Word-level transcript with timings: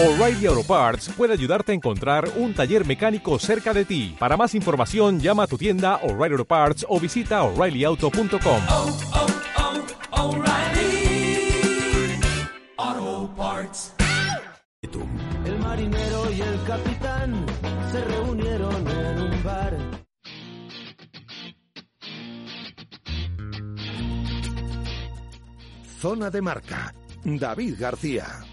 O'Reilly 0.00 0.46
Auto 0.46 0.62
Parts 0.62 1.08
puede 1.08 1.32
ayudarte 1.32 1.72
a 1.72 1.74
encontrar 1.74 2.30
un 2.36 2.54
taller 2.54 2.86
mecánico 2.86 3.36
cerca 3.40 3.74
de 3.74 3.84
ti. 3.84 4.14
Para 4.16 4.36
más 4.36 4.54
información, 4.54 5.18
llama 5.18 5.42
a 5.42 5.46
tu 5.48 5.58
tienda 5.58 5.96
O'Reilly 6.04 6.34
Auto 6.34 6.44
Parts 6.44 6.86
o 6.88 7.00
visita 7.00 7.42
oreillyauto.com. 7.42 8.62
oh, 8.68 8.96
oh, 12.78 13.30
Parts. 13.36 13.92
El 15.44 15.58
marinero 15.58 16.30
y 16.30 16.42
el 16.42 16.62
capitán 16.64 17.44
se 17.90 18.04
reunieron 18.04 18.88
en 18.88 19.20
un 19.20 19.42
bar. 19.42 19.76
Zona 26.00 26.30
de 26.30 26.40
marca. 26.40 26.94
David 27.24 27.74
García. 27.80 28.44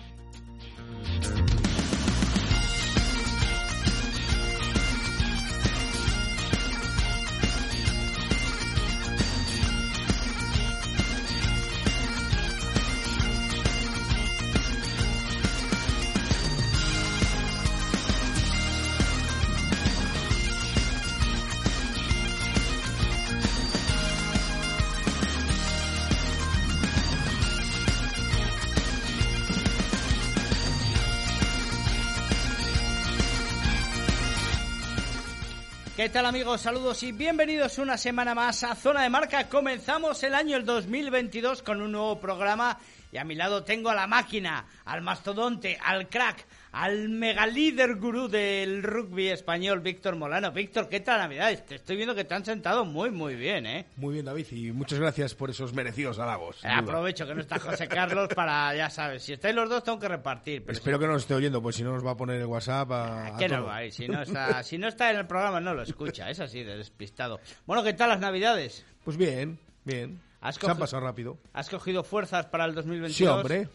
¿Qué 36.05 36.09
tal 36.09 36.27
amigos? 36.27 36.61
Saludos 36.61 37.01
y 37.01 37.11
bienvenidos 37.13 37.79
una 37.79 37.97
semana 37.97 38.35
más 38.35 38.63
a 38.63 38.75
Zona 38.75 39.01
de 39.01 39.09
Marca. 39.09 39.49
Comenzamos 39.49 40.21
el 40.21 40.35
año 40.35 40.55
el 40.55 40.63
2022 40.63 41.63
con 41.63 41.81
un 41.81 41.93
nuevo 41.93 42.19
programa 42.19 42.77
y 43.11 43.17
a 43.17 43.23
mi 43.23 43.33
lado 43.33 43.63
tengo 43.63 43.89
a 43.89 43.95
la 43.95 44.05
máquina, 44.05 44.67
al 44.85 45.01
mastodonte, 45.01 45.79
al 45.83 46.07
crack, 46.07 46.45
al 46.75 47.07
megalíder 47.07 47.95
gurú 47.95 48.27
del 48.27 48.83
rugby 48.83 49.29
español, 49.29 49.79
Víctor 49.79 50.17
Molano. 50.17 50.51
Víctor, 50.51 50.89
¿qué 50.89 50.99
tal 50.99 51.19
Navidades? 51.19 51.65
Te 51.65 51.75
estoy 51.75 51.95
viendo 51.95 52.13
que 52.13 52.25
te 52.25 52.33
han 52.33 52.43
sentado 52.43 52.83
muy, 52.83 53.11
muy 53.11 53.35
bien, 53.35 53.65
¿eh? 53.65 53.85
Muy 53.95 54.15
bien, 54.15 54.25
David, 54.25 54.45
y 54.51 54.71
muchas 54.73 54.99
gracias 54.99 55.33
por 55.35 55.49
esos 55.49 55.73
merecidos 55.73 56.19
halagos. 56.19 56.61
Eh. 56.65 56.67
Aprovecho 56.69 57.25
que 57.25 57.33
no 57.33 57.39
está 57.39 57.59
José 57.59 57.87
Carlos 57.87 58.27
para, 58.35 58.75
ya 58.75 58.89
sabes, 58.89 59.23
si 59.23 59.31
estáis 59.31 59.55
los 59.55 59.69
dos 59.69 59.85
tengo 59.85 59.97
que 59.99 60.09
repartir. 60.09 60.63
pero 60.65 60.77
Espero 60.77 60.99
que 60.99 61.07
no 61.07 61.13
nos 61.13 61.21
esté 61.21 61.33
oyendo, 61.35 61.61
pues 61.61 61.77
si 61.77 61.83
no 61.83 61.93
nos 61.93 62.05
va 62.05 62.11
a 62.11 62.17
poner 62.17 62.41
el 62.41 62.45
WhatsApp 62.47 62.91
a, 62.91 63.27
a 63.27 63.37
¿Qué 63.37 63.47
no 63.47 63.55
todo. 63.59 63.67
va? 63.67 63.85
Y 63.85 63.91
Si 63.91 64.09
no, 64.09 64.21
está, 64.21 64.61
si 64.63 64.77
no 64.77 64.89
está 64.89 65.09
en 65.11 65.17
el 65.17 65.27
programa, 65.27 65.61
no 65.61 65.73
lo 65.73 65.81
escucha. 65.83 66.29
Es 66.29 66.41
así, 66.41 66.61
de 66.61 66.75
despistado. 66.75 67.39
Bueno, 67.65 67.83
¿qué 67.83 67.93
tal 67.93 68.09
las 68.09 68.19
Navidades? 68.19 68.85
Pues 69.05 69.15
bien, 69.15 69.57
bien. 69.85 70.19
¿Has 70.41 70.55
Se 70.55 70.69
han 70.69 70.77
pasado 70.77 71.03
rápido. 71.03 71.37
¿Has 71.53 71.69
cogido 71.69 72.03
fuerzas 72.03 72.47
para 72.47 72.65
el 72.65 72.75
2022? 72.75 73.15
Sí, 73.15 73.25
hombre. 73.25 73.69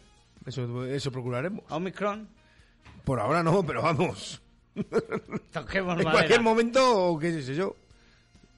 Eso, 0.45 0.85
eso 0.85 1.11
procuraremos. 1.11 1.65
Omicron. 1.71 2.29
Por 3.11 3.19
ahora 3.19 3.43
no, 3.43 3.65
pero 3.67 3.83
vamos. 3.83 4.41
Toquemos 5.53 5.95
En 5.99 6.05
madera. 6.05 6.13
cualquier 6.13 6.41
momento, 6.43 7.19
qué 7.21 7.43
sé 7.43 7.57
yo. 7.57 7.75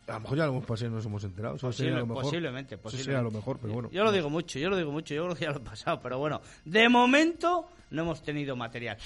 A 0.08 0.12
lo 0.14 0.20
mejor 0.20 0.36
ya 0.36 0.44
lo 0.44 0.50
hemos 0.50 0.66
pasado 0.66 0.88
y 0.88 0.90
no 0.90 0.96
nos 0.96 1.06
hemos 1.06 1.24
enterado. 1.24 1.54
Eso 1.56 1.68
Posible- 1.68 1.88
sería 1.88 2.00
lo 2.00 2.06
mejor. 2.06 2.22
posiblemente, 2.24 2.74
Eso 2.74 2.82
posiblemente. 2.82 3.12
sería 3.14 3.22
lo 3.22 3.30
mejor, 3.30 3.58
pero 3.62 3.72
bueno. 3.72 3.88
Yo 3.90 4.04
lo 4.04 4.12
digo 4.12 4.28
mucho, 4.28 4.58
yo 4.58 4.68
lo 4.68 4.76
digo 4.76 4.92
mucho, 4.92 5.14
yo 5.14 5.24
creo 5.24 5.34
que 5.36 5.44
ya 5.46 5.52
lo 5.52 5.56
he 5.56 5.60
pasado, 5.60 6.00
pero 6.02 6.18
bueno, 6.18 6.42
de 6.66 6.86
momento 6.90 7.66
no 7.92 8.02
hemos 8.02 8.22
tenido 8.22 8.54
material. 8.54 8.98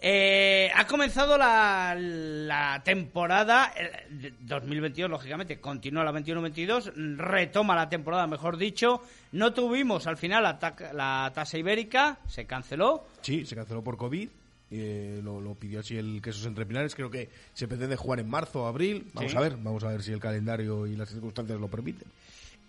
Eh, 0.00 0.70
ha 0.72 0.86
comenzado 0.86 1.36
la, 1.36 1.96
la 1.98 2.80
temporada 2.84 3.72
eh, 3.76 4.06
de 4.08 4.32
2022, 4.42 5.10
lógicamente, 5.10 5.58
continúa 5.60 6.04
la 6.04 6.12
21-22, 6.12 6.92
retoma 7.16 7.74
la 7.74 7.88
temporada, 7.88 8.28
mejor 8.28 8.56
dicho. 8.56 9.02
No 9.32 9.52
tuvimos 9.52 10.06
al 10.06 10.16
final 10.16 10.44
la, 10.44 10.58
la 10.92 11.32
tasa 11.34 11.58
ibérica, 11.58 12.18
se 12.28 12.46
canceló. 12.46 13.04
Sí, 13.22 13.44
se 13.44 13.56
canceló 13.56 13.82
por 13.82 13.96
COVID. 13.96 14.28
Eh, 14.72 15.20
lo, 15.22 15.40
lo 15.40 15.54
pidió 15.54 15.80
así 15.80 15.96
el 15.96 16.20
Quesos 16.22 16.46
Entre 16.46 16.64
Pinares. 16.66 16.94
Creo 16.94 17.10
que 17.10 17.28
se 17.52 17.68
pretende 17.68 17.94
jugar 17.96 18.20
en 18.20 18.28
marzo 18.28 18.62
o 18.62 18.66
abril. 18.66 19.06
Vamos 19.12 19.32
Sí. 19.32 19.36
a 19.36 19.40
ver, 19.40 19.56
vamos 19.58 19.84
a 19.84 19.88
ver 19.88 20.02
si 20.02 20.12
el 20.12 20.20
calendario 20.20 20.86
y 20.86 20.96
las 20.96 21.10
circunstancias 21.10 21.60
lo 21.60 21.68
permiten. 21.68 22.08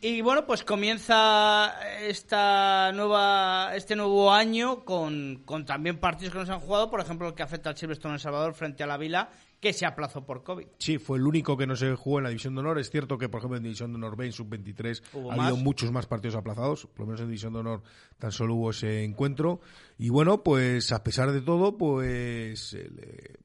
Y 0.05 0.19
bueno, 0.19 0.45
pues 0.45 0.65
comienza 0.65 1.75
esta 2.01 2.91
nueva, 2.91 3.73
este 3.73 3.95
nuevo 3.95 4.33
año 4.33 4.83
con, 4.83 5.43
con 5.45 5.63
también 5.63 5.97
partidos 5.97 6.33
que 6.33 6.39
nos 6.39 6.49
han 6.49 6.59
jugado, 6.59 6.89
por 6.89 6.99
ejemplo, 6.99 7.29
el 7.29 7.33
que 7.33 7.41
afecta 7.41 7.69
al 7.69 7.77
Silverstone 7.77 8.11
en 8.11 8.15
El 8.15 8.19
Salvador 8.19 8.53
frente 8.53 8.83
a 8.83 8.85
la 8.87 8.97
Vila, 8.97 9.29
que 9.61 9.71
se 9.71 9.85
aplazó 9.85 10.25
por 10.25 10.43
COVID. 10.43 10.67
Sí, 10.77 10.97
fue 10.97 11.19
el 11.19 11.25
único 11.25 11.55
que 11.55 11.65
no 11.65 11.77
se 11.77 11.95
jugó 11.95 12.17
en 12.17 12.23
la 12.23 12.29
División 12.31 12.53
de 12.53 12.59
Honor. 12.59 12.79
Es 12.79 12.89
cierto 12.89 13.17
que, 13.17 13.29
por 13.29 13.39
ejemplo, 13.39 13.55
en 13.55 13.63
División 13.63 13.93
de 13.93 13.95
Honor 13.95 14.17
B, 14.17 14.25
en 14.25 14.33
Sub-23, 14.33 15.03
Hubo 15.13 15.31
ha 15.31 15.35
habido 15.35 15.55
muchos 15.55 15.89
más 15.93 16.05
partidos 16.05 16.35
aplazados. 16.35 16.85
Por 16.85 16.99
lo 16.99 17.05
menos 17.05 17.21
en 17.21 17.27
División 17.27 17.53
de 17.53 17.59
Honor 17.59 17.83
tan 18.19 18.33
solo 18.33 18.55
hubo 18.55 18.71
ese 18.71 19.05
encuentro. 19.05 19.61
Y 19.97 20.09
bueno, 20.09 20.43
pues 20.43 20.91
a 20.91 21.01
pesar 21.01 21.31
de 21.31 21.39
todo, 21.39 21.77
pues... 21.77 22.73
eh, 22.73 23.37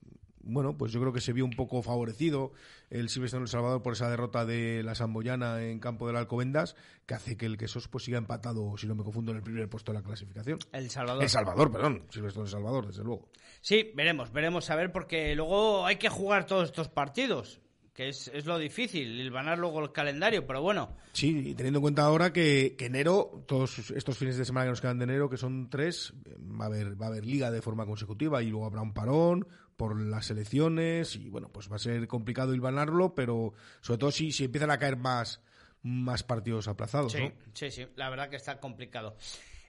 bueno, 0.48 0.76
pues 0.76 0.92
yo 0.92 1.00
creo 1.00 1.12
que 1.12 1.20
se 1.20 1.32
vio 1.32 1.44
un 1.44 1.52
poco 1.52 1.82
favorecido 1.82 2.52
el 2.90 3.08
Silvestre 3.08 3.40
El 3.40 3.48
Salvador 3.48 3.82
por 3.82 3.92
esa 3.92 4.08
derrota 4.08 4.44
de 4.44 4.82
la 4.82 4.94
Samboyana 4.94 5.62
en 5.62 5.78
campo 5.78 6.06
del 6.06 6.16
Alcobendas, 6.16 6.76
que 7.06 7.14
hace 7.14 7.36
que 7.36 7.46
el 7.46 7.58
Quesos 7.58 7.88
pues 7.88 8.04
siga 8.04 8.18
empatado, 8.18 8.76
si 8.76 8.86
no 8.86 8.94
me 8.94 9.04
confundo, 9.04 9.32
en 9.32 9.38
el 9.38 9.42
primer 9.42 9.68
puesto 9.68 9.92
de 9.92 9.98
la 9.98 10.04
clasificación. 10.04 10.58
El 10.72 10.90
Salvador. 10.90 11.22
El 11.22 11.28
Salvador, 11.28 11.70
perdón. 11.72 12.04
Silvestre 12.10 12.42
El 12.42 12.48
Salvador, 12.48 12.86
desde 12.86 13.04
luego. 13.04 13.28
Sí, 13.60 13.92
veremos, 13.94 14.32
veremos 14.32 14.70
a 14.70 14.76
ver, 14.76 14.92
porque 14.92 15.34
luego 15.34 15.84
hay 15.86 15.96
que 15.96 16.08
jugar 16.08 16.46
todos 16.46 16.68
estos 16.68 16.88
partidos, 16.88 17.60
que 17.92 18.08
es, 18.08 18.28
es 18.32 18.46
lo 18.46 18.58
difícil, 18.58 19.20
el 19.20 19.30
ganar 19.30 19.58
luego 19.58 19.80
el 19.80 19.92
calendario, 19.92 20.46
pero 20.46 20.62
bueno, 20.62 20.96
Sí, 21.12 21.50
y 21.50 21.54
teniendo 21.54 21.78
en 21.78 21.82
cuenta 21.82 22.02
ahora 22.02 22.32
que, 22.32 22.76
que 22.78 22.86
enero, 22.86 23.42
todos 23.48 23.90
estos 23.90 24.16
fines 24.16 24.38
de 24.38 24.44
semana 24.44 24.66
que 24.66 24.70
nos 24.70 24.80
quedan 24.80 24.98
de 24.98 25.04
enero, 25.04 25.28
que 25.28 25.36
son 25.36 25.68
tres, 25.68 26.14
va 26.38 26.66
a 26.66 26.68
haber, 26.68 27.00
va 27.00 27.06
a 27.06 27.08
haber 27.08 27.26
liga 27.26 27.50
de 27.50 27.60
forma 27.60 27.86
consecutiva 27.86 28.40
y 28.40 28.50
luego 28.50 28.66
habrá 28.66 28.82
un 28.82 28.94
parón 28.94 29.48
por 29.78 29.98
las 29.98 30.28
elecciones 30.30 31.14
y 31.14 31.30
bueno, 31.30 31.50
pues 31.50 31.70
va 31.70 31.76
a 31.76 31.78
ser 31.78 32.06
complicado 32.08 32.52
ir 32.52 32.60
ganarlo, 32.60 33.14
pero 33.14 33.54
sobre 33.80 33.98
todo 33.98 34.10
si, 34.10 34.32
si 34.32 34.44
empiezan 34.44 34.72
a 34.72 34.78
caer 34.78 34.96
más, 34.96 35.40
más 35.82 36.24
partidos 36.24 36.66
aplazados, 36.66 37.12
sí, 37.12 37.20
¿no? 37.20 37.32
sí, 37.54 37.70
sí, 37.70 37.86
la 37.94 38.10
verdad 38.10 38.28
que 38.28 38.36
está 38.36 38.58
complicado. 38.58 39.16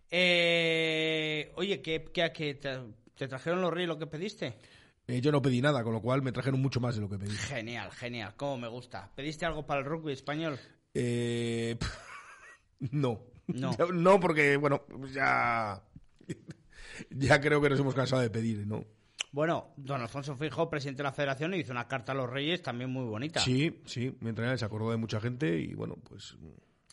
Eh, 0.10 1.52
oye, 1.56 1.82
¿qué, 1.84 2.10
qué, 2.12 2.32
qué 2.34 2.56
te, 2.56 2.80
te 3.14 3.28
trajeron 3.28 3.62
los 3.62 3.72
reyes 3.72 3.88
lo 3.88 4.00
que 4.00 4.08
pediste? 4.08 4.56
Eh, 5.08 5.22
yo 5.22 5.32
no 5.32 5.44
pedí 5.44 5.62
nada, 5.62 5.84
con 5.84 5.94
lo 5.94 6.02
cual 6.02 6.24
me 6.24 6.32
trajeron 6.32 6.60
mucho 6.60 6.80
más 6.80 6.96
de 6.96 7.02
lo 7.02 7.10
que 7.10 7.20
pedí. 7.20 7.36
Genial, 7.36 7.92
genial, 7.92 8.34
cómo 8.36 8.58
me 8.58 8.68
gusta. 8.68 9.12
¿Pediste 9.16 9.46
algo 9.46 9.64
para 9.68 9.82
el 9.82 9.86
rugby 9.86 10.14
español? 10.14 10.60
Eh, 10.96 11.78
no. 12.92 13.22
No. 13.46 13.72
No, 13.94 14.20
porque, 14.20 14.58
bueno, 14.58 14.84
ya... 15.14 15.84
Ya 17.12 17.40
creo 17.40 17.62
que 17.62 17.70
nos 17.70 17.80
hemos 17.80 17.96
cansado 17.96 18.22
de 18.22 18.30
pedir, 18.30 18.68
¿no? 18.68 18.84
Bueno, 19.32 19.74
don 19.78 20.02
Alfonso 20.02 20.36
Fijo, 20.36 20.70
presidente 20.70 21.00
de 21.00 21.04
la 21.04 21.12
federación, 21.12 21.54
hizo 21.54 21.72
una 21.72 21.88
carta 21.88 22.14
a 22.14 22.16
los 22.16 22.30
reyes 22.30 22.62
también 22.62 22.90
muy 22.90 23.06
bonita. 23.06 23.40
Sí, 23.40 23.82
sí, 23.86 24.16
mi 24.22 24.30
entrenador 24.30 24.58
se 24.58 24.66
acordó 24.66 24.92
de 24.92 24.98
mucha 24.98 25.20
gente 25.22 25.60
y 25.60 25.74
bueno, 25.74 25.96
pues 25.98 26.36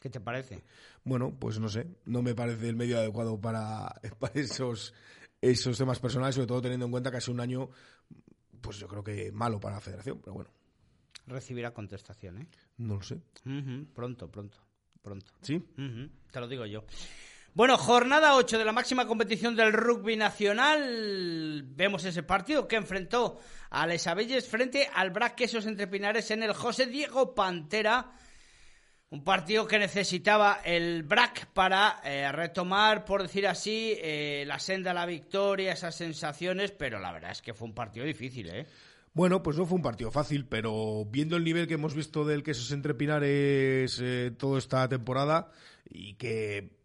¿Qué 0.00 0.10
te 0.10 0.20
parece? 0.20 0.62
bueno, 1.04 1.34
pues 1.38 1.58
no 1.58 1.68
sé, 1.68 1.86
no 2.04 2.22
me 2.22 2.34
parece 2.34 2.68
el 2.68 2.76
medio 2.76 2.98
adecuado 2.98 3.40
para, 3.40 4.00
para 4.18 4.34
esos 4.34 4.92
esos 5.40 5.78
temas 5.78 5.98
personales, 6.00 6.34
sobre 6.34 6.46
todo 6.46 6.62
teniendo 6.62 6.86
en 6.86 6.92
cuenta 6.92 7.10
que 7.10 7.18
ha 7.18 7.20
sido 7.20 7.34
un 7.34 7.40
año 7.40 7.70
pues 8.60 8.78
yo 8.78 8.88
creo 8.88 9.04
que 9.04 9.30
malo 9.32 9.60
para 9.60 9.76
la 9.76 9.80
federación, 9.80 10.20
pero 10.20 10.34
bueno, 10.34 10.50
Recibirá 11.26 11.72
contestación, 11.72 12.38
¿eh? 12.42 12.46
no 12.78 12.96
lo 12.96 13.02
sé. 13.02 13.20
Pronto, 13.94 14.30
pronto, 14.30 14.58
pronto. 15.02 15.32
¿Sí? 15.42 15.58
Te 16.30 16.40
lo 16.40 16.46
digo 16.46 16.66
yo. 16.66 16.84
Bueno, 17.56 17.78
jornada 17.78 18.34
8 18.34 18.58
de 18.58 18.66
la 18.66 18.72
máxima 18.72 19.06
competición 19.06 19.56
del 19.56 19.72
rugby 19.72 20.14
nacional. 20.14 21.64
Vemos 21.64 22.04
ese 22.04 22.22
partido 22.22 22.68
que 22.68 22.76
enfrentó 22.76 23.40
a 23.70 23.86
Les 23.86 24.06
Abelles 24.06 24.46
frente 24.46 24.90
al 24.94 25.10
Brac 25.10 25.36
Quesos 25.36 25.64
Entre 25.64 25.86
Pinares 25.86 26.30
en 26.30 26.42
el 26.42 26.52
José 26.52 26.84
Diego 26.84 27.34
Pantera. 27.34 28.12
Un 29.08 29.24
partido 29.24 29.66
que 29.66 29.78
necesitaba 29.78 30.60
el 30.66 31.04
BRAC 31.04 31.46
para 31.54 32.02
eh, 32.04 32.30
retomar, 32.30 33.06
por 33.06 33.22
decir 33.22 33.46
así, 33.46 33.96
eh, 34.02 34.44
la 34.46 34.58
senda 34.58 34.90
a 34.90 34.94
la 34.94 35.06
victoria, 35.06 35.72
esas 35.72 35.94
sensaciones, 35.94 36.72
pero 36.72 36.98
la 36.98 37.10
verdad 37.10 37.30
es 37.30 37.40
que 37.40 37.54
fue 37.54 37.68
un 37.68 37.74
partido 37.74 38.04
difícil, 38.04 38.50
¿eh? 38.50 38.66
Bueno, 39.14 39.42
pues 39.42 39.56
no 39.56 39.64
fue 39.64 39.76
un 39.76 39.82
partido 39.82 40.10
fácil, 40.10 40.44
pero 40.44 41.06
viendo 41.06 41.38
el 41.38 41.44
nivel 41.44 41.66
que 41.66 41.72
hemos 41.72 41.94
visto 41.94 42.26
del 42.26 42.42
Quesos 42.42 42.70
Entre 42.70 42.92
Pinares 42.92 43.98
eh, 44.02 44.30
toda 44.36 44.58
esta 44.58 44.86
temporada 44.90 45.50
y 45.88 46.16
que 46.16 46.75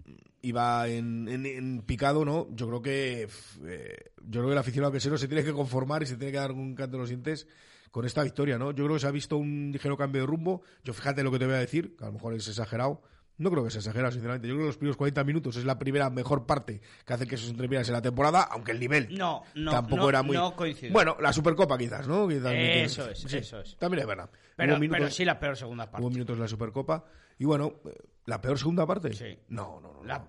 iba 0.41 0.87
en, 0.87 1.27
en- 1.27 1.45
en 1.45 1.81
picado, 1.83 2.25
¿no? 2.25 2.47
Yo 2.55 2.67
creo 2.67 2.81
que 2.81 3.21
eh, 3.65 4.11
yo 4.23 4.31
creo 4.41 4.45
que 4.47 4.51
el 4.53 4.57
aficionado 4.57 4.91
quesero 4.91 5.17
se 5.17 5.27
tiene 5.27 5.43
que 5.43 5.53
conformar 5.53 6.03
y 6.03 6.05
se 6.07 6.17
tiene 6.17 6.31
que 6.31 6.37
dar 6.39 6.51
un 6.51 6.75
canto 6.75 6.97
en 6.97 7.01
los 7.01 7.09
dientes 7.09 7.47
con 7.91 8.05
esta 8.05 8.23
victoria, 8.23 8.57
¿no? 8.57 8.71
Yo 8.71 8.85
creo 8.85 8.95
que 8.95 9.01
se 9.01 9.07
ha 9.07 9.11
visto 9.11 9.37
un 9.37 9.69
ligero 9.73 9.97
cambio 9.97 10.21
de 10.21 10.27
rumbo. 10.27 10.61
Yo 10.83 10.93
fíjate 10.93 11.23
lo 11.23 11.31
que 11.31 11.39
te 11.39 11.45
voy 11.45 11.55
a 11.55 11.59
decir, 11.59 11.95
que 11.97 12.03
a 12.05 12.07
lo 12.07 12.13
mejor 12.13 12.33
es 12.33 12.47
exagerado. 12.47 13.01
No 13.37 13.49
creo 13.49 13.63
que 13.63 13.71
se 13.71 13.79
exagera, 13.79 14.11
sinceramente. 14.11 14.47
Yo 14.47 14.53
creo 14.53 14.65
que 14.65 14.67
los 14.67 14.77
primeros 14.77 14.97
40 14.97 15.23
minutos 15.23 15.55
es 15.57 15.65
la 15.65 15.79
primera 15.79 16.09
mejor 16.11 16.45
parte 16.45 16.79
que 17.05 17.13
hace 17.13 17.25
que 17.25 17.35
esos 17.35 17.49
entrepinares 17.49 17.87
en 17.89 17.93
la 17.95 18.01
temporada, 18.01 18.43
aunque 18.43 18.71
el 18.71 18.79
nivel 18.79 19.17
No, 19.17 19.41
no, 19.55 19.71
tampoco 19.71 20.03
no, 20.03 20.09
era 20.09 20.21
muy. 20.21 20.37
no 20.37 20.55
coincido. 20.55 20.93
Bueno, 20.93 21.17
la 21.19 21.33
Supercopa 21.33 21.75
quizás, 21.77 22.07
¿no? 22.07 22.27
Quizás- 22.27 22.53
Eso 22.53 23.09
es, 23.09 23.19
Sí, 23.19 23.37
eso 23.37 23.59
es. 23.61 23.75
También 23.77 24.01
es 24.01 24.07
verdad. 24.07 24.29
Pero, 24.55 24.73
Hubo 24.73 24.79
minutos, 24.79 24.99
pero 24.99 25.11
sí 25.11 25.25
la 25.25 25.39
peor 25.39 25.57
segunda 25.57 25.89
parte. 25.89 26.03
hubo 26.03 26.11
minutos 26.11 26.37
de 26.37 26.41
la 26.41 26.47
Supercopa. 26.47 27.03
Y 27.39 27.45
bueno, 27.45 27.73
eh, 27.85 27.95
¿la 28.25 28.41
peor 28.41 28.57
segunda 28.57 28.85
parte? 28.85 29.13
Sí. 29.13 29.37
No, 29.49 29.79
no, 29.81 29.93
no. 29.93 30.03
La- 30.03 30.25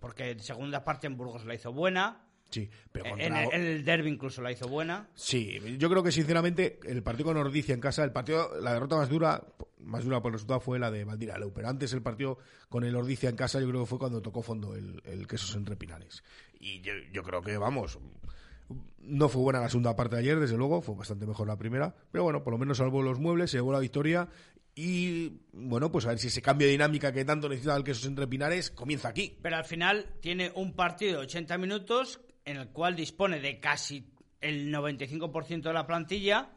porque 0.00 0.38
segunda 0.38 0.84
parte 0.84 1.06
en 1.06 1.16
Burgos 1.16 1.44
la 1.44 1.54
hizo 1.54 1.72
buena. 1.72 2.22
Sí, 2.50 2.70
pero 2.92 3.06
contra 3.10 3.26
En 3.26 3.32
la- 3.32 3.44
el, 3.44 3.52
en 3.54 3.62
el 3.62 3.84
derby 3.84 4.08
incluso 4.10 4.40
la 4.40 4.52
hizo 4.52 4.68
buena. 4.68 5.08
Sí, 5.14 5.58
yo 5.78 5.90
creo 5.90 6.02
que 6.04 6.12
sinceramente 6.12 6.78
el 6.86 7.02
partido 7.02 7.26
con 7.26 7.36
Ordicia 7.38 7.74
en 7.74 7.80
casa, 7.80 8.04
el 8.04 8.12
partido, 8.12 8.60
la 8.60 8.72
derrota 8.72 8.96
más 8.96 9.08
dura, 9.08 9.42
más 9.80 10.04
dura 10.04 10.22
por 10.22 10.30
el 10.30 10.34
resultado 10.34 10.60
fue 10.60 10.78
la 10.78 10.92
de 10.92 11.04
Valdira 11.04 11.38
Leu, 11.38 11.52
pero 11.52 11.68
antes 11.68 11.92
el 11.92 12.02
partido 12.02 12.38
con 12.68 12.84
el 12.84 12.94
Ordicia 12.94 13.28
en 13.28 13.34
casa 13.36 13.60
yo 13.60 13.68
creo 13.68 13.80
que 13.80 13.86
fue 13.86 13.98
cuando 13.98 14.22
tocó 14.22 14.42
fondo 14.42 14.76
el, 14.76 15.02
el 15.06 15.26
Quesos 15.26 15.56
entre 15.56 15.74
Pinares. 15.76 16.22
Y 16.60 16.80
yo, 16.82 16.92
yo 17.12 17.24
creo 17.24 17.42
que, 17.42 17.56
vamos, 17.58 17.98
no 19.00 19.28
fue 19.28 19.42
buena 19.42 19.60
la 19.60 19.68
segunda 19.68 19.96
parte 19.96 20.14
de 20.16 20.20
ayer, 20.22 20.38
desde 20.38 20.56
luego, 20.56 20.82
fue 20.82 20.94
bastante 20.94 21.26
mejor 21.26 21.48
la 21.48 21.58
primera, 21.58 21.94
pero 22.12 22.22
bueno, 22.24 22.44
por 22.44 22.52
lo 22.52 22.58
menos 22.58 22.78
salvó 22.78 23.02
los 23.02 23.18
muebles, 23.18 23.50
se 23.50 23.56
llevó 23.58 23.72
la 23.72 23.80
victoria 23.80 24.28
y, 24.78 25.40
bueno, 25.52 25.90
pues 25.90 26.04
a 26.04 26.10
ver 26.10 26.18
si 26.18 26.26
ese 26.26 26.42
cambio 26.42 26.66
de 26.66 26.72
dinámica 26.72 27.10
que 27.10 27.24
tanto 27.24 27.48
necesita 27.48 27.74
el 27.74 27.82
Quesos 27.82 28.04
entre 28.04 28.26
Pinares 28.26 28.70
comienza 28.70 29.08
aquí. 29.08 29.38
Pero 29.40 29.56
al 29.56 29.64
final 29.64 30.18
tiene 30.20 30.52
un 30.54 30.74
partido 30.74 31.12
de 31.12 31.24
80 31.24 31.56
minutos 31.56 32.20
en 32.44 32.58
el 32.58 32.68
cual 32.68 32.94
dispone 32.94 33.40
de 33.40 33.58
casi 33.58 34.12
el 34.42 34.70
95% 34.70 35.62
de 35.62 35.72
la 35.72 35.86
plantilla. 35.86 36.50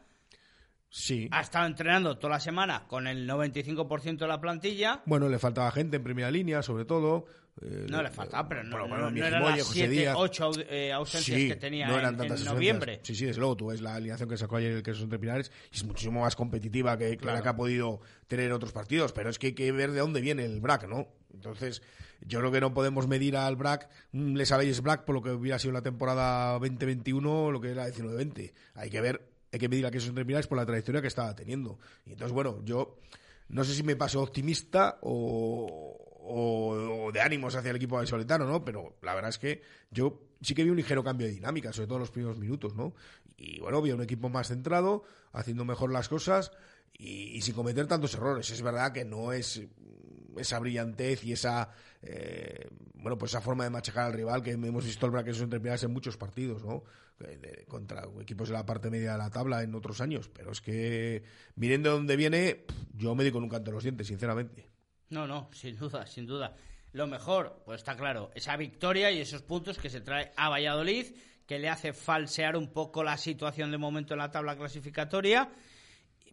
Sí. 0.90 1.28
Ha 1.30 1.40
estado 1.40 1.66
entrenando 1.66 2.18
toda 2.18 2.34
la 2.34 2.40
semana 2.40 2.86
con 2.88 3.06
el 3.06 3.26
95% 3.26 4.18
de 4.18 4.28
la 4.28 4.38
plantilla. 4.38 5.00
Bueno, 5.06 5.26
le 5.30 5.38
faltaba 5.38 5.70
gente 5.70 5.96
en 5.96 6.02
primera 6.02 6.30
línea, 6.30 6.62
sobre 6.62 6.84
todo. 6.84 7.24
Eh, 7.62 7.86
No 7.90 8.02
le 8.02 8.10
faltaba, 8.10 8.48
pero 8.48 8.62
no, 8.64 8.78
bueno, 8.88 9.04
no, 9.04 9.10
no 9.10 9.26
eran 9.26 9.42
las 9.42 9.62
José 9.62 9.72
7, 9.86 9.88
Díaz. 9.90 10.14
8 10.18 10.44
ausencias 10.94 11.38
Sí, 11.40 11.48
que 11.48 11.56
tenía 11.56 11.86
no 11.88 11.98
eran 11.98 12.14
en, 12.14 12.18
tantas 12.18 12.26
en 12.40 12.48
ausencias. 12.48 12.54
noviembre. 12.54 13.00
Sí, 13.02 13.14
sí, 13.14 13.26
desde 13.26 13.38
luego, 13.40 13.56
tú 13.56 13.66
ves 13.66 13.80
la 13.82 13.94
alineación 13.96 14.28
que 14.28 14.36
sacó 14.36 14.56
ayer 14.56 14.72
el 14.72 14.82
Quesos 14.82 15.02
entre 15.02 15.18
Pinares 15.18 15.50
y 15.72 15.76
es 15.76 15.84
muchísimo 15.84 16.20
más 16.22 16.36
competitiva 16.36 16.96
que, 16.96 17.16
que 17.16 17.26
la 17.26 17.42
que 17.42 17.48
ha 17.48 17.56
podido 17.56 18.00
tener 18.28 18.46
en 18.46 18.52
otros 18.52 18.72
partidos, 18.72 19.12
pero 19.12 19.28
es 19.30 19.38
que 19.38 19.48
hay 19.48 19.52
que 19.54 19.70
ver 19.72 19.90
de 19.92 20.00
dónde 20.00 20.20
viene 20.20 20.44
el 20.44 20.60
BRAC, 20.60 20.88
¿no? 20.88 21.08
Entonces, 21.34 21.82
yo 22.22 22.38
creo 22.40 22.50
que 22.52 22.60
no 22.60 22.72
podemos 22.74 23.06
medir 23.08 23.36
al 23.36 23.56
BRAC, 23.56 23.88
mm, 24.12 24.36
les 24.36 24.48
sabéis 24.48 24.80
BRAC 24.80 25.04
por 25.04 25.14
lo 25.16 25.22
que 25.22 25.30
hubiera 25.30 25.58
sido 25.58 25.72
la 25.72 25.82
temporada 25.82 26.52
2021, 26.58 27.50
lo 27.50 27.60
que 27.60 27.70
era 27.70 27.86
19-20. 27.88 28.52
Hay 28.74 28.90
que 28.90 29.00
ver, 29.00 29.28
hay 29.52 29.58
que 29.58 29.68
medir 29.68 29.84
a 29.86 29.90
Quesos 29.90 30.08
entre 30.08 30.24
Pinares 30.24 30.46
por 30.46 30.56
la 30.56 30.64
trayectoria 30.66 31.00
que 31.02 31.08
estaba 31.08 31.34
teniendo. 31.34 31.78
Y 32.06 32.12
entonces, 32.12 32.32
bueno, 32.32 32.60
yo 32.64 32.98
no 33.48 33.64
sé 33.64 33.74
si 33.74 33.82
me 33.82 33.96
paso 33.96 34.22
optimista 34.22 34.98
o, 35.02 36.09
o- 36.32 37.10
de 37.12 37.20
ánimos 37.20 37.54
hacia 37.54 37.70
el 37.70 37.76
equipo 37.76 37.96
vallisoletano, 37.96 38.46
¿no? 38.46 38.64
Pero 38.64 38.96
la 39.02 39.14
verdad 39.14 39.30
es 39.30 39.38
que 39.38 39.62
yo 39.90 40.22
sí 40.40 40.54
que 40.54 40.64
vi 40.64 40.70
un 40.70 40.76
ligero 40.76 41.02
cambio 41.04 41.26
de 41.26 41.32
dinámica, 41.34 41.72
sobre 41.72 41.86
todo 41.86 41.96
en 41.96 42.00
los 42.00 42.10
primeros 42.10 42.38
minutos, 42.38 42.74
¿no? 42.74 42.94
Y 43.36 43.58
bueno, 43.60 43.80
vi 43.82 43.90
a 43.90 43.94
un 43.94 44.02
equipo 44.02 44.28
más 44.28 44.48
centrado, 44.48 45.02
haciendo 45.32 45.64
mejor 45.64 45.90
las 45.92 46.08
cosas 46.08 46.52
y, 46.92 47.40
sin 47.42 47.54
cometer 47.54 47.86
tantos 47.86 48.14
errores. 48.14 48.50
Es 48.50 48.62
verdad 48.62 48.92
que 48.92 49.04
no 49.04 49.32
es 49.32 49.62
esa 50.36 50.58
brillantez 50.58 51.24
y 51.24 51.32
esa 51.32 51.70
eh, 52.02 52.68
bueno 52.94 53.18
pues 53.18 53.32
esa 53.32 53.40
forma 53.40 53.64
de 53.64 53.70
machacar 53.70 54.06
al 54.06 54.12
rival 54.12 54.42
que 54.42 54.52
hemos 54.52 54.84
visto 54.84 55.04
el 55.04 55.12
Braque 55.12 55.30
entre 55.30 55.60
Pinares 55.60 55.82
en 55.82 55.92
muchos 55.92 56.16
partidos, 56.16 56.64
¿no? 56.64 56.84
De- 57.18 57.66
contra 57.68 58.04
equipos 58.20 58.48
de 58.48 58.54
la 58.54 58.64
parte 58.64 58.88
media 58.90 59.12
de 59.12 59.18
la 59.18 59.30
tabla 59.30 59.62
en 59.62 59.74
otros 59.74 60.00
años. 60.00 60.30
Pero 60.32 60.52
es 60.52 60.60
que, 60.62 61.22
miren 61.56 61.82
de 61.82 61.90
dónde 61.90 62.16
viene, 62.16 62.64
yo 62.94 63.14
me 63.14 63.24
di 63.24 63.30
con 63.30 63.42
un 63.42 63.50
canto 63.50 63.70
en 63.70 63.74
los 63.74 63.82
dientes, 63.82 64.06
sinceramente. 64.06 64.69
No, 65.10 65.26
no, 65.26 65.48
sin 65.52 65.76
duda, 65.76 66.06
sin 66.06 66.26
duda. 66.26 66.54
Lo 66.92 67.06
mejor, 67.06 67.62
pues 67.64 67.80
está 67.80 67.96
claro, 67.96 68.30
esa 68.34 68.56
victoria 68.56 69.10
y 69.12 69.20
esos 69.20 69.42
puntos 69.42 69.78
que 69.78 69.90
se 69.90 70.00
trae 70.00 70.32
a 70.36 70.48
Valladolid, 70.48 71.06
que 71.46 71.58
le 71.58 71.68
hace 71.68 71.92
falsear 71.92 72.56
un 72.56 72.72
poco 72.72 73.02
la 73.04 73.16
situación 73.16 73.70
de 73.70 73.78
momento 73.78 74.14
en 74.14 74.18
la 74.18 74.30
tabla 74.30 74.56
clasificatoria, 74.56 75.48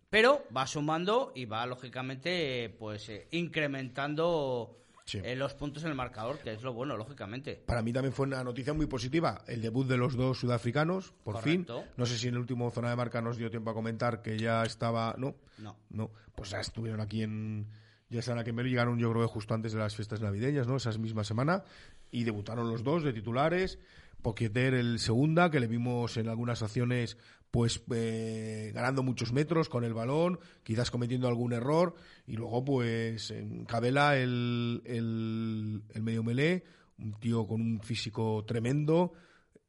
pero 0.10 0.44
va 0.56 0.66
sumando 0.66 1.32
y 1.36 1.46
va 1.46 1.66
lógicamente 1.66 2.70
pues 2.80 3.10
eh, 3.10 3.28
incrementando 3.32 4.74
Sí. 5.06 5.20
eh, 5.24 5.36
los 5.38 5.54
puntos 5.54 5.84
en 5.84 5.90
el 5.90 5.96
marcador, 5.96 6.38
que 6.40 6.52
es 6.52 6.62
lo 6.64 6.74
bueno, 6.74 6.98
lógicamente. 6.98 7.56
Para 7.66 7.82
mí 7.82 7.94
también 7.94 8.12
fue 8.14 8.26
una 8.28 8.44
noticia 8.44 8.74
muy 8.74 8.88
positiva 8.88 9.42
el 9.48 9.62
debut 9.62 9.88
de 9.88 9.96
los 9.98 10.18
dos 10.18 10.38
sudafricanos, 10.40 11.14
por 11.24 11.36
Correcto. 11.36 11.82
fin. 11.84 11.92
No 11.96 12.06
sé 12.06 12.18
si 12.18 12.28
en 12.28 12.34
el 12.34 12.42
último 12.42 12.70
zona 12.72 12.90
de 12.90 12.98
marca 12.98 13.22
nos 13.22 13.38
dio 13.38 13.50
tiempo 13.50 13.70
a 13.70 13.74
comentar 13.74 14.22
que 14.22 14.38
ya 14.38 14.64
estaba. 14.64 15.16
No, 15.18 15.36
No. 15.60 15.78
no. 15.92 16.12
Pues 16.36 16.50
ya 16.50 16.60
estuvieron 16.60 17.00
aquí 17.00 17.24
en. 17.24 17.68
Ya 18.10 18.22
en 18.22 18.56
Melo, 18.56 18.70
llegaron 18.70 19.00
yo 19.00 19.12
creo 19.12 19.24
que 19.24 19.34
justo 19.34 19.54
antes 19.54 19.74
de 19.74 19.80
las 19.80 19.96
fiestas 19.96 20.22
navideñas, 20.22 20.68
¿no? 20.68 20.78
Esa 20.78 20.92
misma 20.98 21.24
semana. 21.24 21.64
Y 22.10 22.24
debutaron 22.24 22.70
los 22.70 22.84
dos 22.84 23.04
de 23.04 23.12
titulares. 23.12 23.80
Poqueter 24.22 24.74
el 24.74 25.00
segunda, 25.00 25.52
que 25.52 25.60
le 25.60 25.68
vimos 25.68 26.18
en 26.18 26.28
algunas 26.30 26.64
acciones 26.64 27.18
pues 27.52 27.82
eh, 27.94 28.72
ganando 28.74 29.04
muchos 29.04 29.32
metros 29.32 29.70
con 29.70 29.84
el 29.84 29.94
balón, 29.94 30.40
quizás 30.64 30.92
cometiendo 30.92 31.28
algún 31.28 31.54
error, 31.54 31.96
y 32.26 32.34
luego 32.34 32.64
pues 32.64 33.32
en 33.32 33.66
Cabela 33.66 34.18
el, 34.18 34.82
el, 34.86 35.82
el 35.94 36.04
medio 36.04 36.24
melé, 36.24 36.66
un 37.00 37.14
tío 37.20 37.48
con 37.48 37.62
un 37.62 37.82
físico 37.82 38.44
tremendo, 38.46 39.14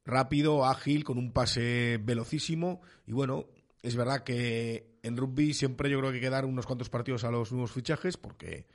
rápido, 0.05 0.65
ágil, 0.65 1.03
con 1.03 1.17
un 1.17 1.31
pase 1.31 1.99
velocísimo, 2.03 2.81
y 3.07 3.13
bueno, 3.13 3.45
es 3.81 3.95
verdad 3.95 4.23
que 4.23 4.97
en 5.03 5.17
rugby 5.17 5.53
siempre 5.53 5.89
yo 5.89 5.99
creo 5.99 6.11
que 6.11 6.17
hay 6.17 6.21
que 6.21 6.29
dar 6.29 6.45
unos 6.45 6.65
cuantos 6.65 6.89
partidos 6.89 7.23
a 7.23 7.31
los 7.31 7.51
nuevos 7.51 7.71
fichajes, 7.71 8.17
porque 8.17 8.65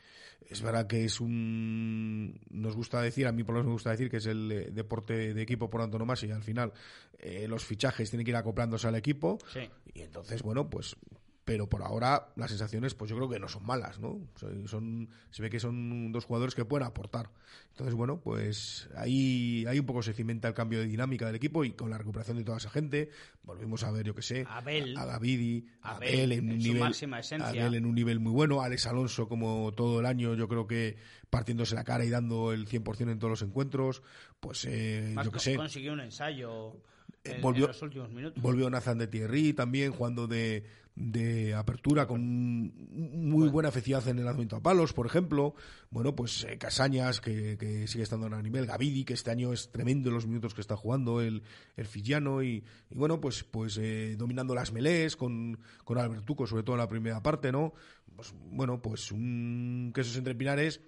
es 0.49 0.63
verdad 0.63 0.87
que 0.87 1.05
es 1.05 1.21
un. 1.21 2.41
Nos 2.51 2.77
gusta 2.77 3.01
decir, 3.01 3.27
a 3.27 3.33
mí 3.33 3.45
por 3.45 3.55
lo 3.55 3.61
menos 3.61 3.69
me 3.69 3.73
gusta 3.75 3.91
decir 3.91 4.11
que 4.11 4.19
es 4.19 4.27
el 4.27 4.51
eh, 4.53 4.71
deporte 4.71 5.35
de 5.35 5.43
equipo 5.43 5.71
por 5.71 5.81
antonomasia 5.81 6.29
y 6.29 6.33
al 6.33 6.43
final 6.43 6.73
eh, 7.19 7.47
los 7.49 7.65
fichajes 7.65 8.11
tienen 8.11 8.25
que 8.25 8.31
ir 8.31 8.37
acoplándose 8.37 8.87
al 8.89 8.97
equipo. 8.97 9.39
Sí. 9.53 9.69
Y 9.93 10.03
entonces, 10.03 10.43
bueno, 10.43 10.69
pues. 10.69 10.97
Pero 11.45 11.69
por 11.69 11.83
ahora 11.83 12.29
las 12.37 12.49
sensaciones, 12.51 12.95
pues 12.95 13.11
yo 13.11 13.17
creo 13.17 13.29
que 13.29 13.39
no 13.39 13.49
son 13.49 13.67
malas, 13.67 13.99
¿no? 14.01 14.19
Son, 14.37 14.67
son- 14.67 15.09
se 15.31 15.43
ve 15.43 15.51
que 15.51 15.61
son 15.61 16.11
dos 16.11 16.25
jugadores 16.25 16.55
que 16.55 16.65
pueden 16.65 16.87
aportar. 16.87 17.29
Entonces, 17.73 17.95
bueno, 17.95 18.19
pues 18.19 18.89
ahí, 18.97 19.67
ahí 19.69 19.79
un 19.79 19.85
poco 19.85 20.03
se 20.03 20.15
cimenta 20.15 20.49
el 20.49 20.55
cambio 20.55 20.79
de 20.79 20.87
dinámica 20.87 21.27
del 21.27 21.35
equipo 21.35 21.65
y 21.65 21.73
con 21.73 21.91
la 21.91 21.99
recuperación 21.99 22.39
de 22.39 22.45
toda 22.45 22.57
esa 22.57 22.71
gente, 22.71 23.11
volvimos 23.43 23.85
a 23.85 23.91
ver, 23.91 24.07
yo 24.07 24.15
que 24.15 24.23
sé, 24.23 24.47
Abel. 24.49 24.97
a 24.97 25.05
Gavidi, 25.05 25.67
a 25.83 25.97
Abel, 25.97 26.09
Abel 26.15 26.33
en 26.33 26.45
un 26.47 26.51
en 26.53 26.61
su 26.63 26.67
nivel, 26.69 26.83
máxima 26.83 27.21
esencia. 27.21 27.49
Abel 27.51 27.75
en 27.75 27.85
un 27.85 27.95
nivel 27.95 28.21
muy 28.21 28.33
bueno, 28.33 28.63
Alex 28.63 28.87
Alonso 28.87 29.29
como 29.29 29.73
todo 29.77 30.01
el 30.01 30.07
año, 30.07 30.35
yo 30.35 30.49
creo 30.49 30.67
que 30.67 30.97
partiéndose 31.29 31.75
la 31.75 31.85
cara 31.85 32.05
y 32.07 32.11
dando 32.11 32.53
el 32.53 32.67
100% 32.67 33.11
en 33.13 33.19
todos 33.19 33.31
los 33.31 33.43
encuentros, 33.43 34.03
pues 34.41 34.65
eh, 34.65 35.13
Más 35.15 35.27
yo 35.27 35.33
que 35.33 35.41
sé, 35.41 35.57
consiguió 35.57 35.93
un 35.93 36.01
ensayo 36.01 36.77
en, 37.25 37.41
volvió- 37.43 37.65
en 37.65 37.69
los 37.73 37.83
últimos 37.83 38.11
minutos. 38.13 38.43
volvió 38.43 38.69
Nathan 38.71 38.99
de 38.99 39.07
Thierry 39.07 39.53
también 39.53 39.93
jugando 39.93 40.27
de, 40.27 40.65
de 40.95 41.55
apertura 41.55 42.07
con 42.07 42.21
muy 42.23 43.49
buena 43.49 43.69
efectividad 43.71 44.07
en 44.09 44.19
el 44.19 44.25
lanzamiento 44.25 44.57
a 44.57 44.63
palos, 44.63 44.93
por 44.93 45.07
ejemplo. 45.07 45.55
Bueno, 45.91 46.15
pues 46.15 46.45
eh, 46.45 46.59
Casañas, 46.59 47.21
que, 47.21 47.57
que 47.59 47.87
sigue 47.89 48.05
estando 48.05 48.27
a 48.27 48.43
nivel, 48.43 48.67
Gavidi, 48.67 49.05
que 49.05 49.15
este 49.15 49.31
año 49.31 49.53
es 49.53 49.71
tremendo 49.73 50.09
en 50.11 50.15
los 50.15 50.27
minutos 50.27 50.55
que 50.55 50.61
está 50.61 50.77
jugando, 50.77 51.21
el, 51.21 51.43
el 51.77 51.87
Fillano, 51.87 52.43
y, 52.43 52.65
y 52.91 52.95
bueno, 52.95 53.21
pues, 53.21 53.43
pues 53.45 53.79
eh, 53.81 54.15
dominando 54.19 54.55
las 54.55 54.73
melés 54.73 55.17
con, 55.17 55.59
con 55.85 55.99
Albertuco, 55.99 56.47
sobre 56.47 56.63
todo 56.63 56.77
en 56.77 56.81
la 56.81 56.89
primera 56.89 57.23
parte, 57.23 57.51
¿no? 57.53 57.75
Pues, 58.15 58.33
bueno, 58.51 58.81
pues 58.81 59.11
un 59.13 59.93
quesos 59.95 60.17
entre 60.17 60.35
pinares 60.35 60.81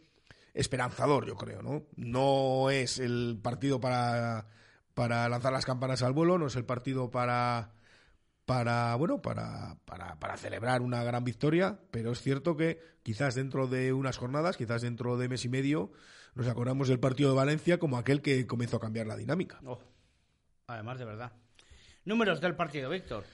esperanzador, 0.54 1.26
yo 1.26 1.34
creo, 1.36 1.62
¿no? 1.62 1.84
No 1.96 2.70
es 2.70 2.98
el 2.98 3.38
partido 3.42 3.78
para, 3.80 4.46
para 4.96 5.28
lanzar 5.28 5.52
las 5.52 5.66
campanas 5.66 6.02
al 6.02 6.14
vuelo, 6.14 6.38
no 6.38 6.46
es 6.46 6.56
el 6.56 6.64
partido 6.64 7.10
para 7.10 7.72
para 8.46 8.94
bueno 8.94 9.20
para, 9.20 9.76
para, 9.84 10.18
para 10.18 10.38
celebrar 10.38 10.80
una 10.80 11.04
gran 11.04 11.22
victoria, 11.22 11.78
pero 11.90 12.12
es 12.12 12.22
cierto 12.22 12.56
que 12.56 12.80
quizás 13.02 13.34
dentro 13.34 13.66
de 13.66 13.92
unas 13.92 14.16
jornadas, 14.16 14.56
quizás 14.56 14.80
dentro 14.80 15.18
de 15.18 15.28
mes 15.28 15.44
y 15.44 15.50
medio, 15.50 15.92
nos 16.34 16.48
acordamos 16.48 16.88
del 16.88 16.98
partido 16.98 17.28
de 17.28 17.36
Valencia 17.36 17.78
como 17.78 17.98
aquel 17.98 18.22
que 18.22 18.46
comenzó 18.46 18.78
a 18.78 18.80
cambiar 18.80 19.06
la 19.06 19.16
dinámica. 19.16 19.60
Oh, 19.66 19.78
además, 20.66 20.98
de 20.98 21.04
verdad. 21.04 21.32
Números 22.06 22.40
del 22.40 22.56
partido, 22.56 22.88
Víctor. 22.88 23.24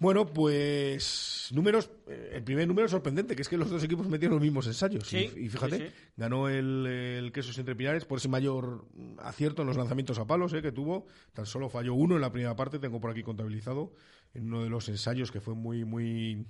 Bueno, 0.00 0.26
pues 0.26 1.48
números, 1.52 1.90
eh, 2.06 2.30
el 2.34 2.44
primer 2.44 2.68
número 2.68 2.88
sorprendente, 2.88 3.34
que 3.34 3.42
es 3.42 3.48
que 3.48 3.56
los 3.56 3.68
dos 3.68 3.82
equipos 3.82 4.06
metieron 4.06 4.36
los 4.36 4.42
mismos 4.42 4.66
ensayos. 4.68 5.08
Sí, 5.08 5.28
y, 5.36 5.48
fíjate, 5.48 5.76
sí, 5.76 5.84
sí. 5.86 5.92
ganó 6.16 6.48
el, 6.48 6.86
el 6.86 7.32
Quesos 7.32 7.58
entre 7.58 7.74
Pinares 7.74 8.04
por 8.04 8.18
ese 8.18 8.28
mayor 8.28 8.86
mm, 8.94 9.18
acierto 9.18 9.62
en 9.62 9.68
los 9.68 9.76
lanzamientos 9.76 10.18
a 10.20 10.26
palos 10.26 10.52
eh, 10.52 10.62
que 10.62 10.70
tuvo. 10.70 11.06
Tan 11.32 11.46
solo 11.46 11.68
falló 11.68 11.94
uno 11.94 12.14
en 12.14 12.20
la 12.20 12.30
primera 12.30 12.54
parte, 12.54 12.78
tengo 12.78 13.00
por 13.00 13.10
aquí 13.10 13.24
contabilizado, 13.24 13.92
en 14.34 14.46
uno 14.46 14.62
de 14.62 14.70
los 14.70 14.88
ensayos 14.88 15.32
que 15.32 15.40
fue 15.40 15.54
muy, 15.54 15.84
muy, 15.84 16.46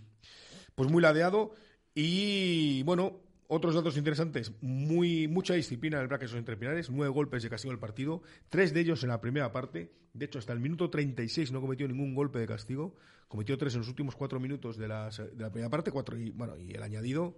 pues 0.74 0.90
muy 0.90 1.00
ladeado. 1.00 1.52
Y 1.94 2.82
bueno, 2.82 3.22
otros 3.46 3.74
datos 3.74 3.96
interesantes, 3.96 4.52
muy 4.60 5.26
mucha 5.26 5.54
disciplina 5.54 5.96
en 5.96 6.02
el 6.02 6.08
braque 6.08 6.26
entre 6.36 6.58
Pinares, 6.58 6.90
nueve 6.90 7.10
golpes 7.14 7.42
de 7.42 7.48
castigo 7.48 7.72
del 7.72 7.80
partido, 7.80 8.22
tres 8.50 8.74
de 8.74 8.80
ellos 8.80 9.02
en 9.04 9.08
la 9.08 9.22
primera 9.22 9.52
parte. 9.52 9.90
De 10.12 10.26
hecho, 10.26 10.38
hasta 10.38 10.52
el 10.52 10.60
minuto 10.60 10.90
36 10.90 11.50
no 11.50 11.62
cometió 11.62 11.88
ningún 11.88 12.14
golpe 12.14 12.38
de 12.40 12.46
castigo. 12.46 12.94
Cometió 13.28 13.56
tres 13.58 13.74
en 13.74 13.80
los 13.80 13.88
últimos 13.88 14.16
cuatro 14.16 14.40
minutos 14.40 14.76
de, 14.76 14.88
las- 14.88 15.18
de 15.18 15.36
la 15.42 15.50
primera 15.50 15.70
parte, 15.70 15.90
cuatro 15.90 16.18
y, 16.18 16.30
bueno, 16.30 16.56
y 16.56 16.72
el 16.72 16.82
añadido. 16.82 17.36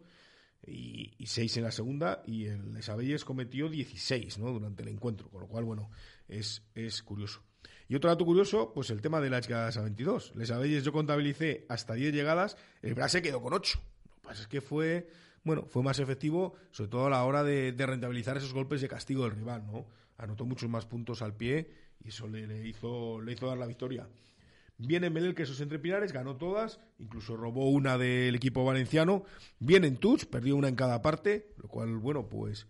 y, 0.67 1.15
y 1.19 1.27
6 1.27 1.57
en 1.57 1.65
la 1.65 1.73
segunda, 1.73 2.23
y 2.27 2.45
el 2.47 2.75
Les 2.75 2.89
Abelles 2.91 3.25
cometió 3.25 3.69
16 3.69 4.39
¿no? 4.39 4.53
durante 4.53 4.83
el 4.83 4.89
encuentro, 4.89 5.29
con 5.31 5.41
lo 5.41 5.49
cual, 5.49 5.65
bueno, 5.65 5.91
es, 6.29 6.63
es 6.75 7.03
curioso. 7.03 7.43
Y 7.89 7.95
otro 7.97 8.11
dato 8.11 8.25
curioso, 8.25 8.73
pues 8.75 8.91
el 8.91 9.01
tema 9.01 9.21
de 9.21 9.31
las 9.31 9.47
llegadas 9.49 9.77
a 9.79 9.83
22. 9.83 10.37
Les 10.37 10.51
Abelles 10.51 10.85
yo 10.85 10.93
contabilicé 10.93 11.65
hasta 11.69 11.95
10 11.95 12.13
llegadas, 12.15 12.57
el 12.83 12.95
Bras 12.95 13.11
se 13.13 13.23
quedó 13.23 13.41
con 13.43 13.53
8. 13.55 13.81
Lo 14.05 14.13
que 14.21 14.29
pasa 14.29 14.43
es 14.43 14.49
que 14.49 14.61
fue, 14.61 15.09
bueno, 15.45 15.65
fue 15.67 15.83
más 15.83 15.99
efectivo, 15.99 16.55
sobre 16.73 16.91
todo 16.91 17.07
a 17.07 17.11
la 17.11 17.25
hora 17.25 17.43
de, 17.43 17.75
rentabilizar 17.77 18.37
esos 18.37 18.53
golpes 18.53 18.81
de 18.83 18.89
castigo 18.89 19.25
del 19.25 19.33
rival, 19.33 19.67
¿no? 19.67 19.87
Anotó 20.19 20.45
muchos 20.45 20.69
más 20.69 20.85
puntos 20.87 21.23
al 21.23 21.35
pie 21.35 21.71
y 22.05 22.09
eso 22.09 22.29
le 22.29 22.69
hizo, 22.69 23.21
le 23.23 23.33
hizo 23.33 23.47
dar 23.49 23.57
la 23.59 23.67
victoria. 23.67 24.07
Viene 24.83 25.11
Melel, 25.11 25.35
que 25.35 25.43
esos 25.43 25.61
entre 25.61 25.79
Pinares, 25.79 26.13
ganó 26.13 26.37
todas, 26.37 26.81
incluso 26.99 27.37
robó 27.37 27.69
una 27.69 27.99
del 27.99 28.35
equipo 28.35 28.65
valenciano. 28.65 29.25
Viene 29.59 29.87
en 29.89 29.99
Touch, 29.99 30.25
perdió 30.25 30.57
una 30.57 30.69
en 30.69 30.75
cada 30.75 31.03
parte, 31.03 31.53
lo 31.59 31.69
cual, 31.69 31.97
bueno, 31.99 32.29
pues 32.29 32.67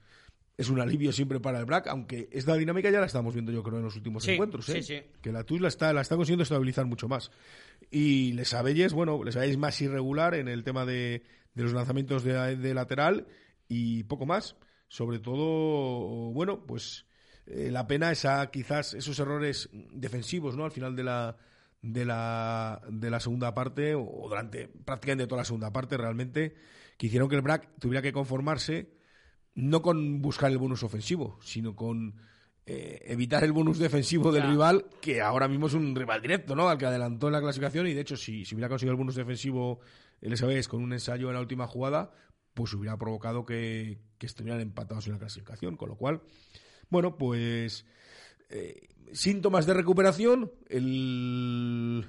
es 0.57 0.69
un 0.69 0.81
alivio 0.81 1.13
siempre 1.13 1.41
para 1.41 1.59
el 1.61 1.65
Black, 1.65 1.87
aunque 1.87 2.29
esta 2.33 2.55
dinámica 2.57 2.91
ya 2.91 3.01
la 3.01 3.07
estamos 3.07 3.33
viendo 3.33 3.51
yo 3.53 3.63
creo 3.63 3.79
en 3.79 3.85
los 3.85 3.97
últimos 3.97 4.25
Sí, 4.25 4.33
encuentros, 4.33 4.69
¿eh? 4.69 4.83
sí, 4.83 4.97
sí. 4.99 5.03
que 5.23 5.33
la 5.33 5.45
Touch 5.45 5.61
la 5.61 5.69
está, 5.69 5.93
la 5.93 6.01
está 6.03 6.17
consiguiendo 6.17 6.43
estabilizar 6.43 6.85
mucho 6.85 7.09
más. 7.09 7.31
Y 7.91 8.33
Les 8.33 8.53
Abelles, 8.55 8.93
bueno, 8.93 9.23
Les 9.25 9.37
Abelles 9.37 9.57
más 9.57 9.81
irregular 9.81 10.35
en 10.35 10.49
el 10.49 10.65
tema 10.65 10.85
de, 10.85 11.23
de 11.55 11.63
los 11.63 11.73
lanzamientos 11.73 12.25
de, 12.25 12.57
de 12.57 12.75
lateral 12.75 13.27
y 13.69 14.03
poco 14.05 14.27
más. 14.27 14.57
Sobre 14.89 15.21
todo, 15.21 16.33
bueno, 16.33 16.67
pues 16.67 17.07
eh, 17.47 17.71
la 17.71 17.87
pena 17.87 18.11
esa 18.11 18.51
quizás 18.51 18.95
esos 18.95 19.19
errores 19.21 19.71
defensivos, 19.93 20.57
¿no? 20.57 20.65
Al 20.65 20.73
final 20.73 20.97
de 20.97 21.05
la 21.05 21.37
de 21.83 22.05
la 22.05 22.83
de 22.91 23.11
la 23.11 23.21
segunda 23.21 23.55
parte 23.55 23.95
o 23.95 24.27
durante 24.29 24.69
prácticamente 24.69 25.27
toda 25.27 25.41
la 25.41 25.45
segunda 25.47 25.73
parte 25.73 25.97
realmente 25.97 26.55
que 26.99 27.07
hicieron 27.07 27.29
que 27.29 27.37
el 27.37 27.43
BRAC 27.43 27.69
tuviera 27.79 28.03
que 28.03 28.13
conformarse 28.13 28.93
no 29.55 29.81
con 29.83 30.21
buscar 30.23 30.51
el 30.51 30.59
bonus 30.59 30.83
ofensivo, 30.83 31.39
sino 31.43 31.75
con 31.75 32.17
eh, 32.67 33.03
evitar 33.07 33.43
el 33.45 33.53
bonus 33.53 33.79
defensivo 33.79 34.31
del 34.31 34.43
Ya. 34.45 34.51
rival, 34.51 34.87
que 35.01 35.21
ahora 35.23 35.49
mismo 35.49 35.67
es 35.67 35.75
un 35.75 35.97
rival 35.97 36.21
directo, 36.23 36.55
¿no? 36.55 36.69
Al 36.69 36.79
que 36.79 36.87
adelantó 36.87 37.27
en 37.29 37.33
la 37.33 37.41
clasificación 37.41 37.87
y 37.87 37.95
de 37.95 38.01
hecho 38.03 38.17
si, 38.17 38.45
si 38.45 38.55
hubiera 38.55 38.69
conseguido 38.69 38.93
el 38.93 38.99
bonus 38.99 39.15
defensivo 39.17 39.81
el 40.21 40.37
SBs 40.37 40.69
con 40.69 40.83
un 40.83 40.93
ensayo 40.93 41.29
en 41.29 41.35
la 41.35 41.41
última 41.41 41.67
jugada, 41.67 42.13
pues 42.55 42.75
hubiera 42.75 42.99
provocado 42.99 43.47
que, 43.47 43.99
que 44.19 44.27
estuvieran 44.27 44.61
empatados 44.61 45.07
en 45.07 45.15
la 45.15 45.19
clasificación, 45.19 45.77
con 45.77 45.89
lo 45.89 45.97
cual, 45.97 46.21
bueno, 46.91 47.17
pues 47.17 47.87
eh, 48.51 48.89
síntomas 49.13 49.67
de 49.67 49.75
recuperación, 49.75 50.53
el, 50.69 52.07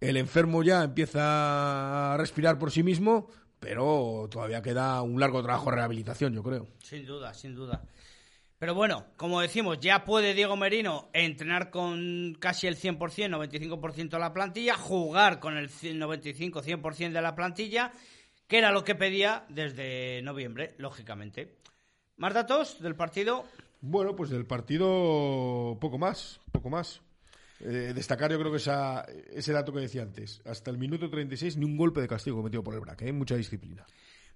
el 0.00 0.16
enfermo 0.16 0.62
ya 0.62 0.84
empieza 0.84 2.14
a 2.14 2.16
respirar 2.16 2.58
por 2.58 2.70
sí 2.70 2.82
mismo, 2.82 3.28
pero 3.58 4.28
todavía 4.30 4.62
queda 4.62 5.02
un 5.02 5.20
largo 5.20 5.42
trabajo 5.42 5.70
de 5.70 5.76
rehabilitación, 5.76 6.34
yo 6.34 6.42
creo. 6.42 6.68
Sin 6.78 7.04
duda, 7.04 7.34
sin 7.34 7.54
duda. 7.54 7.82
Pero 8.60 8.74
bueno, 8.74 9.06
como 9.16 9.40
decimos, 9.40 9.80
ya 9.80 10.04
puede 10.04 10.34
Diego 10.34 10.54
Merino 10.54 11.08
entrenar 11.14 11.70
con 11.70 12.36
casi 12.38 12.66
el 12.66 12.76
100%, 12.76 12.98
95% 12.98 14.10
de 14.10 14.18
la 14.18 14.34
plantilla, 14.34 14.76
jugar 14.76 15.40
con 15.40 15.56
el 15.56 15.70
95-100% 15.70 17.12
de 17.12 17.22
la 17.22 17.34
plantilla, 17.34 17.90
que 18.46 18.58
era 18.58 18.70
lo 18.70 18.84
que 18.84 18.94
pedía 18.94 19.46
desde 19.48 20.20
noviembre, 20.20 20.74
lógicamente. 20.76 21.56
Más 22.18 22.34
datos 22.34 22.82
del 22.82 22.96
partido. 22.96 23.46
Bueno, 23.80 24.14
pues 24.14 24.30
del 24.30 24.46
partido 24.46 25.78
poco 25.80 25.98
más, 25.98 26.40
poco 26.52 26.68
más. 26.68 27.00
Eh, 27.60 27.92
destacar 27.94 28.30
yo 28.30 28.38
creo 28.38 28.50
que 28.50 28.56
esa, 28.58 29.04
ese 29.32 29.52
dato 29.52 29.72
que 29.72 29.80
decía 29.80 30.02
antes. 30.02 30.42
Hasta 30.44 30.70
el 30.70 30.78
minuto 30.78 31.10
36 31.10 31.56
ni 31.56 31.64
un 31.64 31.76
golpe 31.76 32.00
de 32.00 32.08
castigo 32.08 32.38
cometido 32.38 32.62
por 32.62 32.74
el 32.74 32.80
BRAC, 32.80 33.02
¿eh? 33.02 33.12
mucha 33.12 33.36
disciplina. 33.36 33.86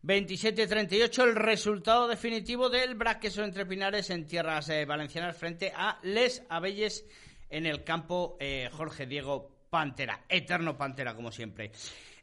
27-38 0.04 1.24
el 1.24 1.34
resultado 1.34 2.06
definitivo 2.06 2.68
del 2.68 2.94
Braqueso 2.94 3.42
entre 3.42 3.64
Pinares 3.64 4.10
en 4.10 4.26
tierras 4.26 4.68
eh, 4.68 4.84
valencianas 4.84 5.36
frente 5.36 5.72
a 5.74 5.98
Les 6.02 6.42
Abelles 6.50 7.06
en 7.48 7.64
el 7.64 7.84
campo 7.84 8.36
eh, 8.38 8.68
Jorge 8.70 9.06
Diego 9.06 9.50
Pantera, 9.70 10.24
eterno 10.28 10.76
Pantera 10.76 11.14
como 11.14 11.32
siempre. 11.32 11.72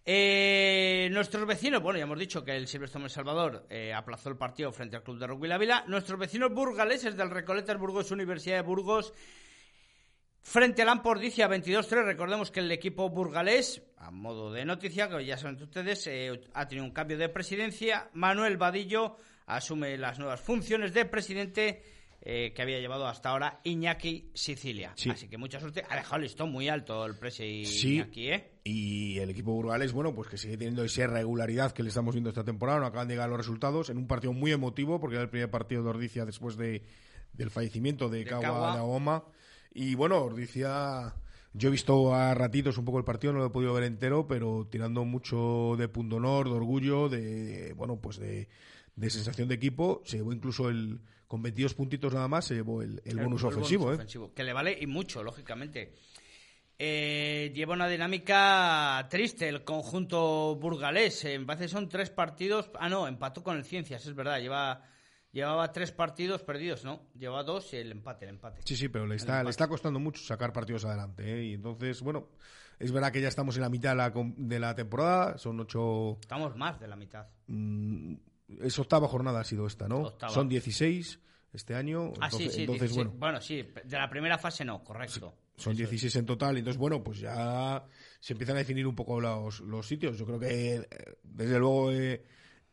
Eh, 0.04 1.10
nuestros 1.12 1.46
vecinos, 1.46 1.82
bueno, 1.82 2.00
ya 2.00 2.06
hemos 2.06 2.18
dicho 2.18 2.44
que 2.44 2.56
el 2.56 2.68
Silvestre 2.68 3.02
El 3.04 3.10
Salvador 3.10 3.68
eh, 3.70 3.94
aplazó 3.94 4.30
el 4.30 4.38
partido 4.38 4.72
frente 4.72 4.96
al 4.96 5.04
Club 5.04 5.20
de 5.20 5.28
Rugby 5.28 5.48
La 5.48 5.58
Vila. 5.58 5.84
Nuestros 5.88 6.20
vecinos 6.20 6.52
burgaleses 6.54 7.16
del 7.16 7.30
Recoletas 7.30 7.78
Burgos 7.78 8.12
Universidad 8.12 8.58
de 8.58 8.62
Burgos 8.62 9.14
Frente 10.44 10.82
al 10.82 10.90
Ampordicia 10.90 11.48
22-3, 11.48 12.04
recordemos 12.04 12.50
que 12.50 12.62
el 12.62 12.72
equipo 12.72 13.10
burgalés, 13.10 13.84
a 13.98 14.10
modo 14.10 14.52
de 14.52 14.66
noticia, 14.66 15.08
que 15.08 15.24
ya 15.24 15.38
saben 15.38 15.62
ustedes, 15.62 16.08
eh, 16.08 16.42
ha 16.54 16.68
tenido 16.68 16.86
un 16.86 16.92
cambio 16.92 17.18
de 17.18 17.30
presidencia. 17.30 18.10
Manuel 18.14 18.58
Vadillo 18.58 19.18
asume 19.46 19.98
las 19.98 20.18
nuevas 20.18 20.42
funciones 20.42 20.94
de 20.94 21.06
presidente 21.06 21.84
eh, 22.24 22.54
que 22.56 22.62
había 22.62 22.80
llevado 22.80 23.08
hasta 23.08 23.30
ahora 23.30 23.60
Iñaki 23.64 24.30
Sicilia. 24.36 24.94
Sí. 24.96 25.10
Así 25.10 25.28
que 25.28 25.38
mucha 25.38 25.60
suerte. 25.60 25.84
Ha 25.90 25.96
dejado 25.96 26.18
el 26.18 26.24
listón 26.24 26.52
muy 26.52 26.70
alto 26.70 27.06
el 27.06 27.16
presi 27.16 27.66
Sí. 27.66 27.96
Iñaki, 27.96 28.30
¿eh? 28.30 28.52
Y 28.64 29.18
el 29.18 29.32
equipo 29.32 29.52
burgalés, 29.54 29.92
bueno, 29.92 30.14
pues 30.14 30.28
que 30.28 30.38
sigue 30.38 30.56
teniendo 30.56 30.84
esa 30.84 31.08
regularidad 31.08 31.72
que 31.72 31.82
le 31.82 31.90
estamos 31.90 32.14
viendo 32.14 32.30
esta 32.30 32.44
temporada. 32.44 32.80
No 32.80 32.86
acaban 32.86 33.08
de 33.08 33.16
llegar 33.16 33.30
los 33.30 33.40
resultados 33.40 33.90
en 33.90 33.98
un 33.98 34.08
partido 34.08 34.34
muy 34.34 34.52
emotivo, 34.52 35.00
porque 35.00 35.16
era 35.16 35.24
el 35.24 35.30
primer 35.30 35.50
partido 35.50 35.82
de 35.82 35.90
Ordicia 35.90 36.26
después 36.26 36.58
de, 36.58 36.84
del 37.34 37.50
fallecimiento 37.50 38.08
de, 38.08 38.20
De 38.20 38.26
Cagua 38.26 38.44
Cagua. 38.44 38.76
Laoma. 38.76 39.26
Y 39.74 39.96
bueno, 39.96 40.22
Ordicia, 40.22 41.16
yo 41.54 41.70
he 41.70 41.72
visto 41.72 42.14
a 42.14 42.36
ratitos 42.36 42.78
un 42.78 42.86
poco 42.86 43.00
el 43.00 43.04
partido, 43.04 43.34
no 43.34 43.40
lo 43.40 43.48
he 43.48 43.52
podido 43.52 43.74
ver 43.74 43.86
entero, 43.86 44.28
pero 44.28 44.68
tirando 44.70 45.06
mucho 45.06 45.76
de 45.78 45.88
punto 45.88 46.18
honor, 46.18 46.50
de 46.50 46.56
orgullo, 46.56 47.10
de, 47.10 47.74
bueno, 47.74 48.00
pues 48.00 48.18
de, 48.20 48.48
de 49.02 49.10
sensación 49.10 49.48
de 49.48 49.56
equipo. 49.56 50.02
Se 50.06 50.18
llevó 50.18 50.32
incluso 50.32 50.70
el, 50.70 51.02
con 51.28 51.42
22 51.42 51.74
puntitos 51.74 52.14
nada 52.14 52.28
más, 52.28 52.46
se 52.46 52.56
llevó 52.56 52.82
el, 52.82 53.02
el 53.04 53.18
bonus 53.18 53.44
ofensivo, 53.44 53.86
bonus 53.86 54.00
¿eh? 54.00 54.02
ofensivo, 54.02 54.34
Que 54.34 54.44
le 54.44 54.54
vale 54.54 54.78
y 54.80 54.88
mucho, 54.88 55.24
lógicamente. 55.24 55.94
Eh, 56.78 57.52
lleva 57.54 57.74
una 57.74 57.88
dinámica 57.88 59.08
triste 59.10 59.48
el 59.48 59.64
conjunto 59.64 60.56
burgalés. 60.56 61.26
En 61.26 61.46
base 61.46 61.68
son 61.68 61.90
tres 61.90 62.10
partidos. 62.10 62.72
Ah, 62.80 62.90
no, 62.90 63.08
empató 63.08 63.44
con 63.44 63.58
el 63.58 63.66
Ciencias, 63.66 64.06
es 64.06 64.16
verdad. 64.16 64.40
Lleva, 64.40 64.84
llevaba 65.32 65.72
tres 65.72 65.92
partidos 65.92 66.42
perdidos, 66.44 66.84
¿no? 66.84 67.08
Lleva 67.16 67.44
dos 67.44 67.74
y 67.74 67.78
el 67.78 67.92
empate, 67.92 68.26
el 68.26 68.32
empate. 68.32 68.62
Sí, 68.66 68.76
sí, 68.76 68.90
pero 68.90 69.06
le 69.06 69.16
está, 69.16 69.44
le 69.44 69.52
está 69.52 69.68
costando 69.68 70.00
mucho 70.00 70.24
sacar 70.24 70.54
partidos 70.54 70.86
adelante. 70.86 71.24
¿eh? 71.24 71.44
Y 71.46 71.54
entonces, 71.54 72.02
bueno, 72.02 72.30
es 72.80 72.92
verdad 72.92 73.12
que 73.12 73.22
ya 73.22 73.28
estamos 73.28 73.56
en 73.58 73.62
la 73.62 73.70
mitad 73.70 73.92
de 73.92 73.96
la, 73.96 74.12
de 74.38 74.60
la 74.60 74.74
temporada, 74.74 75.38
son 75.38 75.60
ocho. 75.60 76.18
Estamos 76.20 76.56
más 76.56 76.80
de 76.80 76.88
la 76.88 76.96
mitad. 76.96 77.28
mm, 77.48 78.16
es 78.62 78.78
octava 78.80 79.08
jornada 79.08 79.40
ha 79.42 79.44
sido 79.44 79.66
esta, 79.68 79.88
¿no? 79.88 80.00
Octava. 80.02 80.34
Son 80.34 80.50
16 80.50 81.20
este 81.54 81.76
año. 81.76 82.14
Ah, 82.20 82.26
entonces, 82.26 82.50
sí, 82.52 82.56
sí. 82.56 82.62
entonces 82.62 82.90
16. 82.94 83.20
bueno, 83.20 83.42
sí, 83.42 83.62
de 83.84 83.98
la 83.98 84.10
primera 84.10 84.38
fase 84.38 84.64
no, 84.66 84.84
correcto. 84.84 85.34
son 85.58 85.74
Eso 85.74 85.84
es. 85.84 85.90
16 85.90 86.16
en 86.18 86.26
total. 86.26 86.58
Entonces, 86.58 86.78
bueno, 86.80 87.04
pues 87.04 87.20
ya 87.20 87.86
se 88.20 88.34
empiezan 88.34 88.56
a 88.56 88.60
definir 88.60 88.88
un 88.88 88.96
poco 88.96 89.20
los, 89.20 89.60
los 89.62 89.88
sitios. 89.88 90.18
Yo 90.18 90.26
creo 90.26 90.40
que, 90.40 90.88
desde 91.24 91.60
luego, 91.60 91.92
eh, 91.92 92.24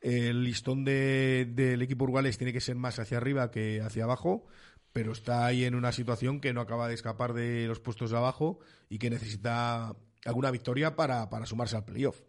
el 0.01 0.45
listón 0.45 0.85
de- 0.85 1.47
del 1.51 1.83
equipo 1.83 2.05
Urgales 2.05 2.39
tiene 2.39 2.53
que 2.53 2.61
ser 2.61 2.77
más 2.77 2.99
hacia 2.99 3.17
arriba 3.17 3.51
que 3.51 3.81
hacia 3.81 4.05
abajo, 4.05 4.47
pero 4.93 5.13
está 5.13 5.45
ahí 5.45 5.65
en 5.65 5.75
una 5.75 5.93
situación 5.93 6.41
que 6.41 6.53
no 6.53 6.61
acaba 6.61 6.89
de 6.89 6.95
escapar 6.95 7.33
de 7.35 7.67
los 7.67 7.81
puestos 7.81 8.11
de 8.13 8.17
abajo 8.17 8.61
y 8.89 8.99
que 8.99 9.11
necesita 9.11 9.95
alguna 10.25 10.51
victoria 10.51 10.95
para, 10.97 11.29
para 11.31 11.47
sumarse 11.47 11.77
al 11.77 11.85
playoff. 11.85 12.21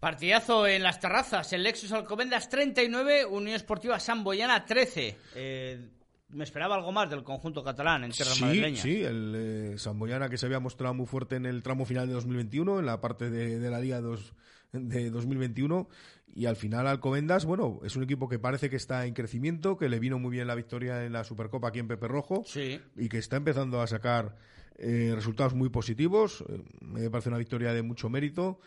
Partidazo 0.00 0.66
en 0.66 0.82
las 0.82 1.00
terrazas. 1.00 1.52
El 1.52 1.64
Lexus 1.64 1.90
Alcobendas 1.92 2.48
39, 2.48 3.24
Unión 3.26 3.56
Esportiva 3.56 3.98
Samboyana 3.98 4.64
13. 4.64 5.16
Eh, 5.34 5.88
me 6.30 6.44
esperaba 6.44 6.76
algo 6.76 6.92
más 6.92 7.10
del 7.10 7.24
conjunto 7.24 7.64
catalán 7.64 8.04
en 8.04 8.12
tierras 8.12 8.34
Sí, 8.34 8.44
madrileñas. 8.44 8.80
sí, 8.80 9.02
el 9.02 9.34
eh, 9.36 9.74
Samboyana 9.78 10.28
que 10.28 10.36
se 10.38 10.46
había 10.46 10.60
mostrado 10.60 10.94
muy 10.94 11.06
fuerte 11.06 11.36
en 11.36 11.46
el 11.46 11.62
tramo 11.62 11.84
final 11.84 12.06
de 12.06 12.12
2021, 12.14 12.78
en 12.78 12.86
la 12.86 13.00
parte 13.00 13.28
de, 13.30 13.58
de 13.58 13.70
la 13.70 13.80
Liga 13.80 14.00
dos- 14.00 14.34
de 14.72 15.10
2021, 15.10 15.88
y 16.26 16.44
al 16.46 16.56
final 16.56 16.86
Alcobendas, 16.86 17.44
bueno, 17.46 17.80
es 17.82 17.96
un 17.96 18.02
equipo 18.04 18.28
que 18.28 18.38
parece 18.38 18.68
que 18.70 18.76
está 18.76 19.06
en 19.06 19.14
crecimiento, 19.14 19.78
que 19.78 19.88
le 19.88 19.98
vino 19.98 20.18
muy 20.18 20.30
bien 20.30 20.46
la 20.46 20.54
victoria 20.54 21.04
en 21.06 21.14
la 21.14 21.24
Supercopa 21.24 21.68
aquí 21.68 21.78
en 21.78 21.88
Pepe 21.88 22.06
Rojo, 22.06 22.42
Sí. 22.46 22.78
y 22.94 23.08
que 23.08 23.16
está 23.18 23.36
empezando 23.36 23.80
a 23.80 23.86
sacar 23.86 24.36
eh, 24.76 25.12
resultados 25.14 25.54
muy 25.54 25.70
positivos. 25.70 26.44
Eh, 26.48 26.62
me 26.82 27.08
parece 27.10 27.30
una 27.30 27.38
victoria 27.38 27.72
de 27.72 27.82
mucho 27.82 28.10
mérito 28.10 28.60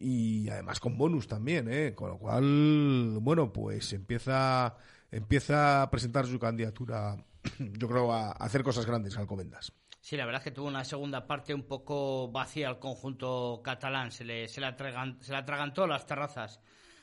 y 0.00 0.48
además 0.48 0.80
con 0.80 0.96
bonus 0.96 1.26
también, 1.26 1.68
¿eh? 1.70 1.94
con 1.94 2.10
lo 2.10 2.18
cual, 2.18 3.18
bueno, 3.20 3.52
pues 3.52 3.92
empieza, 3.92 4.76
empieza 5.10 5.82
a 5.82 5.90
presentar 5.90 6.26
su 6.26 6.38
candidatura, 6.38 7.16
yo 7.58 7.88
creo, 7.88 8.12
a, 8.12 8.32
hacer 8.32 8.62
cosas 8.62 8.86
grandes 8.86 9.16
Alcobendas. 9.16 9.72
Sí, 10.00 10.16
la 10.16 10.24
verdad 10.24 10.40
es 10.40 10.44
que 10.44 10.50
tuvo 10.52 10.68
una 10.68 10.84
segunda 10.84 11.26
parte 11.26 11.52
un 11.52 11.64
poco 11.64 12.30
vacía 12.30 12.68
al 12.68 12.78
conjunto 12.78 13.60
catalán. 13.62 14.10
Se 14.10 14.24
le, 14.24 14.48
se 14.48 14.60
le, 14.60 14.66
atragan- 14.68 15.20
se 15.20 15.32
le 15.32 15.38
atragantó 15.38 15.86
las 15.86 16.06
terrazas 16.06 16.60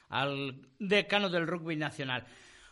al 0.09 0.67
decano 0.79 1.29
del 1.29 1.45
rugby 1.45 1.75
nacional. 1.75 2.25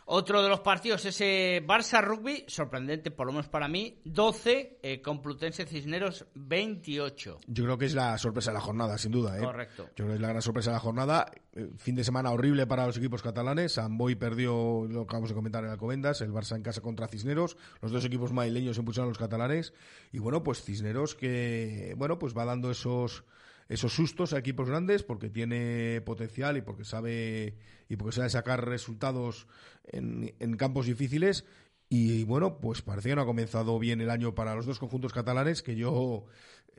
Otro 0.06 0.42
de 0.42 0.50
los 0.50 0.60
partidos, 0.60 1.04
ese 1.06 1.62
Barça 1.66 2.02
Rugby, 2.02 2.44
sorprendente 2.46 3.10
por 3.10 3.26
lo 3.26 3.32
menos 3.32 3.48
para 3.48 3.68
mí, 3.68 4.00
12, 4.04 4.78
eh, 4.82 5.00
Complutense 5.00 5.64
Cisneros 5.64 6.26
28. 6.34 7.40
Yo 7.46 7.64
creo 7.64 7.78
que 7.78 7.86
es 7.86 7.94
la 7.94 8.18
sorpresa 8.18 8.50
de 8.50 8.54
la 8.54 8.60
jornada, 8.60 8.98
sin 8.98 9.12
duda. 9.12 9.38
¿eh? 9.38 9.42
Correcto. 9.42 9.84
Yo 9.96 10.04
creo 10.04 10.08
que 10.08 10.14
es 10.16 10.20
la 10.20 10.28
gran 10.28 10.42
sorpresa 10.42 10.70
de 10.70 10.74
la 10.74 10.80
jornada. 10.80 11.32
Eh, 11.54 11.70
Fin 11.78 11.94
de 11.94 12.04
semana 12.04 12.32
horrible 12.32 12.66
para 12.66 12.86
los 12.86 12.98
equipos 12.98 13.22
catalanes. 13.22 13.72
Samboy 13.72 14.14
perdió, 14.14 14.86
lo 14.86 15.02
acabamos 15.02 15.30
de 15.30 15.34
comentar 15.34 15.64
en 15.64 15.70
Alcobendas, 15.70 16.20
el 16.20 16.32
Barça 16.32 16.56
en 16.56 16.62
casa 16.62 16.82
contra 16.82 17.08
Cisneros. 17.08 17.56
Los 17.80 17.90
dos 17.90 18.04
equipos 18.04 18.32
madrileños 18.32 18.76
impulsaron 18.76 19.08
a 19.08 19.10
los 19.10 19.18
catalanes. 19.18 19.72
Y 20.12 20.18
bueno, 20.18 20.42
pues 20.42 20.62
Cisneros 20.62 21.14
que, 21.14 21.94
bueno, 21.96 22.18
pues 22.18 22.36
va 22.36 22.44
dando 22.44 22.70
esos 22.70 23.24
esos 23.68 23.94
sustos 23.94 24.32
a 24.32 24.38
equipos 24.38 24.68
grandes 24.68 25.02
porque 25.02 25.30
tiene 25.30 26.00
potencial 26.02 26.56
y 26.56 26.62
porque 26.62 26.84
sabe 26.84 27.56
y 27.88 27.96
porque 27.96 28.16
sabe 28.16 28.30
sacar 28.30 28.66
resultados 28.66 29.46
en, 29.86 30.56
campos 30.56 30.86
difíciles. 30.86 31.44
Y 31.88 32.24
bueno 32.24 32.58
pues 32.58 32.82
parece 32.82 33.10
que 33.10 33.16
no 33.16 33.22
ha 33.22 33.26
comenzado 33.26 33.78
bien 33.78 34.00
el 34.00 34.10
año 34.10 34.34
para 34.34 34.54
los 34.54 34.66
dos 34.66 34.78
conjuntos 34.78 35.12
catalanes 35.12 35.62
que 35.62 35.76
yo 35.76 36.24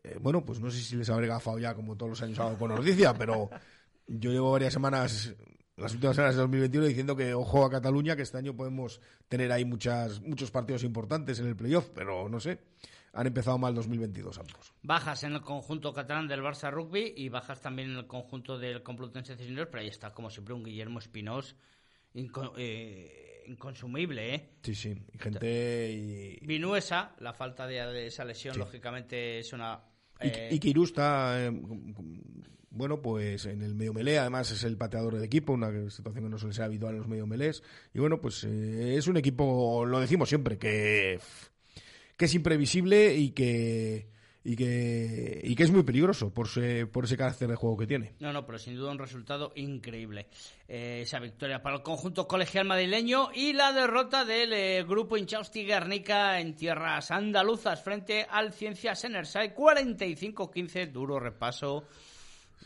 eh, 0.03 0.17
bueno 0.19 0.43
pues 0.43 0.59
no 0.59 0.71
sé 0.71 0.81
si 0.81 0.95
les 0.95 1.09
habré 1.09 1.27
gafado 1.27 1.59
ya 1.59 1.75
como 1.75 1.95
todos 1.95 2.09
los 2.09 2.21
años 2.23 2.39
hago 2.39 2.57
con 2.57 2.73
noticia 2.73 3.13
pero 3.13 3.49
yo 4.07 4.31
llevo 4.31 4.51
varias 4.51 4.73
semanas 4.73 5.35
las 5.77 5.93
últimas 5.93 6.15
semanas 6.15 6.35
de 6.35 6.41
2021 6.41 6.87
diciendo 6.87 7.15
que 7.15 7.35
ojo 7.35 7.63
a 7.63 7.69
Cataluña 7.69 8.15
que 8.15 8.23
este 8.23 8.39
año 8.39 8.55
podemos 8.55 8.99
tener 9.29 9.51
ahí 9.51 9.63
muchas 9.63 10.21
muchos 10.21 10.49
partidos 10.49 10.83
importantes 10.83 11.39
en 11.39 11.45
el 11.45 11.55
playoff 11.55 11.89
pero 11.93 12.27
no 12.27 12.39
sé 12.39 12.59
han 13.15 13.27
empezado 13.27 13.57
mal 13.57 13.73
2022 13.73 14.37
ambos. 14.37 14.73
Bajas 14.83 15.23
en 15.23 15.33
el 15.33 15.41
conjunto 15.41 15.93
catalán 15.93 16.27
del 16.27 16.41
Barça 16.41 16.69
Rugby 16.71 17.13
y 17.15 17.29
bajas 17.29 17.61
también 17.61 17.91
en 17.91 17.97
el 17.97 18.07
conjunto 18.07 18.59
del 18.59 18.83
Complutense 18.83 19.35
Cisneros, 19.37 19.69
pero 19.71 19.81
ahí 19.81 19.87
está, 19.87 20.13
como 20.13 20.29
siempre, 20.29 20.53
un 20.53 20.63
Guillermo 20.63 20.99
Espinós 20.99 21.55
inco- 22.13 22.53
eh, 22.57 23.43
inconsumible, 23.47 24.35
¿eh? 24.35 24.49
Sí, 24.63 24.75
sí, 24.75 24.95
y 25.13 25.17
gente 25.17 25.91
y, 25.91 26.45
Vinuesa, 26.45 27.15
la 27.19 27.33
falta 27.33 27.65
de, 27.67 27.75
de 27.85 28.07
esa 28.07 28.25
lesión, 28.25 28.53
Sí. 28.55 28.59
lógicamente, 28.59 29.39
es 29.39 29.53
una... 29.53 29.79
y, 30.21 30.27
eh, 30.27 30.49
y 30.51 30.59
Quirú 30.59 30.83
está 30.83 31.45
eh, 31.45 31.51
bueno, 32.69 33.01
pues 33.01 33.45
en 33.45 33.61
el 33.61 33.73
medio 33.75 33.93
melé, 33.93 34.19
además 34.19 34.51
es 34.51 34.63
el 34.65 34.75
pateador 34.77 35.13
del 35.15 35.23
equipo, 35.23 35.53
una 35.53 35.69
situación 35.89 36.25
que 36.25 36.29
no 36.29 36.37
suele 36.37 36.53
ser 36.53 36.65
habitual 36.65 36.93
en 36.95 36.99
los 36.99 37.07
medio 37.07 37.25
melés. 37.25 37.63
Y 37.93 37.99
bueno, 37.99 38.19
pues 38.19 38.43
es 38.43 39.07
un 39.07 39.15
equipo, 39.15 39.85
lo 39.85 40.01
decimos 40.01 40.27
siempre, 40.27 40.57
que, 40.57 41.19
que 42.17 42.25
es 42.25 42.33
imprevisible 42.33 43.15
y 43.15 43.31
que, 43.31 44.07
y 44.43 44.55
que, 44.55 45.41
y 45.43 45.55
que 45.55 45.63
es 45.63 45.71
muy 45.71 45.83
peligroso 45.83 46.33
por 46.33 46.47
ese, 46.47 46.85
por 46.87 47.05
ese 47.05 47.17
carácter 47.17 47.47
de 47.47 47.55
juego 47.55 47.77
que 47.77 47.87
tiene. 47.87 48.13
No, 48.19 48.31
no, 48.31 48.45
pero 48.45 48.59
sin 48.59 48.75
duda 48.75 48.91
un 48.91 48.99
resultado 48.99 49.51
increíble. 49.55 50.27
Eh, 50.67 50.99
esa 51.01 51.19
victoria 51.19 51.61
para 51.61 51.77
el 51.77 51.81
conjunto 51.81 52.27
colegial 52.27 52.65
madrileño 52.65 53.29
y 53.33 53.53
la 53.53 53.73
derrota 53.73 54.23
del 54.23 54.53
eh, 54.53 54.83
grupo 54.83 55.17
Inchausti 55.17 55.65
Guernica 55.65 56.39
en 56.39 56.55
tierras 56.55 57.11
andaluzas 57.11 57.83
frente 57.83 58.25
al 58.29 58.53
Ciencias 58.53 59.03
Enerside 59.03 59.55
45-15, 59.55 60.91
duro 60.91 61.19
repaso. 61.19 61.87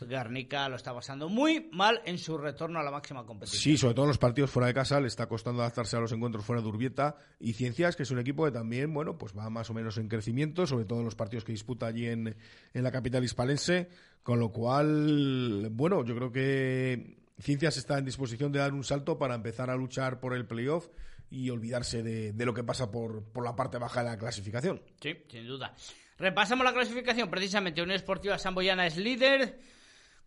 Guernica 0.06 0.68
lo 0.68 0.76
está 0.76 0.94
pasando 0.94 1.28
muy 1.28 1.68
mal 1.72 2.00
en 2.04 2.18
su 2.18 2.38
retorno 2.38 2.78
a 2.78 2.82
la 2.82 2.90
máxima 2.90 3.24
competición. 3.24 3.60
Sí, 3.60 3.76
sobre 3.76 3.94
todo 3.94 4.04
en 4.06 4.10
los 4.10 4.18
partidos 4.18 4.50
fuera 4.50 4.66
de 4.66 4.74
casa 4.74 5.00
le 5.00 5.08
está 5.08 5.26
costando 5.26 5.60
adaptarse 5.62 5.96
a 5.96 6.00
los 6.00 6.12
encuentros 6.12 6.44
fuera 6.44 6.62
de 6.62 6.68
Urbieta 6.68 7.16
y 7.38 7.52
Ciencias, 7.52 7.96
que 7.96 8.04
es 8.04 8.10
un 8.10 8.18
equipo 8.18 8.44
que 8.44 8.50
también, 8.50 8.92
bueno, 8.92 9.18
pues 9.18 9.36
va 9.36 9.50
más 9.50 9.70
o 9.70 9.74
menos 9.74 9.98
en 9.98 10.08
crecimiento, 10.08 10.66
sobre 10.66 10.84
todo 10.84 11.00
en 11.00 11.04
los 11.04 11.14
partidos 11.14 11.44
que 11.44 11.52
disputa 11.52 11.86
allí 11.86 12.06
en, 12.06 12.36
en 12.74 12.82
la 12.82 12.90
capital 12.90 13.24
hispalense, 13.24 13.88
con 14.22 14.38
lo 14.40 14.50
cual, 14.50 15.68
bueno, 15.70 16.04
yo 16.04 16.14
creo 16.14 16.32
que 16.32 17.18
Ciencias 17.38 17.76
está 17.76 17.98
en 17.98 18.04
disposición 18.04 18.52
de 18.52 18.58
dar 18.58 18.72
un 18.72 18.84
salto 18.84 19.18
para 19.18 19.34
empezar 19.34 19.70
a 19.70 19.76
luchar 19.76 20.20
por 20.20 20.34
el 20.34 20.46
playoff 20.46 20.88
y 21.30 21.48
olvidarse 21.50 22.02
de, 22.02 22.32
de 22.32 22.44
lo 22.44 22.52
que 22.52 22.64
pasa 22.64 22.90
por, 22.90 23.22
por 23.24 23.44
la 23.44 23.54
parte 23.56 23.78
baja 23.78 24.02
de 24.02 24.10
la 24.10 24.18
clasificación. 24.18 24.82
Sí, 25.00 25.16
sin 25.28 25.46
duda. 25.46 25.74
Repasamos 26.18 26.64
la 26.64 26.74
clasificación. 26.74 27.30
Precisamente, 27.30 27.80
Unión 27.80 27.96
Esportiva 27.96 28.36
Samboyana 28.36 28.86
es 28.86 28.98
líder 28.98 29.58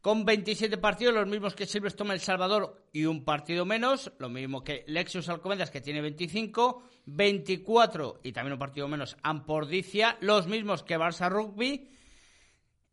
con 0.03 0.25
27 0.25 0.77
partidos, 0.79 1.13
los 1.13 1.27
mismos 1.27 1.55
que 1.55 1.65
Silverstone 1.65 2.13
El 2.13 2.19
Salvador 2.19 2.89
y 2.91 3.05
un 3.05 3.24
partido 3.24 3.63
menos. 3.63 4.12
Lo 4.19 4.27
mismo 4.27 4.62
que 4.62 4.83
Lexus 4.86 5.29
Alcobendas, 5.29 5.72
que 5.72 5.79
tiene 5.79 6.01
25. 6.01 6.83
24 7.05 8.19
y 8.22 8.33
también 8.33 8.51
un 8.51 8.60
partido 8.60 8.89
menos 8.89 9.15
Ampordicia. 9.24 10.17
Los 10.19 10.45
mismos 10.48 10.83
que 10.83 10.98
Barça 10.98 11.29
Rugby. 11.29 11.89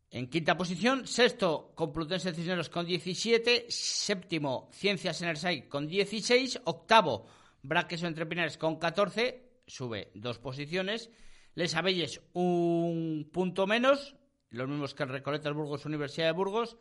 En 0.09 0.29
quinta 0.29 0.55
posición, 0.55 1.05
sexto 1.05 1.73
Complutense 1.75 2.31
Cisneros 2.33 2.69
con 2.69 2.85
17, 2.85 3.65
séptimo 3.67 4.69
Ciencias 4.71 5.21
Enerside 5.21 5.67
con 5.67 5.87
16, 5.87 6.61
octavo 6.63 7.27
Braqueso 7.61 8.07
Entre 8.07 8.25
Pinares 8.25 8.57
con 8.57 8.77
14, 8.77 9.63
sube 9.67 10.11
dos 10.13 10.39
posiciones, 10.39 11.09
Les 11.55 11.75
Abelles 11.75 12.21
un 12.31 13.29
punto 13.33 13.67
menos, 13.67 14.15
los 14.49 14.69
mismos 14.69 14.93
que 14.93 15.03
el 15.03 15.09
Recoletas 15.09 15.53
Burgos 15.53 15.85
Universidad 15.85 16.27
de 16.27 16.33
Burgos, 16.33 16.77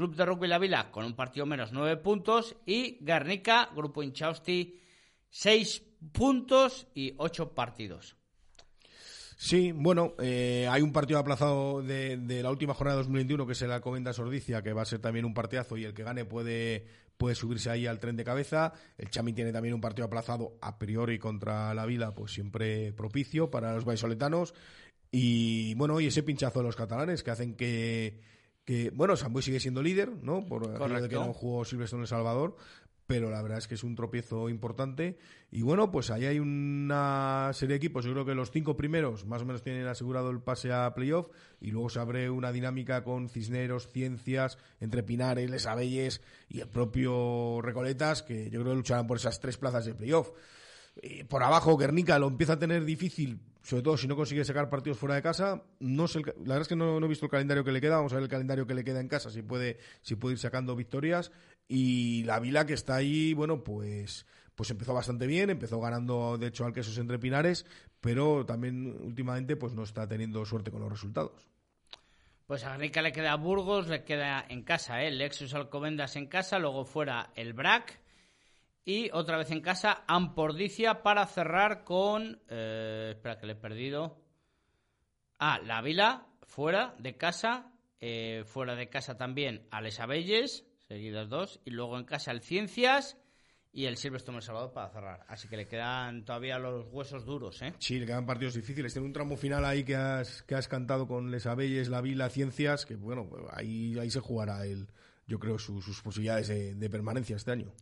Club 0.00 0.16
de 0.16 0.24
Rugby 0.24 0.48
La 0.48 0.58
Vila 0.58 0.90
con 0.90 1.04
un 1.04 1.14
partido 1.14 1.44
menos, 1.44 1.72
nueve 1.72 1.98
puntos, 1.98 2.56
y 2.64 2.96
Garnica, 3.02 3.68
Grupo 3.76 4.02
Inchausti, 4.02 4.80
seis 5.28 5.82
puntos 6.10 6.86
y 6.94 7.12
ocho 7.18 7.52
partidos. 7.52 8.16
Sí, 9.36 9.72
bueno, 9.72 10.14
eh, 10.18 10.66
hay 10.70 10.80
un 10.80 10.94
partido 10.94 11.18
aplazado 11.18 11.82
de, 11.82 12.16
la 12.42 12.50
última 12.50 12.72
jornada 12.72 12.96
de 12.96 13.02
2021 13.02 13.46
que 13.46 13.52
es 13.52 13.60
el 13.60 13.72
Alcobendas 13.72 14.16
Sordicia, 14.16 14.62
que 14.62 14.72
va 14.72 14.80
a 14.80 14.86
ser 14.86 15.00
también 15.00 15.26
un 15.26 15.34
partidazo 15.34 15.76
y 15.76 15.84
el 15.84 15.92
que 15.92 16.02
gane 16.02 16.24
puede, 16.24 16.86
puede 17.18 17.34
subirse 17.34 17.68
ahí 17.68 17.86
al 17.86 18.00
tren 18.00 18.16
de 18.16 18.24
cabeza. 18.24 18.72
El 18.96 19.10
Chami 19.10 19.34
tiene 19.34 19.52
también 19.52 19.74
un 19.74 19.82
partido 19.82 20.06
aplazado 20.06 20.56
a 20.62 20.78
priori 20.78 21.18
contra 21.18 21.74
la 21.74 21.84
Vila, 21.84 22.14
pues 22.14 22.32
siempre 22.32 22.94
propicio 22.94 23.50
para 23.50 23.74
los 23.74 23.84
vallisoletanos. 23.84 24.54
Y 25.12 25.74
bueno, 25.74 26.00
y 26.00 26.06
ese 26.06 26.22
pinchazo 26.22 26.60
de 26.60 26.64
los 26.64 26.76
catalanes 26.76 27.22
que 27.22 27.30
hacen 27.32 27.54
que, 27.54 28.39
que 28.64 28.90
bueno, 28.90 29.16
Samboy 29.16 29.42
sigue 29.42 29.60
siendo 29.60 29.82
líder, 29.82 30.10
¿no? 30.22 30.44
Por 30.46 30.78
de 30.78 31.08
que 31.08 31.14
no 31.14 31.32
jugó 31.32 31.64
Silvestre 31.64 31.96
en 31.96 32.02
El 32.02 32.08
Salvador, 32.08 32.56
pero 33.10 33.28
la 33.28 33.42
verdad 33.42 33.58
es 33.58 33.66
que 33.66 33.74
es 33.74 33.82
un 33.82 33.96
tropiezo 33.96 34.48
importante. 34.48 35.18
Y 35.50 35.62
bueno, 35.62 35.90
pues 35.90 36.12
ahí 36.12 36.26
hay 36.26 36.38
una 36.38 37.50
serie 37.54 37.72
de 37.72 37.78
equipos. 37.78 38.04
Yo 38.04 38.12
creo 38.12 38.24
que 38.24 38.36
los 38.36 38.52
cinco 38.52 38.76
primeros 38.76 39.26
más 39.26 39.42
o 39.42 39.44
menos 39.44 39.64
tienen 39.64 39.88
asegurado 39.88 40.30
el 40.30 40.40
pase 40.40 40.72
a 40.72 40.94
playoff. 40.94 41.26
Y 41.60 41.72
luego 41.72 41.88
se 41.88 41.98
abre 41.98 42.30
una 42.30 42.52
dinámica 42.52 43.02
con 43.02 43.28
Cisneros, 43.28 43.88
Ciencias, 43.88 44.58
entre 44.78 45.02
Pinares, 45.02 45.50
Les 45.50 45.66
Abelles 45.66 46.22
y 46.48 46.60
el 46.60 46.68
propio 46.68 47.60
Recoletas, 47.60 48.22
que 48.22 48.44
yo 48.44 48.60
creo 48.60 48.74
que 48.74 48.76
lucharán 48.76 49.08
por 49.08 49.16
esas 49.16 49.40
tres 49.40 49.56
plazas 49.56 49.86
de 49.86 49.94
playoff. 49.94 50.30
Eh, 51.02 51.24
por 51.24 51.42
abajo, 51.42 51.76
Guernica 51.76 52.16
lo 52.20 52.28
empieza 52.28 52.52
a 52.52 52.58
tener 52.60 52.84
difícil, 52.84 53.40
sobre 53.62 53.82
todo 53.82 53.96
si 53.96 54.06
no 54.06 54.16
consigue 54.16 54.44
sacar 54.44 54.68
partidos 54.68 54.98
fuera 54.98 55.14
de 55.14 55.22
casa. 55.22 55.62
No 55.78 56.08
sé, 56.08 56.20
la 56.20 56.32
verdad 56.32 56.62
es 56.62 56.68
que 56.68 56.76
no, 56.76 56.98
he 56.98 57.08
visto 57.08 57.26
el 57.26 57.30
calendario 57.30 57.64
que 57.64 57.72
le 57.72 57.80
queda. 57.80 57.96
Vamos 57.96 58.12
a 58.12 58.16
ver 58.16 58.24
el 58.24 58.30
calendario 58.30 58.66
que 58.66 58.74
le 58.74 58.84
queda 58.84 59.00
en 59.00 59.08
casa, 59.08 59.30
si 59.30 59.42
puede, 59.42 59.78
si 60.02 60.16
puede 60.16 60.34
ir 60.34 60.38
sacando 60.38 60.76
victorias. 60.76 61.30
Y 61.68 62.24
la 62.24 62.40
Vila 62.40 62.66
que 62.66 62.74
está 62.74 62.96
ahí, 62.96 63.34
bueno, 63.34 63.62
pues, 63.62 64.26
pues 64.54 64.70
empezó 64.70 64.94
bastante 64.94 65.26
bien, 65.26 65.50
empezó 65.50 65.80
ganando, 65.80 66.38
de 66.38 66.48
hecho, 66.48 66.64
al 66.64 66.72
Quesos 66.72 66.98
entre 66.98 67.18
Pinares, 67.18 67.66
pero 68.00 68.44
también 68.46 68.96
últimamente 69.02 69.56
pues 69.56 69.74
no 69.74 69.82
está 69.82 70.08
teniendo 70.08 70.44
suerte 70.44 70.70
con 70.70 70.80
los 70.80 70.90
resultados. 70.90 71.48
Pues 72.46 72.64
a 72.64 72.70
Garnica 72.70 73.00
le 73.00 73.12
queda 73.12 73.36
Burgos, 73.36 73.86
le 73.86 74.02
queda 74.02 74.44
en 74.48 74.64
casa, 74.64 75.04
¿eh? 75.04 75.10
Lexus 75.12 75.54
Alcobendas 75.54 76.16
en 76.16 76.26
casa, 76.26 76.58
luego 76.58 76.84
fuera 76.84 77.30
el 77.36 77.52
BRAC 77.52 77.99
y 78.84 79.10
otra 79.12 79.36
vez 79.36 79.50
en 79.50 79.60
casa 79.60 80.04
Ampordicia 80.06 81.02
para 81.02 81.26
cerrar 81.26 81.84
con... 81.84 82.40
eh, 82.48 83.10
espera 83.14 83.38
que 83.38 83.46
le 83.46 83.52
he 83.52 83.56
perdido. 83.56 84.20
Ah, 85.38 85.58
La 85.64 85.80
Vila, 85.80 86.26
fuera 86.42 86.94
de 86.98 87.16
casa, 87.16 87.72
eh, 88.00 88.44
fuera 88.46 88.74
de 88.74 88.88
casa 88.88 89.16
también 89.16 89.66
Ales 89.70 90.00
Abelles, 90.00 90.64
seguidas 90.88 91.28
dos, 91.28 91.60
y 91.64 91.70
luego 91.70 91.98
en 91.98 92.04
casa 92.04 92.30
el 92.30 92.40
Ciencias 92.42 93.16
y 93.72 93.84
el 93.86 93.96
Silvestre 93.96 94.34
El 94.34 94.42
Salvador 94.42 94.72
para 94.72 94.88
cerrar. 94.90 95.24
Así 95.28 95.46
que 95.48 95.56
le 95.56 95.66
quedan 95.68 96.24
todavía 96.24 96.58
los 96.58 96.88
huesos 96.90 97.24
duros, 97.24 97.62
¿eh? 97.62 97.72
Sí, 97.78 98.00
le 98.00 98.06
quedan 98.06 98.26
partidos 98.26 98.54
difíciles. 98.54 98.92
Tiene 98.92 99.06
un 99.06 99.12
tramo 99.12 99.36
final 99.36 99.64
ahí 99.64 99.84
que 99.84 99.94
has, 99.94 100.42
que 100.42 100.56
has 100.56 100.66
cantado 100.66 101.06
con 101.06 101.30
Les 101.30 101.46
Abelles, 101.46 101.88
La 101.88 102.00
Vila, 102.00 102.28
Ciencias, 102.30 102.84
que 102.84 102.96
bueno, 102.96 103.30
ahí, 103.52 103.96
ahí 103.98 104.10
se 104.10 104.18
jugará 104.20 104.66
el, 104.66 104.88
yo 105.28 105.38
creo, 105.38 105.56
su- 105.58 105.80
sus 105.80 106.02
posibilidades 106.02 106.48
de, 106.48 106.74
de 106.74 106.90
permanencia 106.90 107.36
este 107.36 107.52
año. 107.52 107.72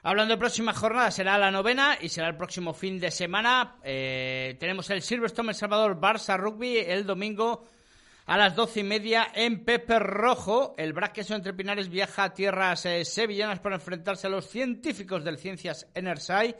Hablando 0.00 0.34
de 0.34 0.38
próxima 0.38 0.72
jornada, 0.72 1.10
será 1.10 1.36
la 1.38 1.50
novena 1.50 1.98
y 2.00 2.08
será 2.08 2.28
el 2.28 2.36
próximo 2.36 2.72
fin 2.72 3.00
de 3.00 3.10
semana. 3.10 3.78
Eh, 3.82 4.56
tenemos 4.60 4.88
el 4.90 5.02
Silverstone 5.02 5.50
El 5.50 5.56
Salvador 5.56 6.00
Barça 6.00 6.38
Rugby 6.38 6.78
el 6.78 7.04
domingo 7.04 7.64
a 8.26 8.36
las 8.36 8.54
doce 8.54 8.80
y 8.80 8.84
media 8.84 9.32
en 9.34 9.64
Pepe 9.64 9.98
Rojo. 9.98 10.76
El 10.78 10.92
Braqueso 10.92 11.34
entre 11.34 11.52
Pinares 11.52 11.88
viaja 11.88 12.24
a 12.24 12.32
tierras 12.32 12.86
eh, 12.86 13.04
sevillanas 13.04 13.58
para 13.58 13.74
enfrentarse 13.74 14.28
a 14.28 14.30
los 14.30 14.48
científicos 14.48 15.24
del 15.24 15.36
Ciencias 15.36 15.88
Enerside. 15.92 16.56